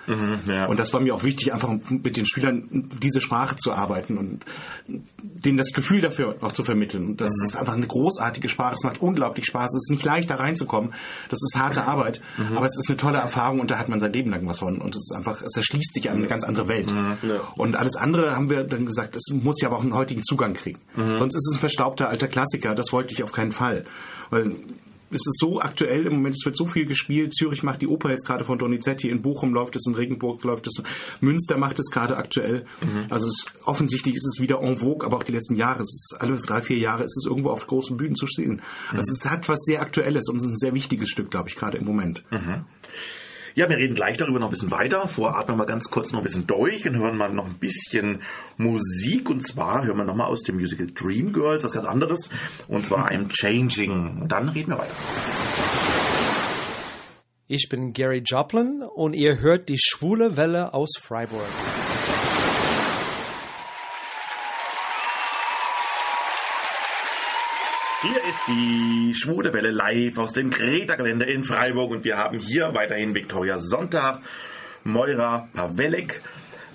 Und 0.69 0.80
das 0.80 0.93
war 0.93 1.01
mir 1.01 1.13
auch 1.15 1.23
wichtig, 1.23 1.53
einfach 1.53 1.69
mit 1.89 2.17
den 2.17 2.25
Schülern 2.25 2.89
diese 3.01 3.21
Sprache 3.21 3.55
zu 3.55 3.71
arbeiten 3.71 4.17
und 4.17 4.45
denen 5.22 5.57
das 5.57 5.72
Gefühl 5.74 6.01
dafür 6.01 6.36
auch 6.41 6.51
zu 6.51 6.63
vermitteln. 6.63 7.18
Das 7.18 7.32
ist 7.45 7.55
einfach 7.55 7.74
eine 7.74 7.88
großartige 7.88 8.49
Sprache. 8.49 8.76
Es 8.76 8.84
macht 8.84 9.01
unglaublich 9.01 9.45
Spaß. 9.45 9.74
Es 9.74 9.88
ist 9.88 9.91
nicht 9.91 10.05
leicht, 10.05 10.30
da 10.30 10.36
reinzukommen. 10.36 10.93
Das 11.30 11.39
ist 11.41 11.59
harte 11.59 11.86
Arbeit. 11.86 12.22
Aber 12.55 12.65
es 12.65 12.78
ist 12.78 12.89
eine 12.89 12.97
tolle 12.97 13.18
Erfahrung 13.18 13.59
und 13.59 13.72
da 13.72 13.80
hat 13.80 13.89
man 13.89 13.99
sein 13.99 14.13
Leben 14.13 14.30
lang 14.30 14.47
was 14.47 14.59
von. 14.59 14.80
Und 14.80 14.95
es 14.95 15.09
ist 15.09 15.15
einfach, 15.15 15.41
es 15.41 15.55
erschließt 15.57 15.93
sich 15.93 16.09
an 16.09 16.18
eine 16.18 16.28
ganz 16.28 16.43
andere 16.43 16.68
Welt. 16.68 16.93
Und 17.55 17.76
alles 17.76 17.95
andere 17.95 18.36
haben 18.36 18.49
wir 18.49 18.63
dann 18.63 18.86
gesagt, 18.86 19.15
es 19.15 19.28
muss 19.34 19.59
ja 19.61 19.70
aber 19.70 19.78
auch 19.78 19.84
einen 19.84 19.95
heutigen 19.95 20.24
Zugang 20.24 20.53
kriegen. 20.53 20.80
Sonst 20.95 21.36
ist 21.36 21.47
es 21.49 21.57
ein 21.57 21.59
verstaubter 21.59 22.09
alter 22.09 22.28
Klassiker. 22.28 22.76
Das 22.76 22.93
wollte 22.93 23.13
ich 23.13 23.24
auf 23.24 23.32
keinen 23.32 23.51
Fall. 23.51 23.86
Weil 24.30 24.55
es 25.10 25.26
ist 25.26 25.39
so 25.39 25.60
aktuell 25.60 26.05
im 26.05 26.14
Moment, 26.14 26.36
es 26.38 26.45
wird 26.45 26.58
so 26.58 26.66
viel 26.66 26.86
gespielt. 26.86 27.34
Zürich 27.34 27.64
macht 27.64 27.82
die 27.82 27.88
Oper 27.88 28.10
jetzt 28.10 28.26
gerade 28.26 28.43
von 28.43 28.58
Donizetti, 28.58 29.10
in 29.10 29.22
Bochum 29.22 29.53
läuft 29.53 29.76
es, 29.76 29.86
in 29.88 29.95
Regensburg 29.95 30.43
läuft 30.43 30.68
es, 30.68 30.82
Münster 31.22 31.58
macht 31.58 31.80
es 31.80 31.89
gerade 31.91 32.18
aktuell. 32.18 32.66
Also 33.10 33.28
es, 33.28 33.53
offensichtlich 33.64 34.16
ist 34.16 34.28
es 34.28 34.41
wieder 34.41 34.62
en 34.62 34.78
vogue, 34.78 35.05
aber 35.05 35.18
auch 35.18 35.24
die 35.24 35.32
letzten 35.32 35.55
Jahre, 35.55 35.82
es 35.82 35.93
ist 35.93 36.18
alle 36.20 36.38
drei, 36.38 36.62
vier 36.62 36.78
Jahre 36.78 37.03
ist 37.03 37.18
es 37.18 37.26
irgendwo 37.26 37.49
auf 37.49 37.68
großen 37.68 37.97
Bühnen 37.97 38.16
zu 38.16 38.26
sehen. 38.28 38.62
Also 38.91 39.12
es 39.14 39.26
hat 39.30 39.47
was 39.49 39.60
sehr 39.64 39.82
Aktuelles 39.82 40.30
und 40.30 40.38
es 40.38 40.43
ist 40.43 40.49
ein 40.49 40.58
sehr 40.58 40.74
wichtiges 40.74 41.10
Stück, 41.10 41.32
glaube 41.32 41.49
ich, 41.49 41.55
gerade 41.55 41.78
im 41.78 41.86
Moment. 41.86 42.24
Ja, 43.58 43.68
wir 43.68 43.78
reden 43.78 43.95
gleich 43.95 44.18
darüber 44.18 44.38
noch 44.38 44.49
ein 44.49 44.51
bisschen 44.51 44.70
weiter. 44.70 45.08
Vorher 45.08 45.39
atmen 45.39 45.58
wir 45.58 45.66
ganz 45.66 45.89
kurz 45.89 46.12
noch 46.12 46.20
ein 46.20 46.24
bisschen 46.24 46.45
durch 46.45 46.88
und 46.88 46.95
hören 46.99 47.18
mal 47.18 47.34
noch 47.34 47.47
ein 47.47 47.58
bisschen 47.58 48.22
Musik. 48.58 49.32
Und 49.32 49.41
zwar 49.41 49.84
hören 49.84 49.97
wir 49.97 50.03
nochmal 50.03 50.28
aus 50.28 50.43
dem 50.43 50.58
Musical 50.58 50.86
Dreamgirls, 50.86 51.64
was 51.64 51.72
ganz 51.72 51.88
anderes. 51.88 52.30
Und 52.68 52.86
zwar 52.86 53.10
I'm 53.10 53.30
Changing. 53.30 54.22
Und 54.22 54.32
dann 54.32 54.49
reden 54.49 54.74
wir 54.74 54.78
weiter. 54.78 54.93
Ich 57.47 57.68
bin 57.68 57.93
Gary 57.93 58.22
Joplin 58.24 58.84
und 58.84 59.16
ihr 59.16 59.39
hört 59.39 59.70
die 59.70 59.80
schwule 59.80 60.38
Welle 60.38 60.76
aus 60.76 60.91
Freiburg. 61.01 61.41
Ist 68.30 68.47
die 68.47 69.13
Schwule 69.13 69.51
live 69.71 70.17
aus 70.17 70.34
dem 70.34 70.49
Greta-Gelände 70.49 71.25
in 71.25 71.45
Freiburg. 71.45 71.91
Und 71.91 72.03
wir 72.03 72.17
haben 72.17 72.39
hier 72.39 72.73
weiterhin 72.73 73.15
Viktoria 73.15 73.57
Sonntag, 73.57 74.19
Moira 74.84 75.47
Pawelek, 75.53 76.19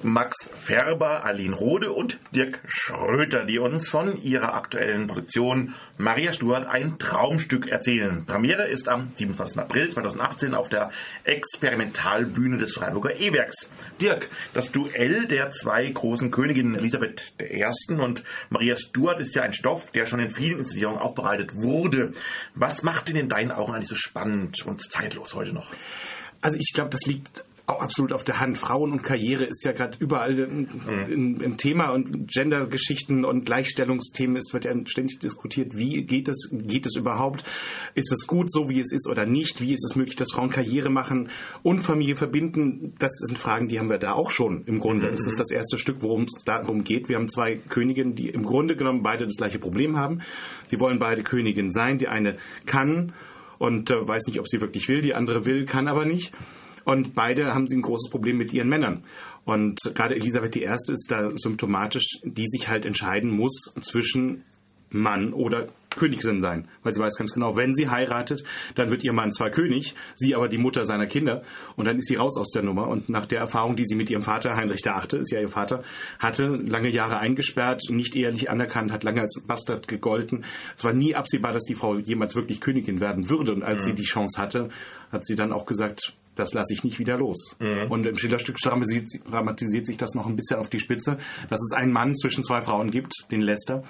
Max 0.04 0.48
Färber, 0.54 1.24
Aline 1.24 1.54
Rode 1.54 1.92
und 1.92 2.18
Dirk 2.34 2.60
Schröter, 2.66 3.44
die 3.44 3.58
uns 3.58 3.88
von 3.88 4.20
ihrer 4.22 4.54
aktuellen 4.54 5.06
Produktion 5.06 5.74
Maria 5.98 6.32
Stuart 6.32 6.66
ein 6.66 6.98
Traumstück 6.98 7.68
erzählen. 7.68 8.24
Premiere 8.26 8.68
ist 8.68 8.88
am 8.88 9.10
27. 9.14 9.58
April 9.58 9.88
2018 9.88 10.54
auf 10.54 10.68
der 10.68 10.90
Experimentalbühne 11.24 12.56
des 12.56 12.72
Freiburger 12.72 13.18
E-Werks. 13.20 13.70
Dirk, 14.00 14.28
das 14.54 14.72
Duell 14.72 15.26
der 15.26 15.50
zwei 15.50 15.88
großen 15.88 16.30
Königinnen 16.30 16.74
Elisabeth 16.74 17.34
I. 17.40 17.64
und 17.94 18.24
Maria 18.50 18.76
Stuart 18.76 19.20
ist 19.20 19.34
ja 19.34 19.42
ein 19.42 19.52
Stoff, 19.52 19.92
der 19.92 20.06
schon 20.06 20.20
in 20.20 20.30
vielen 20.30 20.58
Inszenierungen 20.58 21.00
aufbereitet 21.00 21.54
wurde. 21.54 22.12
Was 22.54 22.82
macht 22.82 23.08
denn 23.08 23.16
in 23.16 23.28
deinen 23.28 23.52
Augen 23.52 23.72
eigentlich 23.72 23.88
so 23.88 23.94
spannend 23.94 24.66
und 24.66 24.80
zeitlos 24.90 25.34
heute 25.34 25.52
noch? 25.52 25.72
Also 26.40 26.56
ich 26.58 26.72
glaube, 26.74 26.90
das 26.90 27.06
liegt 27.06 27.44
auch 27.66 27.80
absolut 27.80 28.12
auf 28.12 28.24
der 28.24 28.40
Hand. 28.40 28.58
Frauen 28.58 28.92
und 28.92 29.02
Karriere 29.02 29.44
ist 29.44 29.64
ja 29.64 29.72
gerade 29.72 29.96
überall 30.00 30.38
im, 30.38 30.66
im, 31.08 31.40
im 31.40 31.56
Thema 31.56 31.90
und 31.90 32.28
Gendergeschichten 32.28 33.24
und 33.24 33.44
Gleichstellungsthemen. 33.44 34.36
Es 34.36 34.52
wird 34.52 34.64
ja 34.64 34.72
ständig 34.86 35.20
diskutiert, 35.20 35.76
wie 35.76 36.04
geht 36.04 36.28
es, 36.28 36.50
geht 36.50 36.86
es 36.86 36.96
überhaupt? 36.96 37.44
Ist 37.94 38.12
es 38.12 38.26
gut 38.26 38.50
so, 38.50 38.68
wie 38.68 38.80
es 38.80 38.92
ist 38.92 39.08
oder 39.08 39.26
nicht? 39.26 39.60
Wie 39.60 39.72
ist 39.72 39.84
es 39.84 39.94
möglich, 39.94 40.16
dass 40.16 40.32
Frauen 40.32 40.50
Karriere 40.50 40.90
machen 40.90 41.30
und 41.62 41.82
Familie 41.82 42.16
verbinden? 42.16 42.94
Das 42.98 43.12
sind 43.12 43.38
Fragen, 43.38 43.68
die 43.68 43.78
haben 43.78 43.90
wir 43.90 43.98
da 43.98 44.12
auch 44.12 44.30
schon 44.30 44.64
im 44.66 44.80
Grunde. 44.80 45.08
Mhm. 45.08 45.14
Es 45.14 45.26
ist 45.26 45.38
das 45.38 45.50
erste 45.52 45.78
Stück, 45.78 46.02
worum 46.02 46.24
es 46.24 46.42
darum 46.44 46.82
geht. 46.82 47.08
Wir 47.08 47.16
haben 47.16 47.28
zwei 47.28 47.56
Königinnen, 47.56 48.14
die 48.14 48.28
im 48.28 48.42
Grunde 48.42 48.74
genommen 48.74 49.02
beide 49.02 49.24
das 49.24 49.36
gleiche 49.36 49.60
Problem 49.60 49.96
haben. 49.96 50.22
Sie 50.66 50.80
wollen 50.80 50.98
beide 50.98 51.22
Königin 51.22 51.70
sein. 51.70 51.98
Die 51.98 52.08
eine 52.08 52.38
kann 52.66 53.12
und 53.58 53.92
äh, 53.92 53.94
weiß 53.94 54.26
nicht, 54.26 54.40
ob 54.40 54.48
sie 54.48 54.60
wirklich 54.60 54.88
will. 54.88 55.02
Die 55.02 55.14
andere 55.14 55.46
will, 55.46 55.64
kann 55.64 55.86
aber 55.86 56.04
nicht. 56.04 56.32
Und 56.84 57.14
beide 57.14 57.52
haben 57.54 57.66
sie 57.66 57.76
ein 57.76 57.82
großes 57.82 58.10
Problem 58.10 58.36
mit 58.38 58.52
ihren 58.52 58.68
Männern. 58.68 59.04
Und 59.44 59.80
gerade 59.94 60.14
Elisabeth 60.14 60.56
I. 60.56 60.64
ist 60.64 61.06
da 61.10 61.30
symptomatisch, 61.34 62.20
die 62.22 62.46
sich 62.46 62.68
halt 62.68 62.86
entscheiden 62.86 63.30
muss 63.30 63.74
zwischen 63.80 64.44
Mann 64.90 65.32
oder 65.32 65.68
Königin 65.96 66.40
sein. 66.40 66.68
Weil 66.82 66.92
sie 66.92 67.00
weiß 67.00 67.16
ganz 67.16 67.32
genau, 67.32 67.56
wenn 67.56 67.74
sie 67.74 67.88
heiratet, 67.88 68.44
dann 68.74 68.90
wird 68.90 69.04
ihr 69.04 69.12
Mann 69.12 69.32
zwar 69.32 69.50
König, 69.50 69.94
sie 70.14 70.34
aber 70.34 70.48
die 70.48 70.58
Mutter 70.58 70.84
seiner 70.84 71.06
Kinder. 71.06 71.42
Und 71.76 71.86
dann 71.86 71.96
ist 71.96 72.08
sie 72.08 72.16
raus 72.16 72.38
aus 72.38 72.50
der 72.50 72.62
Nummer. 72.62 72.88
Und 72.88 73.08
nach 73.08 73.26
der 73.26 73.40
Erfahrung, 73.40 73.76
die 73.76 73.84
sie 73.84 73.94
mit 73.94 74.10
ihrem 74.10 74.22
Vater, 74.22 74.54
Heinrich 74.56 74.84
VIII., 74.84 75.20
ist 75.20 75.32
ja 75.32 75.40
ihr 75.40 75.48
Vater, 75.48 75.82
hatte, 76.18 76.46
lange 76.46 76.90
Jahre 76.90 77.18
eingesperrt, 77.18 77.82
nicht 77.88 78.14
ehrlich 78.16 78.50
anerkannt, 78.50 78.92
hat 78.92 79.02
lange 79.04 79.22
als 79.22 79.42
Bastard 79.46 79.88
gegolten. 79.88 80.44
Es 80.76 80.84
war 80.84 80.92
nie 80.92 81.14
absehbar, 81.14 81.52
dass 81.52 81.64
die 81.64 81.74
Frau 81.74 81.96
jemals 81.96 82.36
wirklich 82.36 82.60
Königin 82.60 83.00
werden 83.00 83.28
würde. 83.28 83.52
Und 83.52 83.62
als 83.62 83.82
Mhm. 83.82 83.86
sie 83.86 83.94
die 83.94 84.02
Chance 84.04 84.40
hatte, 84.40 84.68
hat 85.10 85.24
sie 85.24 85.36
dann 85.36 85.52
auch 85.52 85.66
gesagt, 85.66 86.14
das 86.34 86.54
lasse 86.54 86.72
ich 86.74 86.84
nicht 86.84 86.98
wieder 86.98 87.16
los. 87.16 87.56
Und 87.88 88.06
im 88.06 88.16
Schillerstück 88.16 88.56
dramatisiert, 88.58 89.86
sich 89.86 89.96
das 89.96 90.14
noch 90.14 90.26
ein 90.26 90.36
bisschen 90.36 90.58
auf 90.58 90.70
die 90.70 90.80
Spitze, 90.80 91.18
dass 91.50 91.60
es 91.60 91.72
einen 91.76 91.92
Mann 91.92 92.14
zwischen 92.14 92.44
zwei 92.44 92.60
Frauen 92.62 92.90
gibt, 92.90 93.12
den 93.30 93.42
Lester, 93.42 93.82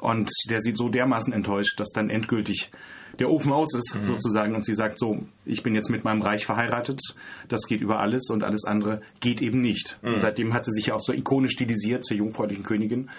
und 0.00 0.30
der 0.50 0.60
sie 0.60 0.72
so 0.74 0.88
dermaßen 0.88 1.32
enttäuscht, 1.32 1.78
dass 1.78 1.90
dann 1.90 2.10
endgültig 2.10 2.70
der 3.18 3.30
Ofen 3.30 3.52
aus 3.52 3.74
ist, 3.74 3.90
sozusagen, 4.02 4.54
und 4.54 4.64
sie 4.64 4.74
sagt 4.74 4.98
so, 4.98 5.18
ich 5.44 5.62
bin 5.62 5.74
jetzt 5.74 5.90
mit 5.90 6.02
meinem 6.02 6.22
Reich 6.22 6.46
verheiratet, 6.46 7.00
das 7.48 7.66
geht 7.66 7.80
über 7.80 8.00
alles 8.00 8.30
und 8.30 8.42
alles 8.42 8.64
andere 8.64 9.00
geht 9.20 9.42
eben 9.42 9.60
nicht. 9.60 9.98
Mhm. 10.02 10.14
Und 10.14 10.20
seitdem 10.22 10.54
hat 10.54 10.64
sie 10.64 10.72
sich 10.72 10.92
auch 10.92 11.00
so 11.00 11.12
ikonisch 11.12 11.52
stilisiert 11.52 12.04
zur 12.04 12.16
jungfräulichen 12.16 12.64
Königin. 12.64 13.10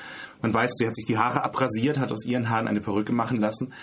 Man 0.41 0.53
weiß, 0.53 0.71
sie 0.75 0.87
hat 0.87 0.95
sich 0.95 1.05
die 1.05 1.17
Haare 1.17 1.43
abrasiert, 1.43 1.99
hat 1.99 2.11
aus 2.11 2.25
ihren 2.25 2.49
Haaren 2.49 2.67
eine 2.67 2.81
Perücke 2.81 3.13
machen 3.13 3.39
lassen 3.39 3.73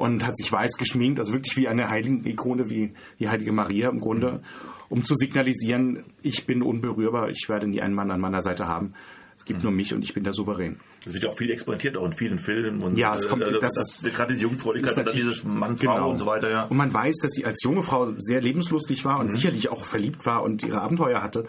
und 0.00 0.26
hat 0.26 0.34
sich 0.38 0.50
weiß 0.50 0.78
geschminkt, 0.78 1.18
also 1.18 1.34
wirklich 1.34 1.58
wie 1.58 1.68
eine 1.68 1.90
heiligen 1.90 2.24
Ikone, 2.26 2.70
wie 2.70 2.94
die 3.18 3.28
heilige 3.28 3.52
Maria 3.52 3.90
im 3.90 4.00
Grunde, 4.00 4.40
um 4.88 5.04
zu 5.04 5.14
signalisieren, 5.14 6.04
ich 6.22 6.46
bin 6.46 6.62
unberührbar, 6.62 7.28
ich 7.28 7.50
werde 7.50 7.68
nie 7.68 7.82
einen 7.82 7.94
Mann 7.94 8.10
an 8.10 8.18
meiner 8.18 8.40
Seite 8.40 8.66
haben. 8.66 8.94
Es 9.36 9.44
gibt 9.44 9.62
nur 9.62 9.72
mich 9.72 9.92
und 9.92 10.02
ich 10.02 10.14
bin 10.14 10.24
der 10.24 10.32
Souverän. 10.32 10.80
Es 11.06 11.14
wird 11.14 11.24
ja 11.24 11.30
auch 11.30 11.36
viel 11.36 11.50
experimentiert, 11.50 11.96
auch 11.96 12.04
in 12.04 12.12
vielen 12.12 12.38
Filmen. 12.38 12.82
Und, 12.82 12.98
Ja, 12.98 13.14
es 13.14 13.26
kommt- 13.26 13.42
äh, 13.42 13.52
das 13.58 13.74
das, 13.74 14.02
ist- 14.02 14.14
gerade 14.14 14.32
diese 14.34 14.42
Jungfräulichkeit 14.44 15.06
und 15.06 15.14
dieses 15.16 15.44
Mann, 15.44 15.76
Frau 15.78 15.94
Genau. 15.94 16.10
und 16.10 16.18
so 16.18 16.26
weiter, 16.26 16.50
ja. 16.50 16.64
Und 16.64 16.76
man 16.76 16.92
weiß, 16.92 17.16
dass 17.22 17.32
sie 17.32 17.44
als 17.46 17.62
junge 17.62 17.82
Frau 17.82 18.12
sehr 18.18 18.40
lebenslustig 18.42 19.04
war 19.04 19.18
und 19.18 19.30
sicherlich 19.30 19.70
auch 19.70 19.84
verliebt 19.84 20.26
war 20.26 20.42
und 20.42 20.62
ihre 20.62 20.80
Abenteuer 20.82 21.22
hatte. 21.22 21.46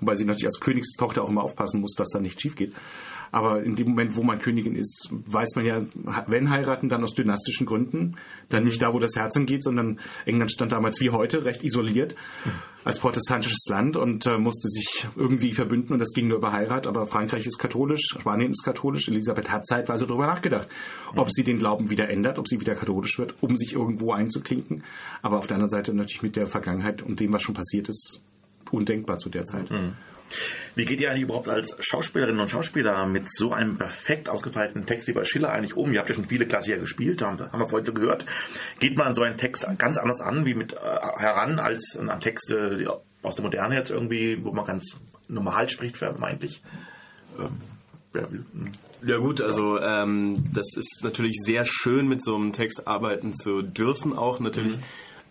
Wobei 0.00 0.14
sie 0.14 0.24
natürlich 0.24 0.46
als 0.46 0.60
Königstochter 0.60 1.22
auch 1.22 1.28
immer 1.28 1.42
aufpassen 1.42 1.80
muss, 1.80 1.94
dass 1.94 2.08
da 2.10 2.20
nicht 2.20 2.40
schief 2.40 2.54
geht. 2.56 2.74
Aber 3.30 3.64
in 3.64 3.74
dem 3.74 3.88
Moment, 3.88 4.14
wo 4.14 4.22
man 4.22 4.38
Königin 4.38 4.76
ist, 4.76 5.08
weiß 5.26 5.56
man 5.56 5.64
ja, 5.64 5.80
wenn 6.28 6.50
heiraten, 6.50 6.88
dann 6.88 7.02
aus 7.02 7.14
dynastischen 7.14 7.66
Gründen. 7.66 8.14
Dann 8.48 8.62
nicht 8.62 8.80
da, 8.80 8.92
wo 8.92 9.00
das 9.00 9.16
Herz 9.16 9.34
hingeht, 9.34 9.64
sondern 9.64 9.98
England 10.24 10.52
stand 10.52 10.70
damals 10.70 11.00
wie 11.00 11.10
heute 11.10 11.44
recht 11.44 11.64
isoliert 11.64 12.14
als 12.84 13.00
protestantisches 13.00 13.64
Land 13.68 13.96
und 13.96 14.26
äh, 14.26 14.38
musste 14.38 14.68
sich 14.68 15.08
irgendwie 15.16 15.52
verbünden 15.52 15.94
und 15.94 15.98
das 15.98 16.12
ging 16.12 16.28
nur 16.28 16.36
über 16.38 16.52
Heirat. 16.52 16.86
Aber 16.86 17.08
Frankreich 17.08 17.44
ist 17.46 17.58
katholisch, 17.58 18.02
Spanien 18.20 18.52
ist 18.52 18.62
katholisch. 18.62 18.93
Elisabeth 19.08 19.50
hat 19.50 19.66
zeitweise 19.66 20.06
darüber 20.06 20.26
nachgedacht, 20.26 20.68
ob 21.14 21.30
sie 21.30 21.44
den 21.44 21.58
Glauben 21.58 21.90
wieder 21.90 22.08
ändert, 22.08 22.38
ob 22.38 22.48
sie 22.48 22.60
wieder 22.60 22.74
katholisch 22.74 23.18
wird, 23.18 23.34
um 23.40 23.56
sich 23.56 23.72
irgendwo 23.72 24.12
einzuklinken. 24.12 24.84
Aber 25.22 25.38
auf 25.38 25.46
der 25.46 25.56
anderen 25.56 25.70
Seite 25.70 25.94
natürlich 25.94 26.22
mit 26.22 26.36
der 26.36 26.46
Vergangenheit 26.46 27.02
und 27.02 27.20
dem, 27.20 27.32
was 27.32 27.42
schon 27.42 27.54
passiert 27.54 27.88
ist, 27.88 28.22
undenkbar 28.70 29.18
zu 29.18 29.28
der 29.28 29.44
Zeit. 29.44 29.70
Wie 30.74 30.84
geht 30.84 31.00
ihr 31.00 31.10
eigentlich 31.10 31.24
überhaupt 31.24 31.48
als 31.48 31.76
Schauspielerinnen 31.78 32.40
und 32.40 32.50
Schauspieler 32.50 33.06
mit 33.06 33.30
so 33.30 33.52
einem 33.52 33.76
perfekt 33.76 34.28
ausgefeilten 34.28 34.86
Text 34.86 35.06
wie 35.06 35.12
bei 35.12 35.24
Schiller 35.24 35.52
eigentlich 35.52 35.76
um? 35.76 35.92
Ihr 35.92 36.00
habt 36.00 36.08
ja 36.08 36.14
schon 36.14 36.24
viele 36.24 36.46
Klassiker 36.46 36.78
gespielt, 36.78 37.22
haben, 37.22 37.38
haben 37.38 37.60
wir 37.60 37.68
vorhin 37.68 37.86
schon 37.86 37.94
gehört. 37.94 38.26
Geht 38.80 38.96
man 38.96 39.08
an 39.08 39.14
so 39.14 39.22
einen 39.22 39.36
Text 39.36 39.66
ganz 39.78 39.98
anders 39.98 40.20
an, 40.20 40.44
wie 40.46 40.54
mit 40.54 40.72
äh, 40.72 40.76
heran, 40.76 41.58
als 41.58 41.96
an 41.96 42.18
Texte 42.20 43.02
aus 43.22 43.36
der 43.36 43.44
Moderne 43.44 43.76
jetzt 43.76 43.90
irgendwie, 43.90 44.42
wo 44.42 44.52
man 44.52 44.64
ganz 44.64 44.96
normal 45.28 45.68
spricht, 45.68 45.96
vermeintlich? 45.96 46.62
Ähm, 47.38 47.58
will? 48.14 48.44
Hm. 48.52 48.72
Ja 49.06 49.18
gut, 49.18 49.40
also 49.40 49.78
ähm, 49.78 50.44
das 50.54 50.68
ist 50.76 51.00
natürlich 51.02 51.36
sehr 51.44 51.64
schön, 51.66 52.08
mit 52.08 52.22
so 52.22 52.34
einem 52.34 52.52
Text 52.52 52.86
arbeiten 52.86 53.34
zu 53.34 53.62
dürfen 53.62 54.16
auch. 54.16 54.40
Natürlich 54.40 54.78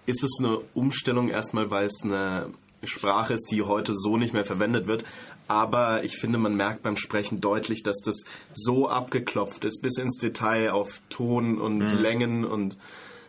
ist 0.05 0.23
es 0.23 0.31
eine 0.39 0.59
Umstellung 0.73 1.29
erstmal, 1.29 1.71
weil 1.71 1.88
es 1.88 2.03
eine 2.03 2.47
Sprache 2.84 3.34
ist, 3.34 3.49
die 3.51 3.61
heute 3.63 3.93
so 3.95 4.17
nicht 4.17 4.34
mehr 4.34 4.43
verwendet 4.43 4.88
wird. 4.88 5.05
Aber 5.47 6.03
ich 6.03 6.17
finde, 6.17 6.38
man 6.38 6.55
merkt 6.55 6.84
beim 6.84 6.97
Sprechen 6.97 7.41
deutlich, 7.41 7.84
dass 7.84 7.99
das 8.03 8.23
so 8.53 8.88
abgeklopft 8.89 9.65
ist, 9.65 9.81
bis 9.81 9.97
ins 9.97 10.17
Detail 10.17 10.71
auf 10.71 11.01
Ton 11.09 11.59
und 11.59 11.79
Mhm. 11.79 11.97
Längen 11.97 12.45
und 12.45 12.77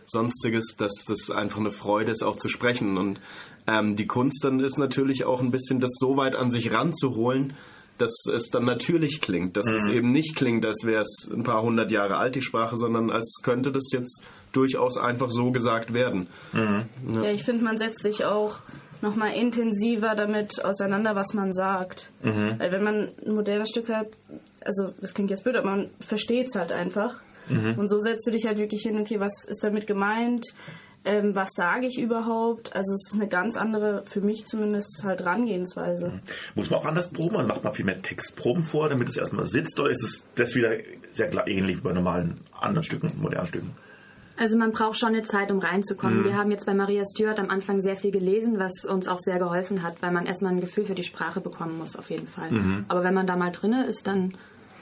sonstiges, 0.07 0.77
dass 0.77 1.05
das 1.07 1.31
einfach 1.31 1.59
eine 1.59 1.71
Freude 1.71 2.13
ist, 2.13 2.23
auch 2.23 2.37
zu 2.37 2.49
sprechen. 2.49 2.99
Und 2.99 3.21
ähm, 3.67 3.97
die 3.97 4.07
Kunst 4.07 4.45
dann 4.45 4.61
ist 4.61 4.79
natürlich 4.79 5.25
auch 5.25 5.41
ein 5.41 5.51
bisschen, 5.51 5.81
das 5.81 5.93
so 5.99 6.17
weit 6.17 6.35
an 6.35 6.51
sich 6.51 6.73
ranzuholen, 6.73 7.55
dass 7.99 8.13
es 8.35 8.49
dann 8.51 8.65
natürlich 8.65 9.21
klingt. 9.21 9.57
Dass 9.57 9.67
es 9.67 9.89
Mhm. 9.89 9.95
eben 9.97 10.13
nicht 10.13 10.35
klingt, 10.37 10.67
als 10.67 10.85
wäre 10.85 11.03
es 11.03 11.31
ein 11.33 11.43
paar 11.45 11.63
hundert 11.63 11.93
Jahre 11.93 12.17
alt, 12.17 12.35
die 12.35 12.43
Sprache, 12.43 12.77
sondern 12.77 13.11
als 13.11 13.41
könnte 13.43 13.71
das 13.71 13.91
jetzt 13.93 14.23
durchaus 14.53 14.97
einfach 14.99 15.31
so 15.31 15.51
gesagt 15.53 15.95
werden. 15.95 16.27
Ja, 16.53 17.31
ich 17.31 17.43
finde, 17.45 17.65
man 17.65 17.77
setzt 17.77 18.03
sich 18.03 18.25
auch 18.25 18.61
nochmal 19.03 19.35
intensiver 19.35 20.15
damit 20.15 20.65
auseinander, 20.65 21.15
was 21.15 21.35
man 21.35 21.53
sagt. 21.53 22.11
Mhm. 22.23 22.55
Weil 22.59 22.73
wenn 22.73 22.83
man 22.85 23.09
ein 23.27 23.35
modernes 23.35 23.69
Stück 23.69 23.89
hat, 23.91 24.09
also 24.65 24.93
das 25.01 25.13
klingt 25.15 25.31
jetzt 25.31 25.45
blöd, 25.45 25.57
aber 25.57 25.71
man 25.71 25.91
versteht 26.01 26.49
es 26.49 26.55
halt 26.57 26.73
einfach. 26.73 27.21
Mhm. 27.49 27.75
Und 27.79 27.89
so 27.91 27.99
setzt 27.99 28.27
du 28.27 28.31
dich 28.31 28.47
halt 28.47 28.59
wirklich 28.59 28.83
hin, 28.83 28.99
okay, 28.99 29.21
was 29.21 29.45
ist 29.45 29.63
damit 29.63 29.87
gemeint? 29.87 30.47
Ähm, 31.05 31.35
was 31.35 31.51
sage 31.55 31.87
ich 31.87 31.99
überhaupt? 31.99 32.75
Also 32.75 32.95
es 32.95 33.13
ist 33.13 33.15
eine 33.15 33.29
ganz 33.29 33.57
andere, 33.57 34.05
für 34.07 34.21
mich 34.21 34.47
zumindest, 34.47 35.03
halt 35.05 35.21
Herangehensweise. 35.21 36.21
Muss 36.55 36.71
man 36.71 36.81
auch 36.81 36.87
anders 36.87 37.11
proben? 37.11 37.37
Also 37.37 37.49
macht 37.49 37.63
man 37.63 37.75
viel 37.75 37.85
mehr 37.85 38.01
Textproben 38.01 38.63
vor, 38.63 38.89
damit 38.89 39.09
es 39.09 39.17
erstmal 39.17 39.47
sitzt? 39.47 39.79
Oder 39.79 39.91
ist 39.91 40.03
es 40.03 40.27
das 40.35 40.55
wieder 40.55 40.71
sehr 41.13 41.29
klar 41.29 41.47
ähnlich 41.47 41.79
wie 41.79 41.83
bei 41.83 41.93
normalen 41.93 42.37
anderen 42.59 42.83
Stücken, 42.83 43.11
modernen 43.21 43.47
Stücken? 43.47 43.71
Also 44.37 44.59
man 44.59 44.73
braucht 44.73 44.99
schon 44.99 45.11
eine 45.11 45.23
Zeit, 45.23 45.53
um 45.53 45.61
reinzukommen. 45.61 46.21
Mhm. 46.21 46.25
Wir 46.25 46.37
haben 46.37 46.51
jetzt 46.51 46.67
bei 46.67 46.75
Maria 46.75 47.05
Stewart 47.05 47.39
am 47.39 47.51
Anfang 47.51 47.83
sehr 47.83 47.97
viel 47.97 48.11
gelesen, 48.11 48.59
was 48.59 48.85
uns 48.85 49.07
auch 49.07 49.19
sehr 49.19 49.39
geholfen 49.39 49.83
hat, 49.83 50.03
weil 50.03 50.11
man 50.11 50.27
erstmal 50.27 50.53
ein 50.53 50.61
Gefühl 50.61 50.87
für 50.87 50.95
die 50.95 51.05
Sprache 51.05 51.41
bekommen 51.41 51.79
muss, 51.79 51.97
auf 51.97 52.11
jeden 52.11 52.27
Fall. 52.27 52.51
Mhm. 52.51 52.85
Aber 52.89 53.05
wenn 53.05 53.15
man 53.15 53.27
da 53.27 53.37
mal 53.37 53.53
drinne 53.53 53.87
ist, 53.87 54.07
dann 54.07 54.35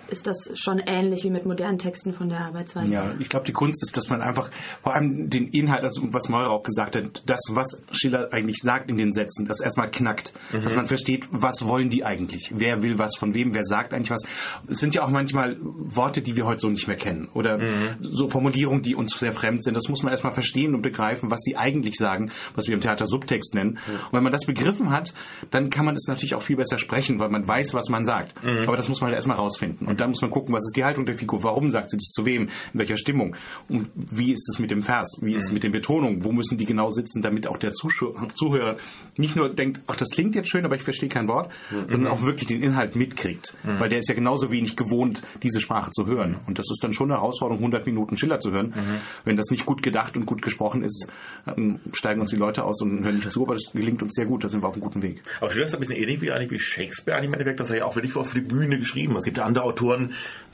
ist 0.09 0.27
das 0.27 0.51
schon 0.55 0.79
ähnlich 0.79 1.25
wie 1.25 1.31
mit 1.31 1.47
modernen 1.47 1.79
Texten 1.79 2.13
von 2.13 2.29
der 2.29 2.41
Arbeitsweise. 2.41 2.93
Ja, 2.93 3.15
ich 3.19 3.29
glaube, 3.29 3.47
die 3.47 3.53
Kunst 3.53 3.83
ist, 3.83 3.97
dass 3.97 4.11
man 4.11 4.21
einfach 4.21 4.51
vor 4.83 4.95
allem 4.95 5.31
den 5.31 5.49
Inhalt, 5.49 5.85
also 5.85 6.03
was 6.13 6.29
Meurer 6.29 6.51
auch 6.51 6.63
gesagt 6.63 6.97
hat, 6.97 7.23
das, 7.27 7.41
was 7.51 7.83
Schiller 7.91 8.29
eigentlich 8.33 8.59
sagt 8.59 8.91
in 8.91 8.99
den 8.99 9.13
Sätzen, 9.13 9.47
das 9.47 9.61
erstmal 9.61 9.91
knackt. 9.91 10.33
Mhm. 10.53 10.63
Dass 10.63 10.75
man 10.75 10.87
versteht, 10.87 11.27
was 11.31 11.67
wollen 11.67 11.91
die 11.91 12.05
eigentlich? 12.05 12.53
Wer 12.55 12.83
will 12.83 12.99
was 12.99 13.17
von 13.17 13.35
wem? 13.35 13.55
Wer 13.55 13.65
sagt 13.65 13.95
eigentlich 13.95 14.11
was? 14.11 14.23
Es 14.69 14.79
sind 14.79 14.95
ja 14.95 15.03
auch 15.03 15.11
manchmal 15.11 15.57
Worte, 15.61 16.23
die 16.23 16.37
wir 16.37 16.45
heute 16.45 16.61
so 16.61 16.69
nicht 16.69 16.87
mehr 16.89 16.97
kennen. 16.97 17.29
Oder 17.35 17.59
Mhm. 17.59 17.97
so 18.01 18.29
Formulierungen, 18.29 18.83
die 18.83 18.95
uns 18.95 19.19
sehr 19.19 19.33
fremd 19.33 19.63
sind. 19.65 19.75
Das 19.75 19.89
muss 19.89 20.03
man 20.03 20.11
erstmal 20.13 20.33
verstehen 20.33 20.75
und 20.75 20.83
begreifen, 20.83 21.31
was 21.31 21.41
sie 21.41 21.57
eigentlich 21.57 21.95
sagen, 21.97 22.31
was 22.55 22.67
wir 22.67 22.75
im 22.75 22.81
Theater 22.81 23.07
Subtext 23.07 23.55
nennen. 23.55 23.79
Und 23.89 24.13
wenn 24.13 24.23
man 24.23 24.33
das 24.33 24.45
begriffen 24.47 24.91
hat, 24.91 25.15
dann 25.51 25.71
kann 25.71 25.85
man 25.85 25.95
es 25.95 26.07
natürlich 26.09 26.35
auch 26.35 26.43
viel 26.43 26.57
besser 26.57 26.79
sprechen, 26.79 27.19
weil 27.19 27.29
man 27.29 27.47
weiß, 27.47 27.75
was 27.75 27.89
man 27.89 28.05
sagt. 28.05 28.43
Mhm. 28.43 28.65
Aber 28.67 28.77
das 28.77 28.89
muss 28.89 29.01
man 29.01 29.09
halt 29.09 29.17
erstmal 29.17 29.37
rausfinden. 29.37 29.87
Und 29.93 30.01
dann 30.01 30.09
muss 30.09 30.23
man 30.23 30.31
gucken, 30.31 30.55
was 30.55 30.65
ist 30.65 30.75
die 30.75 30.85
Haltung 30.85 31.05
der 31.05 31.17
Figur, 31.17 31.43
warum 31.43 31.69
sagt 31.69 31.91
sie 31.91 31.99
das 31.99 32.09
zu 32.09 32.25
wem, 32.25 32.49
in 32.73 32.81
welcher 32.81 32.97
Stimmung 32.97 33.37
und 33.69 33.91
wie 33.95 34.33
ist 34.33 34.49
es 34.49 34.59
mit 34.59 34.71
dem 34.71 34.81
Vers, 34.81 35.19
wie 35.21 35.35
ist 35.35 35.45
es 35.45 35.53
mit 35.53 35.65
den 35.65 35.73
Betonungen, 35.73 36.25
wo 36.25 36.33
müssen 36.33 36.57
die 36.57 36.65
genau 36.65 36.89
sitzen, 36.89 37.21
damit 37.21 37.47
auch 37.47 37.59
der 37.59 37.73
Zuhörer 37.73 38.79
nicht 39.19 39.37
nur 39.37 39.51
denkt, 39.55 39.83
ach, 39.87 39.97
das 39.97 40.09
klingt 40.09 40.35
jetzt 40.35 40.49
schön, 40.49 40.65
aber 40.65 40.77
ich 40.77 40.83
verstehe 40.83 41.11
kein 41.11 41.29
Wort, 41.29 41.53
sondern 41.71 42.07
auch 42.07 42.23
wirklich 42.23 42.47
den 42.47 42.63
Inhalt 42.63 42.97
mitkriegt. 42.97 43.55
Mhm. 43.65 43.81
Weil 43.81 43.91
der 43.91 43.99
ist 43.99 44.09
ja 44.09 44.15
genauso 44.15 44.51
wenig 44.51 44.77
gewohnt, 44.77 45.23
diese 45.43 45.61
Sprache 45.61 45.91
zu 45.91 46.07
hören. 46.07 46.41
Und 46.47 46.59
das 46.59 46.65
ist 46.71 46.83
dann 46.83 46.95
schon 46.95 47.11
eine 47.11 47.21
Herausforderung, 47.21 47.59
100 47.59 47.85
Minuten 47.85 48.17
Schiller 48.17 48.41
zu 48.41 48.51
hören. 48.51 49.03
Wenn 49.27 49.37
das 49.37 49.51
nicht 49.51 49.67
gut 49.67 49.83
gedacht 49.83 50.17
und 50.17 50.25
gut 50.25 50.41
gesprochen 50.41 50.83
ist, 50.83 51.07
dann 51.45 51.81
steigen 51.93 52.23
uns 52.23 52.31
die 52.31 52.37
Leute 52.37 52.65
aus 52.65 52.81
und 52.81 53.05
hören 53.05 53.17
nicht 53.17 53.31
zu, 53.31 53.43
aber 53.43 53.53
das 53.55 53.71
gelingt 53.75 54.03
uns 54.03 54.15
sehr 54.15 54.25
gut, 54.25 54.43
da 54.43 54.49
sind 54.49 54.63
wir 54.63 54.69
auf 54.69 54.75
einem 54.75 54.85
guten 54.85 55.03
Weg. 55.03 55.23
Aber 55.43 55.51
Schiller 55.51 55.67
ist 55.67 55.75
ein 55.75 55.81
bisschen 55.81 55.97
ähnlich 55.97 56.23
wie, 56.23 56.33
eigentlich 56.33 56.51
wie 56.51 56.59
Shakespeare 56.59 57.19
eigentlich 57.19 57.29
im 57.29 57.35
Endeffekt, 57.35 57.61
dass 57.61 57.69
er 57.69 57.79
ja 57.79 57.85
auch 57.85 57.97
wirklich 57.97 58.17
auf 58.17 58.33
die 58.33 58.41
Bühne 58.41 58.79
geschrieben 58.79 59.13
hat. 59.13 59.19
Es 59.19 59.25
gibt 59.25 59.39
andere 59.39 59.65
Autoren, 59.65 59.82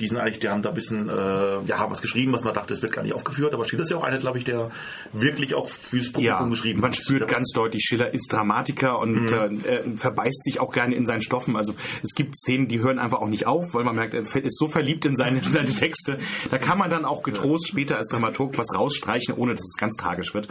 die 0.00 0.06
sind 0.06 0.16
eigentlich, 0.18 0.38
die 0.38 0.48
haben 0.48 0.62
da 0.62 0.68
ein 0.70 0.74
bisschen, 0.74 1.08
äh, 1.08 1.12
ja, 1.66 1.78
haben 1.78 1.90
was 1.90 2.00
geschrieben, 2.02 2.32
was 2.32 2.44
man 2.44 2.54
dachte, 2.54 2.72
es 2.74 2.82
wird 2.82 2.92
gar 2.92 3.02
nicht 3.02 3.14
aufgeführt, 3.14 3.52
aber 3.54 3.64
Schiller 3.64 3.82
ist 3.82 3.90
ja 3.90 3.96
auch 3.96 4.04
einer, 4.04 4.18
glaube 4.18 4.38
ich, 4.38 4.44
der 4.44 4.70
wirklich 5.12 5.54
auch 5.54 5.68
fürs 5.68 6.12
Publikum 6.12 6.22
Ja, 6.46 6.48
geschrieben 6.48 6.80
man 6.80 6.90
hat. 6.90 6.96
spürt 6.96 7.28
ganz 7.28 7.50
deutlich, 7.52 7.82
Schiller 7.84 8.12
ist 8.14 8.32
Dramatiker 8.32 8.98
und 8.98 9.30
Mhm. 9.30 9.60
äh, 9.64 9.76
er 9.78 9.96
verbeißt 9.96 10.44
sich 10.44 10.60
auch 10.60 10.72
gerne 10.72 10.94
in 10.94 11.04
seinen 11.04 11.22
Stoffen. 11.22 11.56
Also 11.56 11.74
es 12.02 12.14
gibt 12.14 12.36
Szenen, 12.38 12.68
die 12.68 12.80
hören 12.80 12.98
einfach 12.98 13.18
auch 13.18 13.28
nicht 13.28 13.46
auf, 13.46 13.64
weil 13.74 13.84
man 13.84 13.96
merkt, 13.96 14.14
er 14.14 14.20
ist 14.22 14.56
so 14.58 14.68
verliebt 14.68 15.04
in 15.06 15.16
seine, 15.16 15.38
in 15.38 15.42
seine 15.50 15.68
Texte. 15.74 16.18
Da 16.50 16.58
kann 16.58 16.78
man 16.78 16.90
dann 16.90 17.04
auch 17.04 17.22
getrost 17.22 17.68
später 17.68 17.96
als 17.96 18.08
Dramaturg 18.08 18.56
was 18.56 18.74
rausstreichen, 18.74 19.34
ohne 19.34 19.52
dass 19.54 19.60
es 19.66 19.76
ganz 19.78 19.96
tragisch 19.96 20.32
wird. 20.34 20.48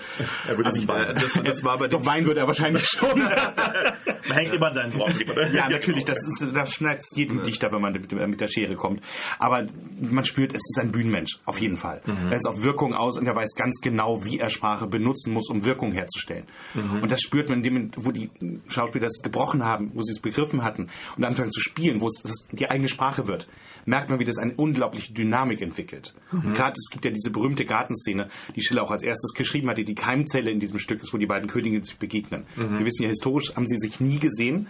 Er 0.47 0.57
würde 0.57 0.65
Also, 0.67 0.79
nicht 0.79 0.89
weinen. 0.89 1.15
Das, 1.15 1.33
das 1.43 1.63
war 1.63 1.77
bei 1.77 1.87
Doch 1.87 2.05
weinen 2.05 2.25
würde 2.25 2.41
er 2.41 2.47
wahrscheinlich 2.47 2.85
schon. 2.85 3.17
Man 4.27 4.37
hängt 4.39 4.53
immer 4.53 4.67
an 4.67 4.73
seinen 4.73 4.93
Worten. 4.95 5.55
Ja, 5.55 5.69
natürlich, 5.69 6.03
das, 6.05 6.17
ist, 6.17 6.53
das 6.53 6.73
schneidet 6.73 7.03
jedem 7.15 7.43
Dichter, 7.43 7.71
wenn 7.71 7.81
man 7.81 7.93
mit, 7.93 8.11
mit 8.11 8.41
der 8.41 8.47
Schere 8.47 8.66
kommt. 8.75 9.01
Aber 9.39 9.65
man 9.99 10.23
spürt, 10.25 10.53
es 10.53 10.61
ist 10.67 10.79
ein 10.79 10.91
Bühnenmensch, 10.91 11.39
auf 11.45 11.59
jeden 11.59 11.77
Fall. 11.77 12.01
Mhm. 12.05 12.27
Er 12.27 12.37
ist 12.37 12.47
auf 12.47 12.61
Wirkung 12.61 12.93
aus 12.93 13.17
und 13.17 13.27
er 13.27 13.35
weiß 13.35 13.55
ganz 13.55 13.79
genau, 13.81 14.23
wie 14.23 14.39
er 14.39 14.49
Sprache 14.49 14.87
benutzen 14.87 15.33
muss, 15.33 15.49
um 15.49 15.63
Wirkung 15.63 15.91
herzustellen. 15.93 16.45
Mhm. 16.73 17.03
Und 17.03 17.11
das 17.11 17.21
spürt 17.21 17.49
man, 17.49 17.63
in 17.63 17.63
dem, 17.63 17.91
wo 17.95 18.11
die 18.11 18.29
Schauspieler 18.67 19.05
das 19.05 19.21
gebrochen 19.21 19.63
haben, 19.63 19.91
wo 19.93 20.01
sie 20.01 20.11
es 20.11 20.19
begriffen 20.19 20.63
hatten 20.63 20.89
und 21.15 21.23
anfangen 21.23 21.51
zu 21.51 21.59
spielen, 21.59 22.01
wo 22.01 22.07
es 22.07 22.47
die 22.51 22.69
eigene 22.69 22.89
Sprache 22.89 23.27
wird, 23.27 23.47
merkt 23.87 24.09
man, 24.09 24.19
wie 24.19 24.25
das 24.25 24.37
eine 24.37 24.53
unglaubliche 24.53 25.13
Dynamik 25.13 25.61
entwickelt. 25.61 26.13
Mhm. 26.31 26.39
Und 26.47 26.53
gerade 26.53 26.73
es 26.77 26.89
gibt 26.91 27.05
ja 27.05 27.11
diese 27.11 27.31
berühmte 27.31 27.65
Gartenszene, 27.65 28.29
die 28.55 28.61
Schiller 28.61 28.83
auch 28.83 28.91
als 28.91 29.03
erstes 29.03 29.33
geschrieben 29.33 29.69
hatte, 29.69 29.83
die 29.83 29.95
Keimzelle 29.95 30.51
in 30.51 30.59
diesem 30.59 30.77
Stück 30.77 31.01
ist, 31.01 31.13
wo 31.13 31.17
die 31.17 31.25
beiden 31.25 31.49
Königinnen 31.49 31.83
sich 31.83 31.97
begegnen. 31.97 32.45
Mhm. 32.55 32.77
Wir 32.79 32.85
wissen 32.85 33.03
ja, 33.03 33.09
historisch 33.09 33.55
haben 33.55 33.65
sie 33.65 33.77
sich 33.77 33.99
nie 33.99 34.19
gesehen, 34.19 34.67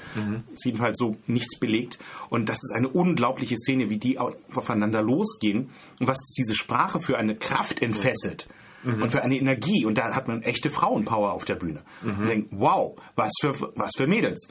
ist 0.53 0.65
jedenfalls 0.65 0.97
so 0.97 1.17
nichts 1.27 1.59
belegt. 1.59 1.99
Und 2.29 2.47
das 2.47 2.57
ist 2.63 2.73
eine 2.75 2.87
unglaubliche 2.89 3.57
Szene, 3.57 3.89
wie 3.89 3.97
die 3.97 4.19
au- 4.19 4.35
aufeinander 4.53 5.01
losgehen 5.01 5.71
und 5.99 6.07
was 6.07 6.19
diese 6.37 6.55
Sprache 6.55 7.01
für 7.01 7.17
eine 7.17 7.35
Kraft 7.35 7.81
entfesselt. 7.81 8.47
Mhm. 8.83 9.01
Und 9.01 9.09
für 9.09 9.23
eine 9.23 9.35
Energie. 9.35 9.85
Und 9.85 9.97
da 9.97 10.13
hat 10.13 10.27
man 10.27 10.43
echte 10.43 10.69
Frauenpower 10.69 11.33
auf 11.33 11.43
der 11.45 11.55
Bühne. 11.55 11.81
Mhm. 12.03 12.19
Und 12.19 12.27
denkt, 12.27 12.47
wow, 12.51 12.95
was 13.15 13.31
für, 13.41 13.53
was 13.75 13.91
für 13.97 14.05
Mädels. 14.05 14.47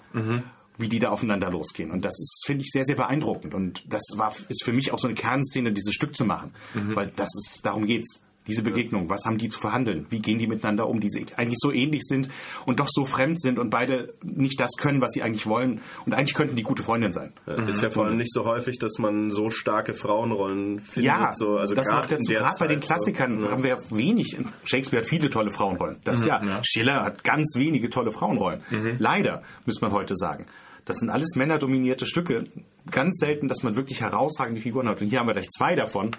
Wie 0.79 0.89
die 0.89 0.99
da 0.99 1.09
aufeinander 1.11 1.51
losgehen. 1.51 1.91
Und 1.91 2.05
das 2.05 2.19
ist, 2.19 2.45
finde 2.47 2.63
ich, 2.63 2.71
sehr, 2.71 2.85
sehr 2.85 2.97
beeindruckend. 2.97 3.55
Und 3.55 3.85
das 3.89 4.03
war, 4.17 4.33
ist 4.49 4.65
für 4.65 4.73
mich 4.73 4.93
auch 4.93 4.99
so 4.99 5.09
eine 5.09 5.15
Kernszene, 5.15 5.73
dieses 5.73 5.95
Stück 5.95 6.15
zu 6.15 6.25
machen. 6.25 6.53
Mhm. 6.75 6.95
Weil 6.95 7.13
das 7.17 7.29
ist, 7.35 7.65
darum 7.65 7.87
geht's. 7.87 8.23
Diese 8.49 8.63
Begegnung, 8.63 9.11
was 9.11 9.25
haben 9.25 9.39
die 9.39 9.49
zu 9.49 9.59
verhandeln? 9.59 10.07
Wie 10.09 10.21
gehen 10.21 10.39
die 10.39 10.47
miteinander 10.47 10.89
um, 10.89 11.01
die 11.01 11.11
eigentlich 11.37 11.59
so 11.59 11.73
ähnlich 11.73 12.03
sind 12.05 12.29
und 12.65 12.79
doch 12.79 12.87
so 12.89 13.05
fremd 13.05 13.41
sind 13.41 13.59
und 13.59 13.71
beide 13.71 14.15
nicht 14.23 14.61
das 14.61 14.71
können, 14.79 15.01
was 15.01 15.11
sie 15.15 15.23
eigentlich 15.25 15.49
wollen. 15.49 15.81
Und 16.05 16.15
eigentlich 16.15 16.35
könnten 16.35 16.55
die 16.55 16.63
gute 16.63 16.85
Freundin 16.85 17.11
sein. 17.11 17.33
Ist 17.67 17.83
ja 17.83 17.91
vor 17.91 18.05
allem 18.07 18.19
nicht 18.19 18.33
so 18.33 18.45
häufig, 18.45 18.79
dass 18.79 19.01
man 19.01 19.33
so 19.33 19.51
starke 19.51 19.95
Frauenrollen 19.95 20.79
findet. 20.79 21.13
Ja, 21.13 21.33
so, 21.33 21.57
also 21.57 21.75
das 21.75 21.89
noch 21.89 22.07
dazu. 22.07 22.33
Gerade 22.33 22.55
bei 22.61 22.69
den 22.69 22.79
Klassikern 22.79 23.41
so. 23.41 23.51
haben 23.51 23.65
wir 23.65 23.79
wenig. 23.91 24.39
Shakespeare 24.63 25.03
hat 25.03 25.09
viele 25.09 25.29
tolle 25.29 25.51
Frauenrollen. 25.51 25.97
Das 26.05 26.21
Mhm, 26.21 26.29
ja. 26.29 26.45
ja. 26.45 26.61
Schiller 26.63 27.03
hat 27.03 27.25
ganz 27.25 27.55
wenige 27.57 27.91
tolle 27.91 28.13
Frauenrollen. 28.13 28.63
Mhm. 28.71 28.95
Leider, 29.01 29.43
müsste 29.67 29.85
man 29.85 29.93
heute 29.93 30.15
sagen. 30.15 30.47
Das 30.87 30.99
sind 30.99 31.11
alles 31.11 31.35
männerdominierte 31.35 32.07
Stücke. 32.07 32.45
Ganz 32.91 33.19
selten, 33.19 33.49
dass 33.49 33.63
man 33.63 33.77
wirklich 33.77 34.01
herausragende 34.01 34.61
Figuren 34.61 34.89
hat. 34.89 35.03
Und 35.03 35.09
hier 35.09 35.19
haben 35.19 35.27
wir 35.27 35.35
gleich 35.35 35.51
zwei 35.51 35.75
davon. 35.75 36.13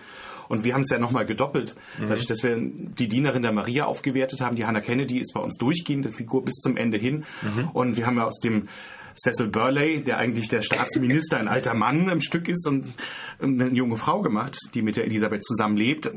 Und 0.49 0.63
wir 0.63 0.74
haben 0.74 0.82
es 0.82 0.89
ja 0.89 0.99
nochmal 0.99 1.26
gedoppelt. 1.26 1.76
Mhm. 1.97 2.09
Dadurch, 2.09 2.26
dass 2.26 2.43
wir 2.43 2.57
die 2.59 3.07
Dienerin 3.07 3.41
der 3.41 3.53
Maria 3.53 3.86
aufgewertet 3.86 4.41
haben. 4.41 4.55
Die 4.55 4.65
Hannah 4.65 4.82
Kennedy 4.82 5.20
ist 5.20 5.34
bei 5.34 5.39
uns 5.39 5.57
durchgehende 5.57 6.11
Figur 6.11 6.43
bis 6.43 6.55
zum 6.55 6.78
Ende 6.78 6.97
hin. 6.97 7.26
Mhm. 7.41 7.70
Und 7.70 7.97
wir 7.97 8.05
haben 8.05 8.18
ja 8.18 8.26
aus 8.26 8.39
dem 8.39 8.68
Cecil 9.15 9.47
Burley, 9.47 10.03
der 10.03 10.18
eigentlich 10.18 10.47
der 10.47 10.61
Staatsminister, 10.61 11.38
ein 11.38 11.47
alter 11.47 11.74
Mann 11.74 12.09
im 12.09 12.22
Stück 12.22 12.47
ist 12.47 12.68
und 12.68 12.93
eine 13.41 13.70
junge 13.70 13.97
Frau 13.97 14.22
gemacht, 14.22 14.57
die 14.74 14.82
mit 14.82 14.97
der 14.97 15.05
Elisabeth 15.05 15.43
zusammenlebt. 15.43 16.11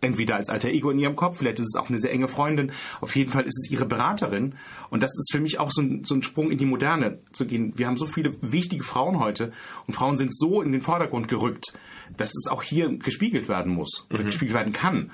Entweder 0.00 0.36
als 0.36 0.48
alter 0.48 0.68
Ego 0.68 0.90
in 0.90 0.98
ihrem 0.98 1.16
Kopf, 1.16 1.38
vielleicht 1.38 1.58
ist 1.60 1.74
es 1.74 1.80
auch 1.80 1.88
eine 1.88 1.98
sehr 1.98 2.12
enge 2.12 2.28
Freundin. 2.28 2.72
Auf 3.00 3.14
jeden 3.16 3.30
Fall 3.30 3.42
ist 3.44 3.58
es 3.64 3.70
ihre 3.70 3.84
Beraterin. 3.86 4.54
Und 4.90 5.02
das 5.02 5.10
ist 5.16 5.30
für 5.32 5.40
mich 5.40 5.58
auch 5.60 5.70
so 5.70 5.82
ein, 5.82 6.04
so 6.04 6.14
ein 6.14 6.22
Sprung 6.22 6.50
in 6.50 6.58
die 6.58 6.66
Moderne 6.66 7.18
zu 7.32 7.46
gehen. 7.46 7.72
Wir 7.76 7.86
haben 7.86 7.96
so 7.98 8.06
viele 8.06 8.30
wichtige 8.42 8.82
Frauen 8.84 9.18
heute 9.18 9.52
und 9.86 9.94
Frauen 9.94 10.16
sind 10.16 10.36
so 10.36 10.62
in 10.62 10.72
den 10.72 10.80
Vordergrund 10.80 11.28
gerückt, 11.28 11.74
dass 12.16 12.30
es 12.30 12.46
auch 12.50 12.62
hier 12.62 12.88
gespiegelt 12.98 13.48
werden 13.48 13.72
muss 13.74 14.06
oder 14.12 14.22
gespiegelt 14.24 14.54
werden 14.56 14.72
kann. 14.72 15.10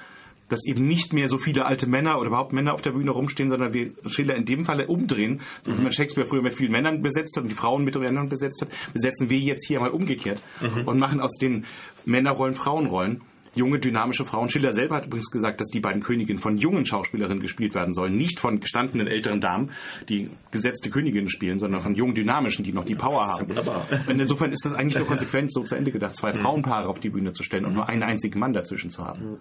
dass 0.51 0.67
eben 0.67 0.85
nicht 0.85 1.15
mehr 1.15 1.29
so 1.31 1.39
viele 1.39 1.65
alte 1.65 1.89
Männer 1.89 2.19
oder 2.19 2.27
überhaupt 2.29 2.53
Männer 2.53 2.75
auf 2.75 2.83
der 2.83 2.93
Bühne 2.93 3.11
rumstehen, 3.13 3.49
sondern 3.49 3.73
wir 3.73 3.93
Schiller 4.07 4.37
in 4.37 4.45
dem 4.45 4.67
Falle 4.67 4.87
umdrehen, 4.89 5.41
so 5.63 5.73
wie 5.73 5.77
Mhm. 5.79 5.85
man 5.85 5.93
Shakespeare 5.93 6.29
früher 6.29 6.43
mit 6.43 6.55
vielen 6.55 6.71
Männern 6.71 7.01
besetzt 7.01 7.35
hat 7.37 7.45
und 7.45 7.49
die 7.49 7.55
Frauen 7.57 7.83
mit 7.83 7.99
Männern 7.99 8.29
besetzt 8.29 8.61
hat, 8.61 8.69
besetzen 8.93 9.31
wir 9.31 9.39
jetzt 9.39 9.67
hier 9.67 9.81
mal 9.81 9.89
umgekehrt 9.91 10.43
Mhm. 10.61 10.87
und 10.87 10.99
machen 10.99 11.21
aus 11.23 11.39
den 11.39 11.65
Männerrollen 12.05 12.55
Frauenrollen. 12.55 13.23
Junge, 13.55 13.79
dynamische 13.79 14.25
Frauen. 14.25 14.49
Schiller 14.49 14.73
selber 14.73 14.97
hat 14.97 15.07
übrigens 15.07 15.31
gesagt, 15.31 15.61
dass 15.61 15.69
die 15.69 15.81
beiden 15.81 16.03
Königinnen 16.03 16.41
von 16.41 16.57
jungen 16.57 16.85
Schauspielerinnen 16.85 17.41
gespielt 17.41 17.75
werden 17.75 17.95
sollen. 17.95 18.17
Nicht 18.17 18.41
von 18.41 18.61
gestandenen 18.61 19.07
älteren 19.07 19.41
Damen, 19.41 19.71
die 20.09 20.31
gesetzte 20.51 20.91
Königinnen 20.91 21.29
spielen, 21.29 21.59
sondern 21.59 21.81
von 21.81 21.95
jungen, 21.95 22.15
dynamischen, 22.15 22.65
die 22.65 22.73
noch 22.73 22.85
die 22.85 22.95
Power 22.95 23.27
haben. 23.27 23.49
wunderbar. 23.49 23.87
Und 24.07 24.21
insofern 24.21 24.53
ist 24.53 24.65
das 24.65 24.75
eigentlich 24.75 24.99
nur 24.99 25.07
konsequent 25.15 25.53
so 25.53 25.63
zu 25.63 25.75
Ende 25.75 25.93
gedacht, 25.93 26.17
zwei 26.17 26.33
Frauenpaare 26.33 26.89
auf 26.89 27.01
die 27.01 27.11
Bühne 27.11 27.33
zu 27.33 27.43
stellen 27.43 27.65
und 27.65 27.75
nur 27.75 27.89
einen 27.89 28.03
einzigen 28.03 28.39
Mann 28.39 28.53
dazwischen 28.53 28.91
zu 28.91 29.05
haben. 29.05 29.39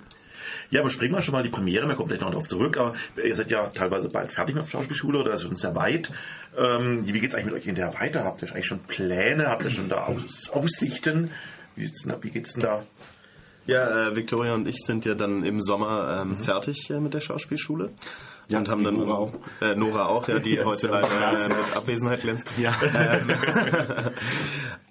Ja, 0.70 0.82
aber 0.82 0.89
springen 0.89 1.14
wir 1.14 1.22
schon 1.22 1.34
mal 1.34 1.43
die 1.43 1.49
Premiere, 1.49 1.88
wir 1.88 1.95
kommen 1.95 2.09
gleich 2.09 2.22
noch 2.22 2.30
darauf 2.30 2.47
zurück, 2.47 2.78
aber 2.78 2.95
ihr 3.24 3.36
seid 3.36 3.51
ja 3.51 3.68
teilweise 3.70 4.09
bald 4.09 4.32
fertig 4.32 4.55
mit 4.55 4.66
der 4.66 4.70
Schauspielschule 4.70 5.20
oder 5.20 5.34
ist 5.34 5.43
schon 5.43 5.55
sehr 5.55 5.76
weit. 5.76 6.11
Ähm, 6.57 7.05
wie 7.05 7.20
geht's 7.20 7.36
eigentlich 7.36 7.45
mit 7.45 7.55
euch 7.55 7.66
hinterher 7.66 7.93
weiter? 7.99 8.24
Habt 8.24 8.41
ihr 8.41 8.51
eigentlich 8.51 8.66
schon 8.66 8.80
Pläne? 8.80 9.47
Habt 9.47 9.64
ihr 9.64 9.72
schon 9.72 9.89
da 9.89 10.05
Aus 10.05 10.49
Aussichten? 10.49 11.32
Wie 11.76 12.30
geht's 12.30 12.53
denn 12.53 12.61
da? 12.61 12.84
Ja, 13.66 14.09
äh, 14.09 14.16
Victoria 14.16 14.53
und 14.53 14.68
ich 14.68 14.78
sind 14.86 15.05
ja 15.05 15.16
dann 15.16 15.43
im 15.43 15.61
Sommer 15.61 16.22
ähm, 16.22 16.36
fertig 16.38 16.89
äh, 16.89 16.99
mit 16.99 17.14
der 17.14 17.22
Schauspielschule. 17.22 17.91
Ja, 18.49 18.59
und 18.59 18.68
haben 18.70 18.84
dann 18.84 18.97
Nora 18.97 19.14
auch. 19.16 19.34
Äh, 19.61 19.76
Nora 19.76 20.07
auch, 20.07 20.28
ja, 20.28 20.38
die 20.39 20.59
heute 20.64 20.88
leider 20.88 21.45
äh, 21.45 21.47
mit 21.47 21.76
Abwesenheit 21.76 22.22
glänzt. 22.22 22.51
Ja. 22.57 22.76
Ähm, 22.84 23.32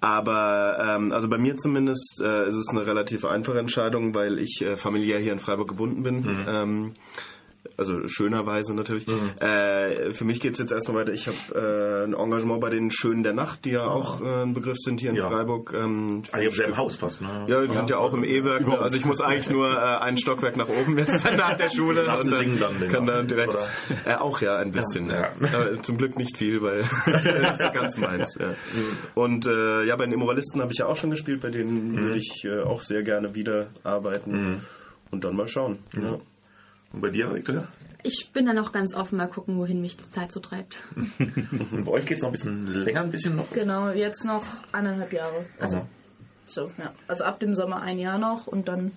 aber 0.01 0.95
ähm, 0.95 1.11
also 1.11 1.29
bei 1.29 1.37
mir 1.37 1.55
zumindest 1.57 2.19
äh, 2.23 2.47
ist 2.47 2.55
es 2.55 2.69
eine 2.69 2.85
relativ 2.87 3.25
einfache 3.25 3.59
Entscheidung, 3.59 4.15
weil 4.15 4.39
ich 4.39 4.61
äh, 4.61 4.75
familiär 4.75 5.19
hier 5.19 5.33
in 5.33 5.39
Freiburg 5.39 5.69
gebunden 5.69 6.01
bin. 6.01 6.45
Ähm, 6.47 6.93
also 7.77 8.07
schönerweise 8.07 8.73
natürlich. 8.75 9.07
Äh, 9.39 10.11
für 10.11 10.25
mich 10.25 10.39
geht's 10.41 10.59
jetzt 10.59 10.71
erstmal 10.71 10.97
weiter. 11.01 11.13
Ich 11.13 11.27
habe 11.27 11.37
äh, 11.55 12.03
ein 12.05 12.13
Engagement 12.13 12.59
bei 12.61 12.69
den 12.69 12.91
Schönen 12.91 13.23
der 13.23 13.33
Nacht, 13.33 13.65
die 13.65 13.71
ja 13.71 13.85
auch 13.87 14.21
äh, 14.21 14.43
ein 14.43 14.53
Begriff 14.53 14.77
sind 14.77 14.99
hier 14.99 15.09
in 15.11 15.15
Ja. 15.15 15.29
Freiburg. 15.29 15.73
Ähm, 15.73 16.23
Ah, 16.31 16.39
ihr 16.39 16.47
habt 16.47 16.55
selben 16.57 16.77
Haus 16.77 16.95
fast, 16.95 17.21
ne? 17.21 17.45
ja, 17.47 17.65
die 17.65 17.73
sind 17.73 17.89
ja 17.89 17.97
auch 17.97 18.13
im 18.13 18.23
E-Werk. 18.23 18.67
ne? 18.67 18.77
Also 18.79 18.97
ich 18.97 19.05
muss 19.05 19.21
eigentlich 19.21 19.49
nur 19.49 19.67
äh, 19.69 19.77
ein 19.99 20.17
Stockwerk 20.17 20.57
nach 20.57 20.67
oben 20.69 20.97
jetzt 20.97 21.23
nach 21.37 21.55
der 21.55 21.69
Schule. 21.69 22.05
Und 22.17 22.25
singen 22.29 22.59
dann 22.59 22.87
kann 22.89 23.05
dann 23.05 23.27
direkt. 23.27 23.53
Äh, 24.05 24.15
auch 24.15 24.41
ja, 24.41 24.57
ein 24.57 24.71
bisschen. 24.71 25.07
Ja. 25.09 25.29
Aber 25.53 25.81
zum 25.81 25.97
Glück 25.97 26.17
nicht 26.17 26.37
viel, 26.37 26.61
weil 26.61 26.81
das 27.05 27.25
ist 27.25 27.57
so 27.61 27.71
ganz 27.71 27.97
meins. 27.97 28.37
Ja. 28.39 28.53
Und 29.15 29.47
äh, 29.47 29.83
ja, 29.85 29.95
bei 29.95 30.05
den 30.05 30.13
Immoralisten 30.13 30.59
habe 30.61 30.71
ich 30.73 30.79
ja 30.79 30.87
auch 30.87 30.97
schon 30.97 31.11
gespielt, 31.11 31.41
bei 31.41 31.49
denen 31.49 31.95
würde 31.97 32.17
ich 32.17 32.43
äh, 32.45 32.59
auch 32.61 32.81
sehr 32.81 33.03
gerne 33.03 33.33
wieder 33.35 33.67
arbeiten. 33.83 34.61
Und 35.11 35.23
dann 35.23 35.35
mal 35.35 35.47
schauen. 35.47 35.79
Ja. 35.95 36.17
Und 36.93 37.01
bei 37.01 37.09
dir, 37.09 37.33
Victoria? 37.33 37.67
Ich 38.03 38.29
bin 38.33 38.45
da 38.45 38.53
noch 38.53 38.71
ganz 38.71 38.93
offen, 38.93 39.17
mal 39.17 39.27
gucken, 39.27 39.57
wohin 39.57 39.81
mich 39.81 39.97
die 39.97 40.09
Zeit 40.11 40.31
so 40.31 40.39
treibt. 40.39 40.77
Und 41.19 41.85
bei 41.85 41.91
euch 41.91 42.05
geht's 42.05 42.21
noch 42.21 42.29
ein 42.29 42.33
bisschen 42.33 42.67
länger, 42.67 43.01
ein 43.01 43.11
bisschen 43.11 43.35
noch? 43.35 43.49
Genau, 43.51 43.89
jetzt 43.89 44.25
noch 44.25 44.43
eineinhalb 44.73 45.13
Jahre. 45.13 45.45
Also, 45.57 45.77
Aha. 45.77 45.87
so, 46.45 46.71
ja. 46.77 46.93
Also 47.07 47.23
ab 47.23 47.39
dem 47.39 47.55
Sommer 47.55 47.81
ein 47.81 47.99
Jahr 47.99 48.17
noch 48.17 48.45
und 48.45 48.67
dann 48.67 48.91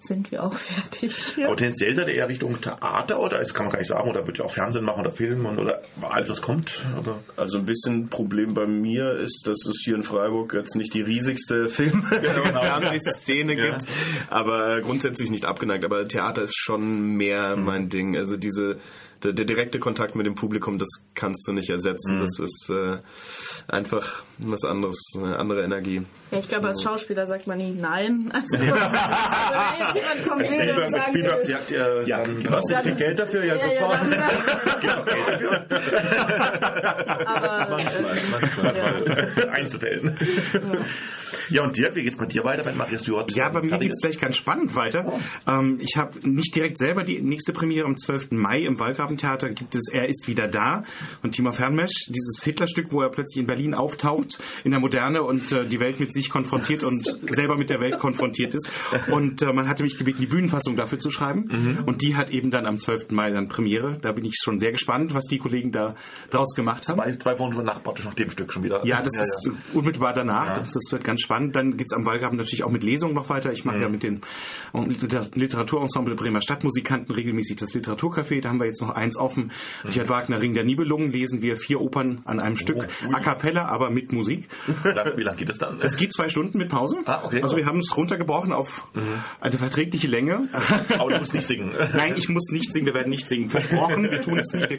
sind 0.00 0.30
wir 0.30 0.42
auch 0.42 0.54
fertig. 0.58 1.36
Aber 1.44 1.56
tendenziell 1.56 1.94
seid 1.94 2.08
ihr 2.08 2.14
eher 2.14 2.28
Richtung 2.28 2.60
Theater 2.60 3.20
oder 3.20 3.38
das 3.38 3.54
kann 3.54 3.66
man 3.66 3.72
gar 3.72 3.78
nicht 3.78 3.88
sagen, 3.88 4.08
oder 4.08 4.20
würdet 4.22 4.38
ihr 4.38 4.44
auch 4.44 4.50
Fernsehen 4.50 4.84
machen 4.84 5.00
oder 5.00 5.10
Film 5.12 5.46
und, 5.46 5.58
oder 5.58 5.82
alles 6.02 6.28
was 6.30 6.42
kommt? 6.42 6.84
Oder? 6.98 7.18
Also 7.36 7.58
ein 7.58 7.66
bisschen 7.66 8.08
Problem 8.08 8.54
bei 8.54 8.66
mir 8.66 9.12
ist, 9.16 9.42
dass 9.46 9.58
es 9.66 9.82
hier 9.84 9.94
in 9.96 10.02
Freiburg 10.02 10.54
jetzt 10.54 10.74
nicht 10.74 10.94
die 10.94 11.02
riesigste 11.02 11.68
Film- 11.68 12.00
und 12.10 12.20
genau. 12.22 12.42
Fernsehszene 12.60 13.56
Ja. 13.56 13.70
gibt, 13.70 13.86
aber 14.30 14.78
äh, 14.78 14.80
grundsätzlich 14.80 15.30
nicht 15.30 15.44
abgeneigt. 15.44 15.84
Aber 15.84 16.06
Theater 16.08 16.42
ist 16.42 16.56
schon 16.58 17.16
mehr 17.16 17.56
Mhm. 17.56 17.64
mein 17.64 17.88
Ding. 17.88 18.16
Also 18.16 18.36
diese 18.36 18.78
der, 19.22 19.32
der 19.32 19.44
direkte 19.44 19.78
Kontakt 19.78 20.14
mit 20.16 20.26
dem 20.26 20.34
Publikum, 20.34 20.78
das 20.78 20.88
kannst 21.14 21.46
du 21.46 21.52
nicht 21.52 21.68
ersetzen. 21.70 22.16
Mhm. 22.16 22.18
Das 22.20 22.38
ist 22.38 22.70
äh, 22.70 22.98
einfach 23.68 24.22
was 24.38 24.64
anderes, 24.64 24.96
eine 25.16 25.38
andere 25.38 25.62
Energie. 25.64 26.02
Ja, 26.30 26.38
ich 26.38 26.48
glaube, 26.48 26.68
als 26.68 26.82
Schauspieler 26.82 27.26
sagt 27.26 27.46
man 27.46 27.58
nie 27.58 27.72
nein. 27.72 28.32
Also, 28.40 28.58
wenn 28.58 28.66
jetzt 29.86 29.96
jemand 29.96 30.28
kommt 30.28 30.42
Als 30.42 30.50
will 30.52 30.58
und 30.58 30.62
Spielberg, 30.62 30.90
sagen 30.90 31.02
Spielberg 31.10 31.38
will, 31.38 31.46
sagt 31.54 31.70
ihr 31.70 32.02
Ja, 32.06 32.22
dann, 32.22 32.38
genau. 32.40 32.60
Dann- 32.68 32.82
Viel 32.84 32.94
Geld 32.94 33.18
dafür, 33.18 33.44
ja, 33.44 33.54
Ja, 33.56 33.66
ja, 33.66 33.74
sofort. 33.74 34.00
dann- 34.00 34.80
Gibt 34.80 34.96
auch 34.96 35.04
Geld 35.06 35.26
dafür. 35.28 35.66
aber 37.26 37.76
Manchmal, 37.76 38.16
äh, 38.16 38.20
Manchmal. 38.30 39.48
Einzelfällen. 39.50 40.16
Ja, 41.48 41.62
und 41.64 41.76
Dirk, 41.76 41.94
wie 41.96 42.02
geht's 42.04 42.18
mit 42.18 42.32
dir 42.32 42.44
weiter, 42.44 42.64
wenn 42.64 42.76
Maria 42.76 42.98
Stewart 42.98 43.30
Ja, 43.34 43.48
bei 43.48 43.60
mir 43.62 43.70
fertig 43.70 43.88
geht 43.88 43.92
es 43.92 43.96
ist? 43.98 44.02
gleich 44.02 44.20
ganz 44.20 44.36
spannend 44.36 44.74
weiter. 44.74 45.12
Ähm, 45.48 45.78
ich 45.80 45.96
habe 45.96 46.18
nicht 46.28 46.54
direkt 46.54 46.78
selber 46.78 47.02
die 47.04 47.20
nächste 47.20 47.52
Premiere 47.52 47.86
am 47.86 47.96
12. 47.96 48.28
Mai 48.32 48.60
im 48.60 48.78
Wallgrabentheater 49.10 49.50
gibt 49.50 49.74
es 49.74 49.88
Er 49.92 50.08
ist 50.08 50.28
wieder 50.28 50.48
da 50.48 50.84
und 51.22 51.32
Timo 51.32 51.52
Fernmesch, 51.52 52.06
dieses 52.08 52.42
Hitlerstück, 52.42 52.86
wo 52.92 53.02
er 53.02 53.10
plötzlich 53.10 53.40
in 53.40 53.46
Berlin 53.46 53.74
auftaucht, 53.74 54.38
in 54.64 54.70
der 54.70 54.80
Moderne 54.80 55.22
und 55.22 55.50
äh, 55.52 55.64
die 55.66 55.80
Welt 55.80 56.00
mit 56.00 56.12
sich 56.12 56.30
konfrontiert 56.30 56.82
und 56.84 57.04
selber 57.30 57.56
mit 57.56 57.70
der 57.70 57.80
Welt 57.80 57.98
konfrontiert 57.98 58.54
ist. 58.54 58.70
Und 59.10 59.42
äh, 59.42 59.52
man 59.52 59.68
hatte 59.68 59.82
mich 59.82 59.98
gebeten, 59.98 60.18
die 60.20 60.26
Bühnenfassung 60.26 60.76
dafür 60.76 60.98
zu 60.98 61.10
schreiben. 61.10 61.82
Und 61.86 62.02
die 62.02 62.16
hat 62.16 62.30
eben 62.30 62.50
dann 62.50 62.66
am 62.66 62.78
12. 62.78 63.10
Mai 63.10 63.30
dann 63.30 63.48
Premiere. 63.48 63.98
Da 64.00 64.12
bin 64.12 64.24
ich 64.24 64.34
schon 64.42 64.58
sehr 64.58 64.72
gespannt, 64.72 65.14
was 65.14 65.24
die 65.26 65.38
Kollegen 65.38 65.72
da 65.72 65.94
draus 66.30 66.54
gemacht 66.54 66.86
haben. 66.88 67.00
Zwei, 67.00 67.16
zwei 67.16 67.38
Wochen 67.38 67.62
nach, 67.64 67.82
praktisch 67.82 68.04
nach 68.04 68.14
dem 68.14 68.30
Stück 68.30 68.52
schon 68.52 68.62
wieder. 68.62 68.84
Ja, 68.86 69.02
das 69.02 69.12
ist 69.18 69.50
unmittelbar 69.74 70.14
danach. 70.14 70.48
Ja. 70.56 70.58
Das, 70.60 70.72
das 70.72 70.92
wird 70.92 71.04
ganz 71.04 71.20
spannend. 71.22 71.56
Dann 71.56 71.76
geht's 71.76 71.92
am 71.92 72.04
Wahlgraben 72.06 72.36
natürlich 72.36 72.62
auch 72.64 72.70
mit 72.70 72.82
Lesungen 72.84 73.14
noch 73.14 73.28
weiter. 73.28 73.52
Ich 73.52 73.64
mache 73.64 73.76
Mhm. 73.76 73.82
ja 73.82 73.88
mit 73.88 74.02
dem 74.02 74.20
Literaturensemble 75.34 76.14
Bremer 76.16 76.40
Stadtmusikanten 76.40 77.14
regelmäßig 77.14 77.56
das 77.56 77.72
Literaturcafé. 77.74 78.40
Da 78.42 78.50
haben 78.50 78.58
wir 78.58 78.66
jetzt 78.66 78.82
noch 78.82 78.90
eins 79.00 79.16
offen. 79.16 79.44
Mhm. 79.82 79.88
Richard 79.88 80.08
Wagner, 80.08 80.40
Ring 80.40 80.54
der 80.54 80.64
Nibelungen, 80.64 81.10
lesen 81.10 81.42
wir 81.42 81.56
vier 81.56 81.80
Opern 81.80 82.20
an 82.24 82.38
einem 82.40 82.56
Stück. 82.56 82.86
Oh, 83.08 83.12
A 83.12 83.20
cappella, 83.20 83.66
aber 83.66 83.90
mit 83.90 84.12
Musik. 84.12 84.48
Wie 85.16 85.22
lange 85.22 85.36
geht 85.38 85.48
das 85.48 85.58
dann? 85.58 85.80
Es 85.80 85.96
geht 85.96 86.12
zwei 86.12 86.28
Stunden 86.28 86.58
mit 86.58 86.68
Pause. 86.68 86.98
Ah, 87.06 87.22
okay. 87.24 87.38
Mhm. 87.38 87.42
Also 87.44 87.56
wir 87.56 87.66
haben 87.66 87.78
es 87.78 87.96
runtergebrochen 87.96 88.52
auf 88.52 88.86
eine 89.40 89.56
verträgliche 89.58 90.06
Länge. 90.06 90.48
Aber 90.98 91.10
du 91.10 91.18
musst 91.18 91.34
nicht 91.34 91.46
singen. 91.46 91.72
Nein, 91.94 92.14
ich 92.16 92.28
muss 92.28 92.50
nicht 92.52 92.72
singen. 92.72 92.86
Wir 92.86 92.94
werden 92.94 93.10
nicht 93.10 93.28
singen. 93.28 93.50
Versprochen, 93.50 94.10
wir 94.10 94.20
tun 94.22 94.38
es 94.38 94.52
nicht. 94.52 94.78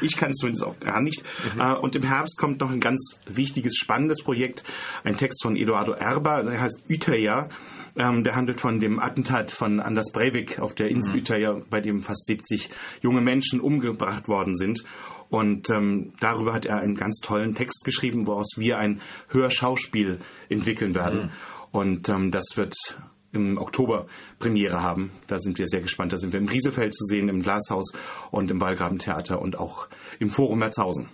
Ich 0.00 0.16
kann 0.16 0.30
es 0.30 0.36
zumindest 0.36 0.64
auch 0.64 0.78
gar 0.80 1.00
nicht. 1.00 1.22
Mhm. 1.54 1.60
Äh, 1.60 1.74
Und 1.78 1.96
im 1.96 2.02
Herbst 2.02 2.38
kommt 2.38 2.60
noch 2.60 2.70
ein 2.70 2.80
ganz 2.80 3.20
wichtiges, 3.26 3.76
spannendes 3.76 4.22
Projekt. 4.22 4.64
Ein 5.04 5.16
Text 5.16 5.42
von 5.42 5.56
Eduardo 5.56 5.92
Erba, 5.92 6.42
der 6.42 6.60
heißt 6.60 6.82
Utøya. 6.90 7.48
Ähm, 7.96 8.24
der 8.24 8.36
handelt 8.36 8.60
von 8.60 8.80
dem 8.80 8.98
Attentat 8.98 9.50
von 9.50 9.80
Anders 9.80 10.12
Breivik 10.12 10.58
auf 10.58 10.74
der 10.74 10.86
Mhm. 10.86 10.96
Insel 10.96 11.16
Utøya, 11.16 11.60
bei 11.68 11.80
dem 11.80 12.00
fast 12.00 12.26
70 12.26 12.70
junge 13.02 13.20
Menschen 13.20 13.60
umgebracht 13.60 14.28
worden 14.28 14.54
sind. 14.54 14.82
Und 15.28 15.70
ähm, 15.70 16.12
darüber 16.20 16.52
hat 16.52 16.66
er 16.66 16.78
einen 16.78 16.94
ganz 16.94 17.18
tollen 17.22 17.54
Text 17.54 17.84
geschrieben, 17.84 18.26
woraus 18.26 18.54
wir 18.56 18.78
ein 18.78 19.00
Hörschauspiel 19.28 20.20
entwickeln 20.48 20.94
werden. 20.94 21.24
Mhm. 21.24 21.30
Und 21.70 22.08
ähm, 22.08 22.30
das 22.30 22.56
wird 22.56 22.74
im 23.32 23.56
Oktober 23.56 24.06
Premiere 24.38 24.82
haben. 24.82 25.10
Da 25.26 25.38
sind 25.38 25.58
wir 25.58 25.66
sehr 25.66 25.80
gespannt. 25.80 26.12
Da 26.12 26.18
sind 26.18 26.34
wir 26.34 26.40
im 26.40 26.48
Riesefeld 26.48 26.94
zu 26.94 27.04
sehen, 27.04 27.30
im 27.30 27.40
Glashaus 27.40 27.92
und 28.30 28.50
im 28.50 28.60
Wallgrabentheater 28.60 29.40
und 29.40 29.58
auch 29.58 29.88
im 30.18 30.28
Forum 30.28 30.58
Merzhausen. 30.58 31.08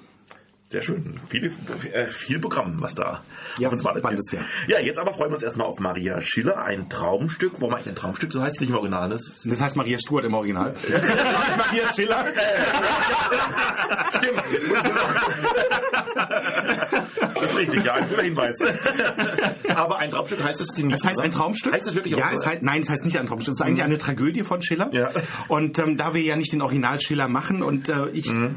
Sehr 0.71 0.83
schön. 0.83 1.19
Viel, 1.31 1.51
äh, 1.95 2.09
viel 2.09 2.39
Programm, 2.41 2.77
was 2.83 2.95
da 2.95 3.23
Ja, 3.59 3.69
auf 3.69 3.73
uns 3.73 3.85
wartet. 3.85 4.03
spannendes 4.03 4.31
Jahr. 4.33 4.45
Ja, 4.67 4.79
jetzt 4.81 4.99
aber 4.99 5.15
freuen 5.15 5.31
wir 5.31 5.37
uns 5.37 5.43
erstmal 5.43 5.67
auf 5.67 5.81
Maria 5.81 6.21
Schiller, 6.21 6.63
ein 6.63 6.91
Traumstück. 6.91 7.53
Warum 7.55 7.73
eigentlich 7.75 7.89
ein 7.89 7.95
Traumstück? 7.95 8.31
So 8.33 8.43
heißt 8.43 8.57
es 8.57 8.61
nicht 8.61 8.69
im 8.69 8.77
Original. 8.77 9.09
Das 9.09 9.41
Das 9.45 9.63
heißt 9.63 9.77
Maria 9.77 9.99
Stuart 9.99 10.27
im 10.27 10.35
Original. 10.35 10.75
Maria 11.57 11.91
Schiller. 11.95 12.27
Stimmt. 14.19 14.43
Das 17.35 17.43
ist 17.51 17.57
richtig, 17.59 17.85
ja, 17.85 17.95
ein 17.95 18.09
guter 18.09 18.23
Hinweis. 18.23 18.59
Aber 19.69 19.99
ein 20.01 20.11
Traumstück 20.11 20.43
heißt 20.43 20.61
es 20.61 20.77
nicht. 20.77 20.93
Das 20.93 21.05
heißt 21.05 21.21
ein 21.21 21.31
Traumstück? 21.31 21.73
Heißt 21.73 21.87
es 21.89 21.95
wirklich 21.95 22.15
Ja, 22.15 22.27
auch 22.29 22.33
es 22.33 22.45
heißt, 22.45 22.63
nein, 22.63 22.83
es 22.83 22.91
heißt 22.91 23.05
nicht 23.07 23.19
ein 23.19 23.27
Traumstück. 23.27 23.53
Es 23.55 23.61
ist 23.61 23.67
eigentlich 23.67 23.83
eine 23.85 23.97
Tragödie 23.99 24.43
von 24.43 24.61
Schiller. 24.63 24.91
Ja. 24.93 25.11
Und 25.49 25.79
ähm, 25.79 25.97
da 25.97 26.13
wir 26.13 26.21
ja 26.21 26.37
nicht 26.37 26.53
den 26.53 26.61
Original 26.61 27.01
Schiller 27.01 27.29
machen 27.29 27.63
und 27.63 27.89
äh, 27.89 28.09
ich 28.11 28.29
Mhm. 28.31 28.57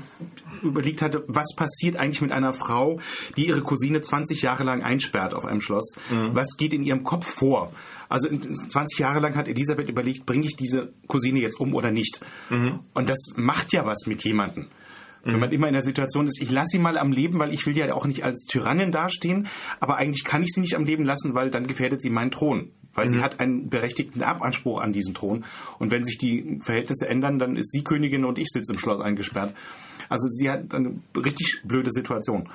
Überlegt 0.62 1.02
hatte, 1.02 1.24
was 1.28 1.56
passiert 1.56 1.96
eigentlich 1.98 2.22
mit 2.22 2.32
einer 2.32 2.54
Frau, 2.54 3.00
die 3.38 3.48
ihre 3.48 3.62
Cousine 3.62 4.02
20 4.02 4.42
Jahre 4.42 4.64
lang 4.64 4.82
einsperrt 4.84 5.34
auf 5.34 5.46
einem 5.46 5.62
Schloss? 5.62 5.96
Mhm. 6.10 6.36
Was 6.36 6.58
geht 6.58 6.74
in 6.74 6.84
ihrem 6.84 7.04
Kopf 7.04 7.28
vor? 7.28 7.72
Also 8.10 8.28
in- 8.28 8.42
20 8.42 9.00
Jahre 9.00 9.20
lang 9.20 9.36
hat 9.36 9.48
Elisabeth 9.48 9.90
überlegt, 9.90 10.26
bringe 10.26 10.46
ich 10.46 10.56
diese 10.56 10.94
Cousine 11.08 11.40
jetzt 11.40 11.60
um 11.60 11.74
oder 11.74 11.92
nicht? 11.92 12.20
Mhm. 12.50 12.80
Und 12.94 13.10
das 13.10 13.20
macht 13.36 13.74
ja 13.74 13.86
was 13.86 14.06
mit 14.08 14.24
jemandem. 14.24 14.68
Wenn 15.24 15.40
man 15.40 15.52
immer 15.52 15.68
in 15.68 15.74
der 15.74 15.84
Situation 15.84 16.26
ist, 16.26 16.42
ich 16.42 16.50
lasse 16.50 16.70
sie 16.72 16.80
mal 16.80 16.98
am 16.98 17.12
Leben, 17.12 17.38
weil 17.38 17.54
ich 17.54 17.68
will 17.68 17.78
ja 17.78 17.94
auch 17.94 18.08
nicht 18.08 18.24
als 18.24 18.46
Tyrannin 18.50 18.92
dastehen, 18.92 19.48
aber 19.80 19.98
eigentlich 19.98 20.24
kann 20.24 20.42
ich 20.42 20.50
sie 20.52 20.62
nicht 20.62 20.76
am 20.76 20.84
Leben 20.84 21.06
lassen, 21.06 21.36
weil 21.36 21.52
dann 21.52 21.68
gefährdet 21.68 22.02
sie 22.02 22.10
meinen 22.10 22.32
Thron. 22.32 22.72
Weil 22.94 23.10
sie 23.10 23.22
hat 23.22 23.40
einen 23.40 23.70
berechtigten 23.70 24.22
Erbanspruch 24.22 24.82
an 24.82 24.92
diesen 24.92 25.14
Thron. 25.14 25.46
Und 25.80 25.92
wenn 25.92 26.04
sich 26.04 26.18
die 26.18 26.60
Verhältnisse 26.62 27.08
ändern, 27.08 27.40
dann 27.40 27.56
ist 27.56 27.72
sie 27.72 27.84
Königin 27.84 28.26
und 28.26 28.38
ich 28.38 28.48
sitze 28.50 28.74
im 28.74 28.80
Schloss 28.80 29.02
eingesperrt. 29.02 29.54
Also 30.10 30.28
sie 30.28 30.50
hat 30.50 30.74
eine 30.74 30.96
richtig 31.16 31.62
blöde 31.64 31.92
Situation. 31.92 32.50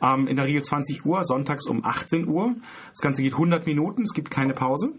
Ähm, 0.00 0.28
in 0.28 0.36
der 0.36 0.44
Regel 0.46 0.62
20 0.62 1.04
Uhr, 1.04 1.24
sonntags 1.24 1.66
um 1.66 1.84
18 1.84 2.28
Uhr. 2.28 2.54
Das 2.90 3.00
Ganze 3.00 3.22
geht 3.22 3.32
100 3.32 3.66
Minuten, 3.66 4.02
es 4.02 4.12
gibt 4.14 4.30
keine 4.30 4.52
Pause. 4.54 4.92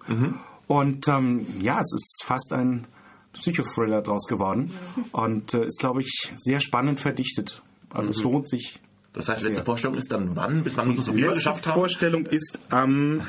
Und 0.67 1.07
ähm, 1.07 1.47
ja, 1.61 1.79
es 1.79 1.93
ist 1.93 2.23
fast 2.25 2.51
ein 2.51 2.85
Psychothriller 3.31 4.01
draus 4.01 4.27
geworden. 4.27 4.71
Und 5.13 5.53
äh, 5.53 5.63
ist, 5.65 5.79
glaube 5.79 6.01
ich, 6.01 6.33
sehr 6.35 6.59
spannend 6.59 6.99
verdichtet. 6.99 7.61
Also 7.93 8.09
es 8.09 8.17
Mhm. 8.17 8.23
lohnt 8.23 8.49
sich. 8.49 8.81
Das 9.13 9.29
heißt, 9.29 9.41
letzte 9.43 9.55
sehr. 9.55 9.65
Vorstellung 9.65 9.95
ist 9.95 10.11
dann 10.11 10.35
wann? 10.35 10.63
Bis 10.63 10.75
wann 10.75 10.89
muss 10.89 11.07
man 11.07 11.15
viel 11.15 11.23
letzte 11.27 11.37
geschafft 11.37 11.67
haben? 11.67 11.75
Vorstellung 11.79 12.25
ist 12.25 12.59
am 12.71 13.21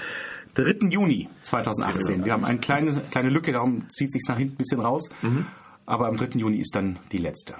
3. 0.55 0.89
Juni 0.91 1.29
2018. 1.43 2.25
Wir 2.25 2.33
haben 2.33 2.45
eine 2.45 2.59
kleine, 2.59 3.01
kleine 3.11 3.31
Lücke, 3.31 3.53
darum 3.53 3.89
zieht 3.91 4.13
sich 4.13 4.23
nach 4.29 4.39
hinten 4.39 4.55
ein 4.55 4.59
bisschen 4.59 4.81
raus. 4.81 5.11
Mhm. 5.23 5.47
Aber 5.87 6.07
am 6.07 6.17
3. 6.17 6.39
Juni 6.39 6.59
ist 6.59 6.75
dann 6.75 6.99
die 7.13 7.19
letzte. 7.19 7.57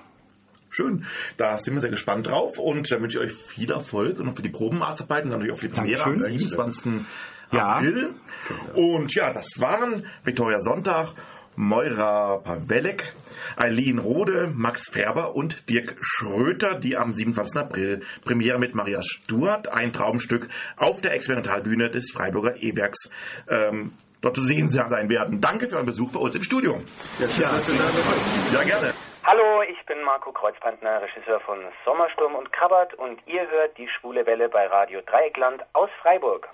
Schön. 0.71 1.05
Da 1.37 1.59
sind 1.59 1.75
wir 1.75 1.81
sehr 1.81 1.91
gespannt 1.91 2.27
drauf 2.27 2.59
und 2.59 2.91
dann 2.91 3.03
wünsche 3.03 3.19
ich 3.19 3.25
euch 3.25 3.33
viel 3.33 3.71
Erfolg 3.71 4.19
und 4.19 4.35
für 4.35 4.43
die 4.43 4.49
Probenarbeiten, 4.49 5.31
natürlich 5.31 5.53
auch 5.53 5.59
für 5.59 5.69
die 5.69 5.75
Premiere 5.75 6.03
am 6.03 6.15
Dankeschön. 6.15 6.39
27. 6.39 6.93
Ja. 7.53 7.77
April. 7.77 8.15
Und 8.75 9.15
ja, 9.15 9.31
das 9.31 9.61
waren 9.61 10.05
Viktoria 10.25 10.59
Sonntag, 10.59 11.15
Moira 11.57 12.39
Pawelek, 12.39 13.15
Eileen 13.57 13.99
Rode, 13.99 14.51
Max 14.55 14.91
Färber 14.91 15.35
und 15.35 15.71
Dirk 15.71 15.97
Schröter, 16.01 16.75
die 16.75 16.97
am 16.97 17.13
27. 17.13 17.63
April 17.63 18.03
Premiere 18.25 18.59
mit 18.59 18.75
Maria 18.75 19.01
Stuart, 19.03 19.73
ein 19.73 19.93
Traumstück, 19.93 20.49
auf 20.77 21.01
der 21.01 21.13
Experimentalbühne 21.15 21.91
des 21.91 22.11
Freiburger 22.11 22.57
E-Werks 22.57 23.11
ähm, 23.49 23.93
dort 24.21 24.37
zu 24.37 24.43
sehen 24.43 24.71
sein 24.71 25.09
werden. 25.11 25.41
Danke 25.41 25.69
für 25.69 25.77
euren 25.77 25.87
Besuch 25.87 26.13
bei 26.13 26.19
uns 26.19 26.35
im 26.35 26.43
Studio. 26.43 26.77
Ja, 27.19 27.27
ja 28.53 28.63
gerne. 28.63 28.93
Hallo, 29.25 29.63
ich 29.63 29.87
bin 29.87 30.03
Marco 30.03 30.33
Kreuzpantner, 30.33 31.01
Regisseur 31.01 31.41
von 31.41 31.59
Sommersturm 31.85 32.35
und 32.35 32.53
Krabbert 32.53 32.95
und 32.95 33.21
ihr 33.27 33.49
hört 33.51 33.79
die 33.79 33.89
Schwule 33.89 34.27
Welle 34.27 34.49
bei 34.49 34.67
Radio 34.67 35.01
Dreieckland 35.01 35.63
aus 35.73 35.89
Freiburg. 36.03 36.49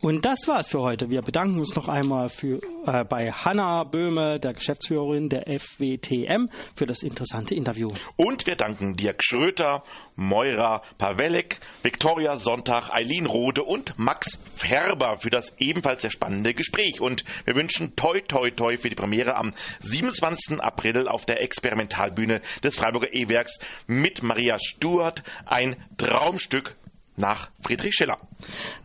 Und 0.00 0.24
das 0.24 0.46
war's 0.46 0.68
für 0.68 0.80
heute. 0.80 1.10
Wir 1.10 1.22
bedanken 1.22 1.58
uns 1.58 1.74
noch 1.74 1.88
einmal 1.88 2.28
für, 2.28 2.60
äh, 2.86 3.04
bei 3.04 3.32
Hanna 3.32 3.82
Böhme, 3.82 4.38
der 4.38 4.52
Geschäftsführerin 4.52 5.28
der 5.28 5.48
FWTM, 5.48 6.48
für 6.76 6.86
das 6.86 7.02
interessante 7.02 7.56
Interview. 7.56 7.88
Und 8.14 8.46
wir 8.46 8.54
danken 8.54 8.94
Dirk 8.94 9.24
Schröter, 9.24 9.82
Moira 10.14 10.82
Pawelek, 10.98 11.58
Viktoria 11.82 12.36
Sonntag, 12.36 12.90
Eileen 12.94 13.26
Rode 13.26 13.64
und 13.64 13.98
Max 13.98 14.38
Färber 14.54 15.18
für 15.18 15.30
das 15.30 15.56
ebenfalls 15.58 16.02
sehr 16.02 16.12
spannende 16.12 16.54
Gespräch. 16.54 17.00
Und 17.00 17.24
wir 17.44 17.56
wünschen 17.56 17.96
toi 17.96 18.20
toi 18.20 18.50
toi 18.50 18.76
für 18.76 18.90
die 18.90 18.94
Premiere 18.94 19.34
am 19.34 19.52
27. 19.80 20.60
April 20.60 21.08
auf 21.08 21.26
der 21.26 21.42
Experimentalbühne 21.42 22.40
des 22.62 22.76
Freiburger 22.76 23.12
E-Werks 23.12 23.58
mit 23.88 24.22
Maria 24.22 24.58
Stuart, 24.60 25.24
ein 25.44 25.76
Traumstück 25.96 26.76
nach 27.18 27.50
Friedrich 27.60 27.94
Schiller. 27.94 28.18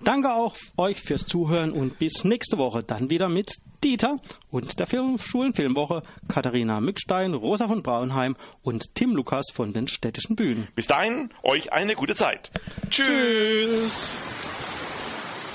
Danke 0.04 0.34
auch 0.34 0.56
euch 0.78 1.00
fürs 1.02 1.26
Zuhören 1.26 1.72
und 1.72 2.00
bis 2.00 2.24
nächste 2.24 2.58
Woche 2.58 2.84
dann 2.84 3.10
wieder 3.10 3.30
mit 3.30 3.52
Dieter 3.84 4.20
und 4.50 4.80
der 4.80 4.88
Film 4.88 5.18
Schulen 5.18 5.54
Filmwoche, 5.54 6.04
Katharina 6.28 6.80
Mückstein, 6.80 7.34
Rosa 7.34 7.68
von 7.68 7.84
Braunheim 7.84 8.36
und 8.62 8.96
Tim 8.96 9.16
Lukas 9.16 9.48
von 9.54 9.74
den 9.74 9.88
städtischen 9.88 10.36
Bühnen. 10.36 10.68
Bis 10.76 10.88
dahin, 10.88 11.30
euch 11.44 11.74
eine 11.74 11.96
gute 11.96 12.16
Zeit. 12.16 12.52
Tschüss. 12.90 14.34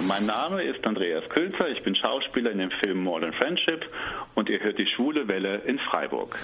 Mein 0.06 0.26
Name 0.26 0.62
ist 0.62 0.84
Andreas 0.86 1.28
Külzer, 1.30 1.68
ich 1.70 1.82
bin 1.82 1.96
Schauspieler 1.96 2.52
in 2.52 2.58
dem 2.58 2.70
Film 2.82 3.02
Modern 3.02 3.32
Friendship 3.32 3.84
und 4.36 4.48
ihr 4.48 4.60
hört 4.60 4.78
die 4.78 4.86
Schwule 4.94 5.26
Welle 5.26 5.62
in 5.66 5.78
Freiburg. 5.90 6.38